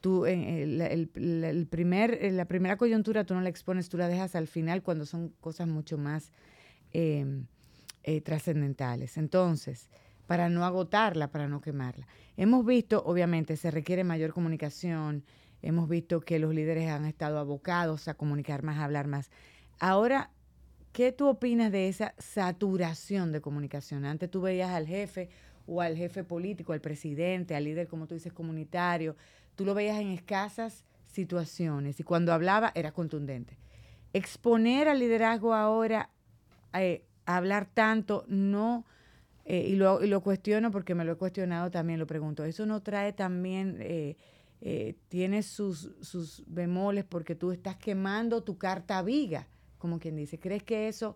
tú 0.04 0.26
en 0.26 0.82
el, 0.82 1.68
primer, 1.68 2.20
la 2.34 2.43
primera 2.43 2.76
coyuntura 2.76 3.24
tú 3.24 3.36
no 3.36 3.39
la 3.39 3.47
expones, 3.47 3.88
tú 3.88 3.97
la 3.97 4.10
dejas 4.10 4.36
al 4.36 4.47
final 4.47 4.84
cuando 4.84 5.06
son 5.06 5.30
cosas 5.39 5.66
mucho 5.70 5.97
más 5.97 6.34
em, 6.91 7.45
eh, 8.04 8.20
trascendentales. 8.20 9.16
Entonces, 9.16 9.89
para 10.28 10.49
no 10.49 10.66
agotarla, 10.66 11.32
para 11.32 11.47
no 11.47 11.62
quemarla. 11.62 12.06
Hemos 12.36 12.66
visto, 12.66 13.01
obviamente, 13.06 13.56
se 13.56 13.72
requiere 13.72 14.04
mayor 14.04 14.34
comunicación, 14.34 15.24
hemos 15.62 15.88
visto 15.88 16.20
que 16.20 16.38
los 16.38 16.54
líderes 16.54 16.89
han 16.89 17.06
estado 17.06 17.39
abocados 17.39 18.10
a 18.10 18.16
comunicar 18.16 18.62
más, 18.62 18.80
a 18.80 18.84
hablar 18.84 19.08
más. 19.08 19.32
Ahora, 19.80 20.32
¿qué 20.91 21.14
tú 21.14 21.30
opinas 21.30 21.72
de 21.72 21.88
esa 21.88 22.14
saturación 22.18 23.32
de 23.32 23.39
comunicación? 23.39 24.04
Antes 24.04 24.30
tú 24.30 24.41
veías 24.41 24.72
al 24.72 24.86
jefe 24.86 25.30
o 25.66 25.80
al 25.80 25.95
jefe 25.95 26.26
político, 26.26 26.74
al 26.74 26.82
presidente, 26.82 27.56
al 27.56 27.64
líder, 27.64 27.88
como 27.88 28.06
tú 28.06 28.16
dices, 28.16 28.34
comunitario, 28.34 29.16
tú 29.56 29.66
lo 29.66 29.74
veías 29.74 29.99
en 29.99 30.10
escasas 30.10 30.86
situaciones 31.06 31.99
y 31.99 32.04
cuando 32.04 32.34
hablaba 32.34 32.72
era 32.76 32.91
contundente. 32.91 33.58
Exponer 34.14 34.88
al 34.88 34.99
liderazgo 34.99 35.54
ahora 35.54 36.10
eh, 36.74 37.06
a 37.26 37.38
hablar 37.38 37.68
tanto, 37.74 38.26
no, 38.28 38.86
eh, 39.45 39.68
y, 39.70 39.76
lo, 39.76 40.22
cuestiono 40.22 40.72
porque 40.72 40.95
me 40.95 41.06
lo 41.06 41.14
he 41.14 41.18
cuestionado 41.18 41.72
también, 41.72 41.99
lo 41.99 42.08
pregunto, 42.08 42.43
¿eso 42.45 42.66
no 42.66 42.82
trae 42.82 43.14
también, 43.14 43.78
eh, 43.80 44.16
tiene 45.10 45.43
sus, 45.43 45.91
sus 46.01 46.43
bemoles 46.47 47.04
porque 47.04 47.36
tú 47.36 47.51
estás 47.51 47.76
quemando 47.76 48.43
tu 48.43 48.58
carta 48.58 49.01
viga, 49.01 49.47
como 49.78 49.99
quien 49.99 50.16
dice? 50.16 50.39
¿Crees 50.39 50.64
que 50.64 50.88
eso 50.88 51.16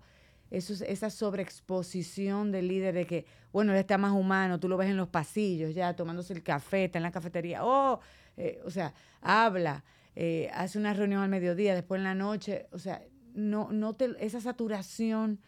eso, 0.51 0.73
esa 0.85 1.09
sobreexposición 1.09 2.51
del 2.51 2.67
líder 2.67 2.93
de 2.95 3.05
que, 3.05 3.25
bueno, 3.51 3.73
él 3.73 3.79
está 3.79 3.97
más 3.97 4.13
humano, 4.13 4.59
tú 4.59 4.69
lo 4.69 4.77
ves 4.77 4.89
en 4.89 4.97
los 4.97 5.09
pasillos 5.09 5.73
ya 5.73 5.95
tomándose 5.95 6.33
el 6.33 6.43
café, 6.43 6.85
está 6.85 6.99
en 6.99 7.03
la 7.03 7.11
cafetería, 7.11 7.65
oh, 7.65 7.99
eh, 8.37 8.61
o 8.63 8.69
sea, 8.69 8.93
habla, 9.21 9.83
eh, 10.15 10.49
hace 10.53 10.79
una 10.79 10.93
reunión 10.93 11.21
al 11.21 11.29
mediodía, 11.29 11.75
después 11.75 11.99
en 11.99 12.03
la 12.03 12.15
noche, 12.15 12.67
o 12.71 12.79
sea, 12.79 13.03
no, 13.33 13.71
no 13.71 13.95
te, 13.95 14.15
esa 14.19 14.41
saturación 14.41 15.39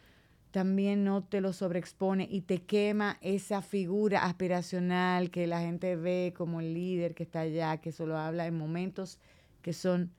también 0.51 1.03
no 1.03 1.23
te 1.23 1.41
lo 1.41 1.53
sobreexpone 1.53 2.27
y 2.29 2.41
te 2.41 2.63
quema 2.63 3.17
esa 3.21 3.61
figura 3.61 4.25
aspiracional 4.25 5.29
que 5.29 5.45
la 5.47 5.61
gente 5.61 5.95
ve 5.95 6.33
como 6.35 6.59
el 6.59 6.73
líder 6.73 7.13
que 7.13 7.23
está 7.23 7.41
allá, 7.41 7.77
que 7.77 7.91
solo 7.91 8.17
habla 8.17 8.47
en 8.47 8.57
momentos 8.57 9.19
que 9.61 9.73
son 9.73 10.11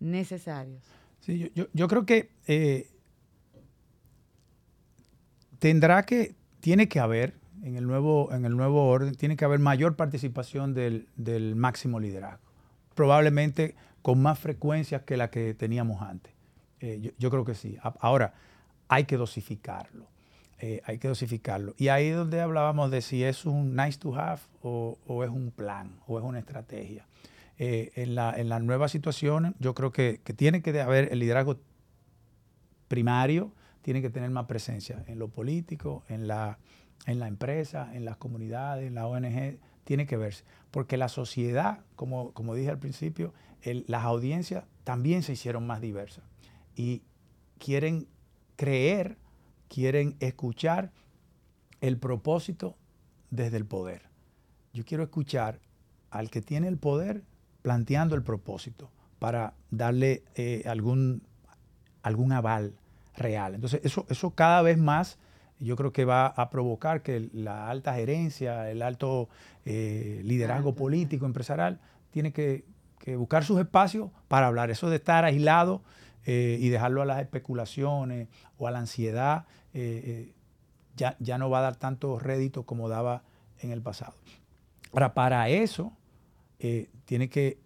necesarios. 0.00 0.82
Sí, 1.20 1.50
yo, 1.54 1.66
yo, 1.72 1.88
creo 1.88 2.04
que 2.04 2.30
eh, 2.46 2.88
tendrá 5.58 6.02
que, 6.04 6.34
tiene 6.60 6.88
que 6.88 7.00
haber, 7.00 7.34
en 7.62 7.76
el 7.76 7.86
nuevo, 7.86 8.32
en 8.32 8.44
el 8.44 8.56
nuevo 8.56 8.88
orden, 8.88 9.14
tiene 9.14 9.36
que 9.36 9.44
haber 9.44 9.58
mayor 9.58 9.96
participación 9.96 10.74
del, 10.74 11.54
máximo 11.56 12.00
liderazgo. 12.00 12.46
Probablemente 12.94 13.74
con 14.02 14.20
más 14.20 14.38
frecuencia 14.38 15.04
que 15.04 15.16
la 15.16 15.30
que 15.30 15.54
teníamos 15.54 16.02
antes. 16.02 16.32
Eh, 16.80 17.12
yo, 17.18 17.30
creo 17.30 17.44
que 17.44 17.54
sí. 17.54 17.76
Ahora, 18.00 18.34
hay 18.88 19.04
que 19.04 19.16
dosificarlo. 19.16 20.06
Eh, 20.60 20.82
hay 20.84 20.98
que 20.98 21.08
dosificarlo. 21.08 21.74
Y 21.76 21.88
ahí 21.88 22.06
es 22.06 22.16
donde 22.16 22.40
hablábamos 22.40 22.90
de 22.90 23.02
si 23.02 23.22
es 23.22 23.46
un 23.46 23.76
nice 23.76 23.98
to 23.98 24.14
have 24.16 24.40
o, 24.62 24.96
es 25.22 25.30
un 25.30 25.50
plan 25.50 26.00
o 26.06 26.18
es 26.18 26.24
una 26.24 26.38
estrategia. 26.38 27.06
Eh, 27.58 27.90
en, 27.96 28.14
la, 28.14 28.34
en 28.36 28.48
las 28.48 28.62
nuevas 28.62 28.92
situaciones, 28.92 29.52
yo 29.58 29.74
creo 29.74 29.92
que, 29.92 30.20
que 30.24 30.32
tiene 30.32 30.62
que 30.62 30.80
haber 30.80 31.12
el 31.12 31.18
liderazgo 31.18 31.58
primario, 32.88 33.52
tiene 33.82 34.02
que 34.02 34.10
tener 34.10 34.30
más 34.30 34.46
presencia 34.46 35.04
en 35.06 35.18
lo 35.18 35.28
político, 35.28 36.02
en 36.08 36.28
la, 36.28 36.58
en 37.06 37.18
la 37.18 37.28
empresa, 37.28 37.90
en 37.94 38.04
las 38.04 38.16
comunidades, 38.16 38.86
en 38.86 38.94
la 38.94 39.06
ONG, 39.06 39.58
tiene 39.84 40.06
que 40.06 40.16
verse. 40.16 40.44
Porque 40.70 40.96
la 40.96 41.08
sociedad, 41.08 41.80
como, 41.96 42.32
como 42.32 42.54
dije 42.54 42.70
al 42.70 42.78
principio, 42.78 43.32
las 43.62 44.04
audiencias 44.04 44.64
también 44.84 45.22
se 45.22 45.32
hicieron 45.32 45.66
más 45.66 45.80
diversas 45.80 46.24
y 46.76 47.02
quieren 47.58 48.06
creer, 48.56 49.16
quieren 49.68 50.16
escuchar 50.20 50.92
el 51.80 51.98
propósito 51.98 52.76
desde 53.30 53.56
el 53.56 53.66
poder. 53.66 54.02
Yo 54.72 54.84
quiero 54.84 55.02
escuchar 55.02 55.60
al 56.10 56.30
que 56.30 56.42
tiene 56.42 56.68
el 56.68 56.78
poder 56.78 57.22
planteando 57.62 58.14
el 58.14 58.22
propósito 58.22 58.90
para 59.18 59.54
darle 59.70 60.22
eh, 60.34 60.62
algún, 60.66 61.22
algún 62.02 62.32
aval 62.32 62.74
real. 63.16 63.54
Entonces, 63.54 63.80
eso, 63.84 64.06
eso 64.08 64.30
cada 64.30 64.62
vez 64.62 64.78
más 64.78 65.18
yo 65.60 65.76
creo 65.76 65.92
que 65.92 66.04
va 66.04 66.26
a 66.26 66.50
provocar 66.50 67.02
que 67.02 67.28
la 67.32 67.68
alta 67.68 67.94
gerencia, 67.94 68.70
el 68.70 68.82
alto 68.82 69.28
eh, 69.64 70.20
liderazgo 70.24 70.74
político, 70.74 71.26
empresarial, 71.26 71.80
tiene 72.10 72.32
que, 72.32 72.64
buscar 73.16 73.42
sus 73.42 73.58
espacios 73.58 74.10
para 74.28 74.48
hablar. 74.48 74.70
Eso 74.70 74.90
de 74.90 74.96
estar 74.96 75.24
aislado 75.24 75.80
eh, 76.26 76.58
y 76.60 76.68
dejarlo 76.68 77.00
a 77.00 77.06
las 77.06 77.20
especulaciones 77.20 78.28
o 78.58 78.66
a 78.68 78.70
la 78.70 78.80
ansiedad, 78.80 79.46
eh, 79.72 80.34
ya, 80.94 81.16
ya 81.18 81.38
no 81.38 81.48
va 81.48 81.60
a 81.60 81.62
dar 81.62 81.76
tanto 81.76 82.18
rédito 82.18 82.64
como 82.64 82.90
daba 82.90 83.22
en 83.60 83.70
el 83.70 83.80
pasado. 83.80 84.12
Ahora, 84.92 85.14
para 85.14 85.48
eso 85.48 85.92
tiene 87.06 87.30
que 87.30 87.58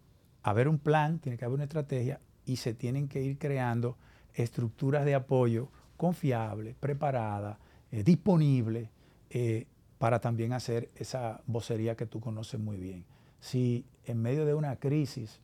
haber 0.43 0.68
un 0.68 0.78
plan, 0.78 1.18
tiene 1.18 1.38
que 1.38 1.45
haber 1.45 1.55
una 1.55 1.64
estrategia 1.64 2.20
y 2.45 2.57
se 2.57 2.74
tienen 2.74 3.09
que 3.09 3.22
ir 3.22 3.38
creando 3.38 3.97
estructuras 4.34 5.05
de 5.05 5.14
apoyo 5.14 5.70
confiables, 5.97 6.74
preparadas, 6.78 7.59
eh, 7.93 8.03
disponibles 8.03 8.88
eh, 9.30 9.66
para 9.99 10.20
también 10.20 10.53
hacer 10.53 10.90
esa 10.97 11.43
vocería 11.47 11.95
que 11.95 12.07
tú 12.07 12.20
conoces 12.20 12.59
muy 12.59 12.78
bien. 12.78 13.05
Si 13.40 13.84
en 14.05 14.20
medio 14.20 14.47
de 14.47 14.55
una 14.55 14.76
crisis 14.76 15.40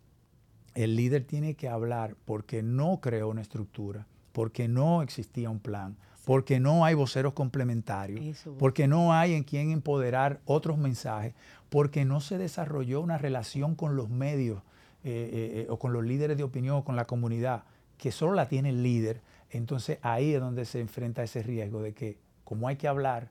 el 0.74 0.96
líder 0.96 1.24
tiene 1.24 1.54
que 1.54 1.68
hablar 1.68 2.16
porque 2.24 2.62
no 2.62 3.00
creó 3.00 3.28
una 3.28 3.42
estructura, 3.42 4.06
porque 4.32 4.66
no 4.66 5.02
existía 5.02 5.50
un 5.50 5.60
plan, 5.60 5.96
porque 6.24 6.58
no 6.58 6.84
hay 6.84 6.94
voceros 6.94 7.32
complementarios, 7.34 8.46
porque 8.58 8.88
no 8.88 9.12
hay 9.12 9.34
en 9.34 9.44
quien 9.44 9.70
empoderar 9.70 10.40
otros 10.44 10.78
mensajes, 10.78 11.34
porque 11.68 12.04
no 12.04 12.20
se 12.20 12.38
desarrolló 12.38 13.00
una 13.00 13.18
relación 13.18 13.74
con 13.74 13.96
los 13.96 14.08
medios 14.08 14.62
eh, 15.04 15.66
o 15.70 15.78
con 15.78 15.92
los 15.92 16.04
líderes 16.04 16.36
de 16.36 16.44
opinión 16.44 16.76
o 16.76 16.84
con 16.84 16.96
la 16.96 17.06
comunidad 17.06 17.64
que 17.98 18.12
solo 18.12 18.32
la 18.32 18.48
tiene 18.48 18.70
el 18.70 18.82
líder, 18.82 19.20
entonces 19.50 19.98
ahí 20.02 20.32
es 20.32 20.40
donde 20.40 20.64
se 20.64 20.80
enfrenta 20.80 21.22
ese 21.22 21.42
riesgo 21.42 21.82
de 21.82 21.92
que 21.92 22.16
como 22.48 22.66
hay 22.66 22.76
que 22.76 22.88
hablar, 22.88 23.28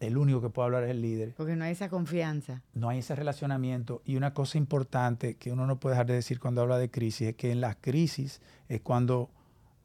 el 0.00 0.18
único 0.18 0.42
que 0.42 0.50
puede 0.50 0.66
hablar 0.66 0.84
es 0.84 0.90
el 0.90 1.00
líder. 1.00 1.32
Porque 1.34 1.56
no 1.56 1.64
hay 1.64 1.72
esa 1.72 1.88
confianza. 1.88 2.60
No 2.74 2.90
hay 2.90 2.98
ese 2.98 3.16
relacionamiento. 3.16 4.02
Y 4.04 4.16
una 4.16 4.34
cosa 4.34 4.58
importante 4.58 5.36
que 5.36 5.50
uno 5.50 5.66
no 5.66 5.80
puede 5.80 5.94
dejar 5.94 6.08
de 6.08 6.12
decir 6.12 6.38
cuando 6.38 6.60
habla 6.60 6.76
de 6.76 6.90
crisis 6.90 7.28
es 7.28 7.36
que 7.36 7.52
en 7.52 7.62
las 7.62 7.76
crisis 7.76 8.42
es 8.68 8.82
cuando 8.82 9.30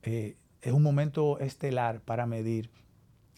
eh, 0.04 0.36
es 0.62 0.74
un 0.74 0.84
momento 0.84 1.40
estelar 1.40 2.02
para 2.02 2.26
medir 2.26 2.70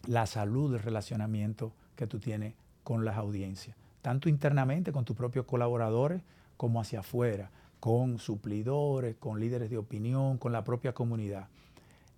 la 0.08 0.26
salud 0.26 0.72
del 0.72 0.82
relacionamiento 0.82 1.72
que 1.96 2.08
tú 2.08 2.18
tienes 2.18 2.56
con 2.84 3.06
las 3.06 3.18
audiencias, 3.18 3.78
tanto 4.02 4.30
internamente 4.30 4.92
con 4.92 5.06
tus 5.06 5.16
propios 5.16 5.46
colaboradores 5.46 6.24
como 6.58 6.82
hacia 6.82 7.02
afuera 7.02 7.52
con 7.80 8.18
suplidores, 8.18 9.18
con 9.18 9.40
líderes 9.40 9.70
de 9.70 9.78
opinión, 9.78 10.40
con 10.40 10.52
la 10.52 10.64
propia 10.64 10.94
comunidad. 10.94 11.48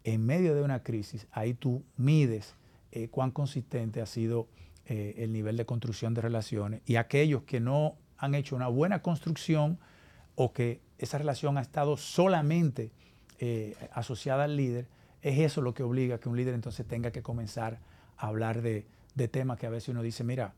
En 0.06 0.26
medio 0.26 0.56
de 0.56 0.62
una 0.62 0.84
crisis, 0.84 1.28
ahí 1.34 1.54
tú 1.54 1.84
mides 1.98 2.56
eh, 2.92 3.08
cuán 3.10 3.30
consistente 3.30 4.02
ha 4.02 4.08
sido 4.08 4.48
eh, 4.86 5.14
el 5.18 5.32
nivel 5.32 5.58
de 5.58 5.66
construcción 5.66 6.16
de 6.16 6.22
relaciones 6.22 6.82
y 6.88 6.96
aquellos 6.96 7.44
que 7.44 7.60
no 7.60 7.98
han 8.18 8.34
hecho 8.34 8.56
una 8.56 8.68
buena 8.68 9.04
construcción 9.04 9.78
o 10.34 10.54
que 10.54 10.82
esa 10.98 11.20
relación 11.20 11.60
ha 11.60 11.62
estado 11.62 11.98
solamente 11.98 12.92
eh, 13.38 13.76
asociada 13.94 14.46
al 14.46 14.58
líder, 14.58 14.88
es 15.22 15.38
eso 15.38 15.62
lo 15.62 15.76
que 15.76 15.84
obliga 15.84 16.16
a 16.16 16.20
que 16.20 16.30
un 16.30 16.36
líder 16.36 16.56
entonces 16.56 16.88
tenga 16.88 17.12
que 17.12 17.22
comenzar 17.22 17.80
a 18.18 18.28
hablar 18.28 18.64
de, 18.64 18.88
temas 19.32 19.60
que 19.60 19.68
a 19.68 19.70
veces 19.70 19.90
uno 19.90 20.02
dice, 20.02 20.24
mira, 20.24 20.54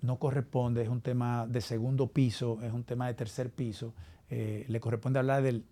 no, 0.00 0.18
corresponde, 0.18 0.82
es 0.82 0.88
un 0.88 1.00
tema 1.00 1.46
de 1.48 1.60
segundo 1.60 2.06
piso, 2.06 2.60
es 2.62 2.72
un 2.72 2.84
tema 2.84 3.08
de 3.08 3.14
tercer 3.14 3.50
piso. 3.50 3.94
Le 4.28 4.80
corresponde 4.80 5.18
hablar 5.18 5.42
del, 5.42 5.64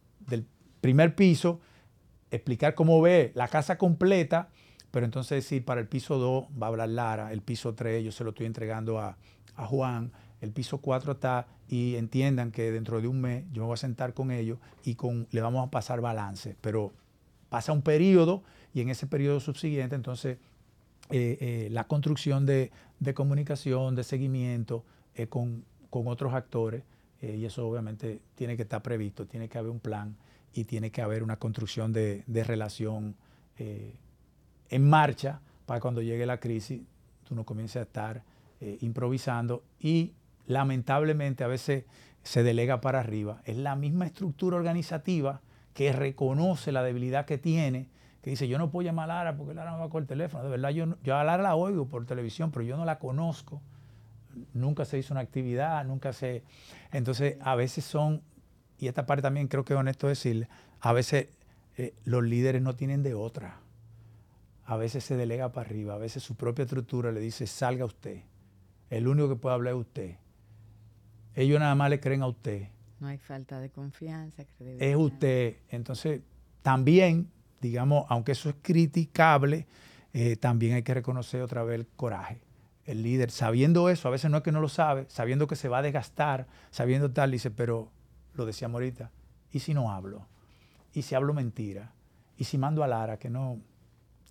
primer 0.80 1.14
piso, 1.14 1.60
explicar 2.32 2.74
cómo 2.74 3.00
ve 3.00 3.30
la 3.34 3.46
casa 3.46 3.78
completa, 3.78 4.48
pero 4.90 5.06
entonces 5.06 5.44
decir, 5.44 5.64
para 5.64 5.80
el 5.80 5.86
piso 5.86 6.18
2 6.18 6.44
va 6.60 6.66
a 6.66 6.70
hablar 6.70 6.88
Lara, 6.88 7.32
el 7.32 7.42
piso 7.42 7.74
3 7.74 8.04
yo 8.04 8.12
se 8.12 8.24
lo 8.24 8.30
estoy 8.30 8.46
entregando 8.46 8.98
a, 8.98 9.16
Juan, 9.56 10.10
el 10.40 10.52
piso 10.52 10.78
4 10.78 11.12
está 11.12 11.46
y 11.68 11.96
entiendan 11.96 12.50
que 12.50 12.72
dentro 12.72 13.02
de 13.02 13.08
un 13.08 13.20
mes 13.20 13.44
yo 13.52 13.60
me 13.60 13.66
voy 13.66 13.74
a 13.74 13.76
sentar 13.76 14.14
con 14.14 14.30
ellos 14.30 14.58
y 14.84 14.94
con, 14.94 15.28
le 15.32 15.42
vamos 15.42 15.66
a 15.66 15.70
pasar 15.70 16.00
balance, 16.00 16.56
pero 16.62 16.92
pasa 17.50 17.72
un 17.72 17.82
periodo 17.82 18.42
y 18.72 18.80
en 18.80 18.88
ese 18.88 19.06
periodo 19.06 19.38
subsiguiente 19.38 19.96
entonces 19.96 20.38
eh, 21.10 21.36
eh, 21.40 21.68
la 21.70 21.84
construcción 21.84 22.46
de, 22.46 22.70
comunicación, 23.14 23.96
de 23.96 24.04
seguimiento 24.04 24.84
eh, 25.14 25.26
con, 25.26 25.64
otros 25.90 26.32
actores, 26.32 26.84
y 27.20 27.44
eso 27.44 27.68
obviamente 27.68 28.22
tiene 28.34 28.56
que 28.56 28.62
estar 28.62 28.80
previsto, 28.80 29.26
tiene 29.26 29.46
que 29.46 29.58
haber 29.58 29.70
un 29.70 29.80
plan 29.80 30.16
y 30.54 30.64
tiene 30.64 30.90
que 30.90 31.02
haber 31.02 31.22
una 31.22 31.36
construcción 31.36 31.92
de, 31.92 32.24
relación 32.46 33.14
en 34.70 34.88
marcha 34.88 35.40
para 35.66 35.80
cuando 35.80 36.00
llegue 36.00 36.24
la 36.26 36.40
crisis, 36.40 36.82
tú 37.24 37.34
no 37.34 37.44
comiences 37.44 37.76
a 37.76 37.82
estar 37.82 38.22
improvisando 38.80 39.62
y 39.78 40.12
lamentablemente 40.46 41.44
a 41.44 41.46
veces 41.46 41.84
se 42.22 42.42
delega 42.42 42.80
para 42.80 43.00
arriba. 43.00 43.40
Es 43.44 43.56
la 43.56 43.76
misma 43.76 44.06
estructura 44.06 44.56
organizativa 44.56 45.40
que 45.74 45.92
reconoce 45.92 46.72
la 46.72 46.82
debilidad 46.82 47.24
que 47.24 47.38
tiene 47.38 47.88
que 48.22 48.30
dice, 48.30 48.48
yo 48.48 48.58
no 48.58 48.70
puedo 48.70 48.84
llamar 48.84 49.10
a 49.10 49.14
Lara 49.14 49.36
porque 49.36 49.54
Lara 49.54 49.72
me 49.72 49.78
va 49.78 49.88
con 49.88 50.02
el 50.02 50.06
teléfono. 50.06 50.44
De 50.44 50.50
verdad, 50.50 50.70
yo, 50.70 50.96
yo 51.02 51.16
a 51.16 51.24
Lara 51.24 51.42
la 51.42 51.54
oigo 51.54 51.86
por 51.86 52.04
televisión, 52.04 52.50
pero 52.50 52.64
yo 52.64 52.76
no 52.76 52.84
la 52.84 52.98
conozco. 52.98 53.62
Nunca 54.52 54.84
se 54.84 54.98
hizo 54.98 55.14
una 55.14 55.22
actividad, 55.22 55.84
nunca 55.84 56.12
se... 56.12 56.42
Entonces, 56.92 57.36
a 57.40 57.54
veces 57.54 57.84
son, 57.84 58.22
y 58.78 58.88
esta 58.88 59.06
parte 59.06 59.22
también 59.22 59.48
creo 59.48 59.64
que 59.64 59.72
es 59.72 59.78
honesto 59.78 60.06
decirle, 60.06 60.48
a 60.80 60.92
veces 60.92 61.28
eh, 61.78 61.94
los 62.04 62.22
líderes 62.22 62.60
no 62.60 62.74
tienen 62.74 63.02
de 63.02 63.14
otra. 63.14 63.56
A 64.70 64.76
veces 64.76 65.02
se 65.02 65.16
delega 65.16 65.50
para 65.50 65.68
arriba, 65.68 65.94
a 65.94 65.98
veces 65.98 66.22
su 66.22 66.36
propia 66.36 66.62
estructura 66.62 67.10
le 67.10 67.18
dice, 67.18 67.48
salga 67.48 67.84
usted. 67.84 68.22
el 68.88 69.08
único 69.08 69.28
que 69.28 69.34
puede 69.34 69.54
hablar 69.56 69.74
es 69.74 69.80
usted. 69.80 70.16
Ellos 71.34 71.58
nada 71.58 71.74
más 71.74 71.90
le 71.90 71.98
creen 71.98 72.22
a 72.22 72.28
usted. 72.28 72.68
No 73.00 73.08
hay 73.08 73.18
falta 73.18 73.58
de 73.58 73.70
confianza, 73.70 74.44
credibilidad. 74.44 74.88
Es 74.88 74.94
usted. 74.94 75.56
Entonces, 75.70 76.20
también, 76.62 77.32
digamos, 77.60 78.04
aunque 78.08 78.30
eso 78.30 78.48
es 78.48 78.54
criticable, 78.62 79.66
eh, 80.12 80.36
también 80.36 80.74
hay 80.74 80.84
que 80.84 80.94
reconocer 80.94 81.42
otra 81.42 81.64
vez 81.64 81.80
el 81.80 81.88
coraje. 81.88 82.40
El 82.84 83.02
líder, 83.02 83.32
sabiendo 83.32 83.88
eso, 83.88 84.06
a 84.06 84.12
veces 84.12 84.30
no 84.30 84.36
es 84.36 84.44
que 84.44 84.52
no 84.52 84.60
lo 84.60 84.68
sabe, 84.68 85.06
sabiendo 85.08 85.48
que 85.48 85.56
se 85.56 85.68
va 85.68 85.78
a 85.78 85.82
desgastar, 85.82 86.46
sabiendo 86.70 87.10
tal, 87.10 87.32
dice, 87.32 87.50
pero 87.50 87.90
lo 88.34 88.46
decíamos 88.46 88.74
ahorita, 88.74 89.10
¿y 89.50 89.58
si 89.58 89.74
no 89.74 89.90
hablo? 89.90 90.28
¿Y 90.92 91.02
si 91.02 91.16
hablo 91.16 91.34
mentira? 91.34 91.92
¿Y 92.36 92.44
si 92.44 92.56
mando 92.56 92.84
a 92.84 92.86
Lara 92.86 93.18
que 93.18 93.30
no 93.30 93.58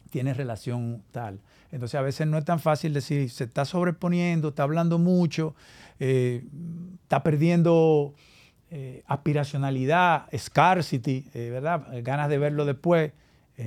tiene 0.10 0.34
relación 0.34 1.04
tal? 1.12 1.42
Entonces 1.72 1.96
a 1.96 2.02
veces 2.02 2.28
no 2.28 2.38
es 2.38 2.46
tan 2.46 2.60
fácil 2.60 2.94
decir, 2.94 3.30
se 3.30 3.44
está 3.46 3.66
sobreponiendo, 3.66 4.50
está 4.50 4.64
hablando 4.64 4.98
mucho, 4.98 5.56
eh, 6.00 6.44
está 7.04 7.24
perdiendo 7.24 8.14
eh, 8.72 9.04
aspiracionalidad, 9.08 10.26
scarcity, 10.36 11.30
¿verdad? 11.34 11.88
Ganas 12.04 12.30
de 12.30 12.38
verlo 12.38 12.66
después, 12.66 13.12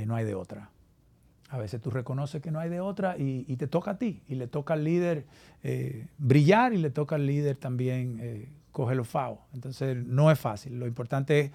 no 0.07 0.17
hay 0.17 0.25
de 0.25 0.35
otra. 0.35 0.73
A 1.53 1.59
veces 1.59 1.83
tú 1.83 1.91
reconoces 1.91 2.41
que 2.41 2.51
no 2.51 2.61
hay 2.61 2.71
de 2.71 2.81
otra 2.81 3.15
y, 3.19 3.45
te 3.57 3.67
toca 3.67 3.91
a 3.91 3.99
ti. 3.99 4.23
Y 4.27 4.37
le 4.37 4.47
toca 4.47 4.73
al 4.73 4.85
líder 4.85 5.27
eh, 5.63 6.07
brillar 6.17 6.73
y 6.73 6.79
le 6.79 6.89
toca 6.89 7.17
al 7.17 7.27
líder 7.27 7.57
también 7.57 8.19
eh, 8.23 8.49
coger 8.71 8.97
los 8.97 9.07
FAO. 9.07 9.39
Entonces 9.53 9.99
no 9.99 10.31
es 10.31 10.41
fácil. 10.41 10.79
Lo 10.79 10.87
importante 10.87 11.41
es 11.41 11.51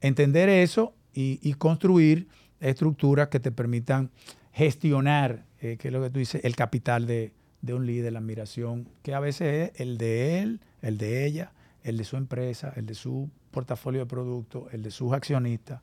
entender 0.00 0.48
eso 0.48 0.94
y, 1.12 1.52
construir 1.54 2.28
estructuras 2.62 3.28
que 3.28 3.40
te 3.40 3.52
permitan 3.52 4.10
gestionar, 4.52 5.44
eh, 5.60 5.76
que 5.78 5.88
es 5.88 5.94
lo 5.94 6.02
que 6.02 6.10
tú 6.10 6.18
dices, 6.18 6.44
el 6.44 6.56
capital 6.56 7.06
de, 7.06 7.32
un 7.68 7.86
líder, 7.86 8.12
la 8.12 8.18
admiración, 8.18 8.88
que 9.02 9.14
a 9.14 9.20
veces 9.20 9.70
es 9.70 9.80
el 9.80 9.98
de 9.98 10.40
él, 10.40 10.60
el 10.80 10.98
de 10.98 11.26
ella, 11.26 11.52
el 11.84 11.96
de 11.96 12.04
su 12.04 12.16
empresa, 12.16 12.72
el 12.76 12.86
de 12.86 12.94
su 12.94 13.30
portafolio 13.50 14.00
de 14.00 14.06
productos, 14.06 14.72
el 14.72 14.82
de 14.82 14.90
sus 14.90 15.12
accionistas. 15.12 15.80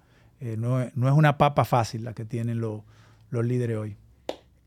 no, 0.58 0.82
es, 0.82 0.96
no, 0.96 1.08
es, 1.08 1.14
una 1.14 1.38
papa 1.38 1.66
fácil 1.66 2.04
la 2.04 2.14
que 2.14 2.26
tienen 2.26 2.60
los 2.60 2.82
los 3.30 3.46
líderes 3.46 3.78
hoy. 3.78 3.98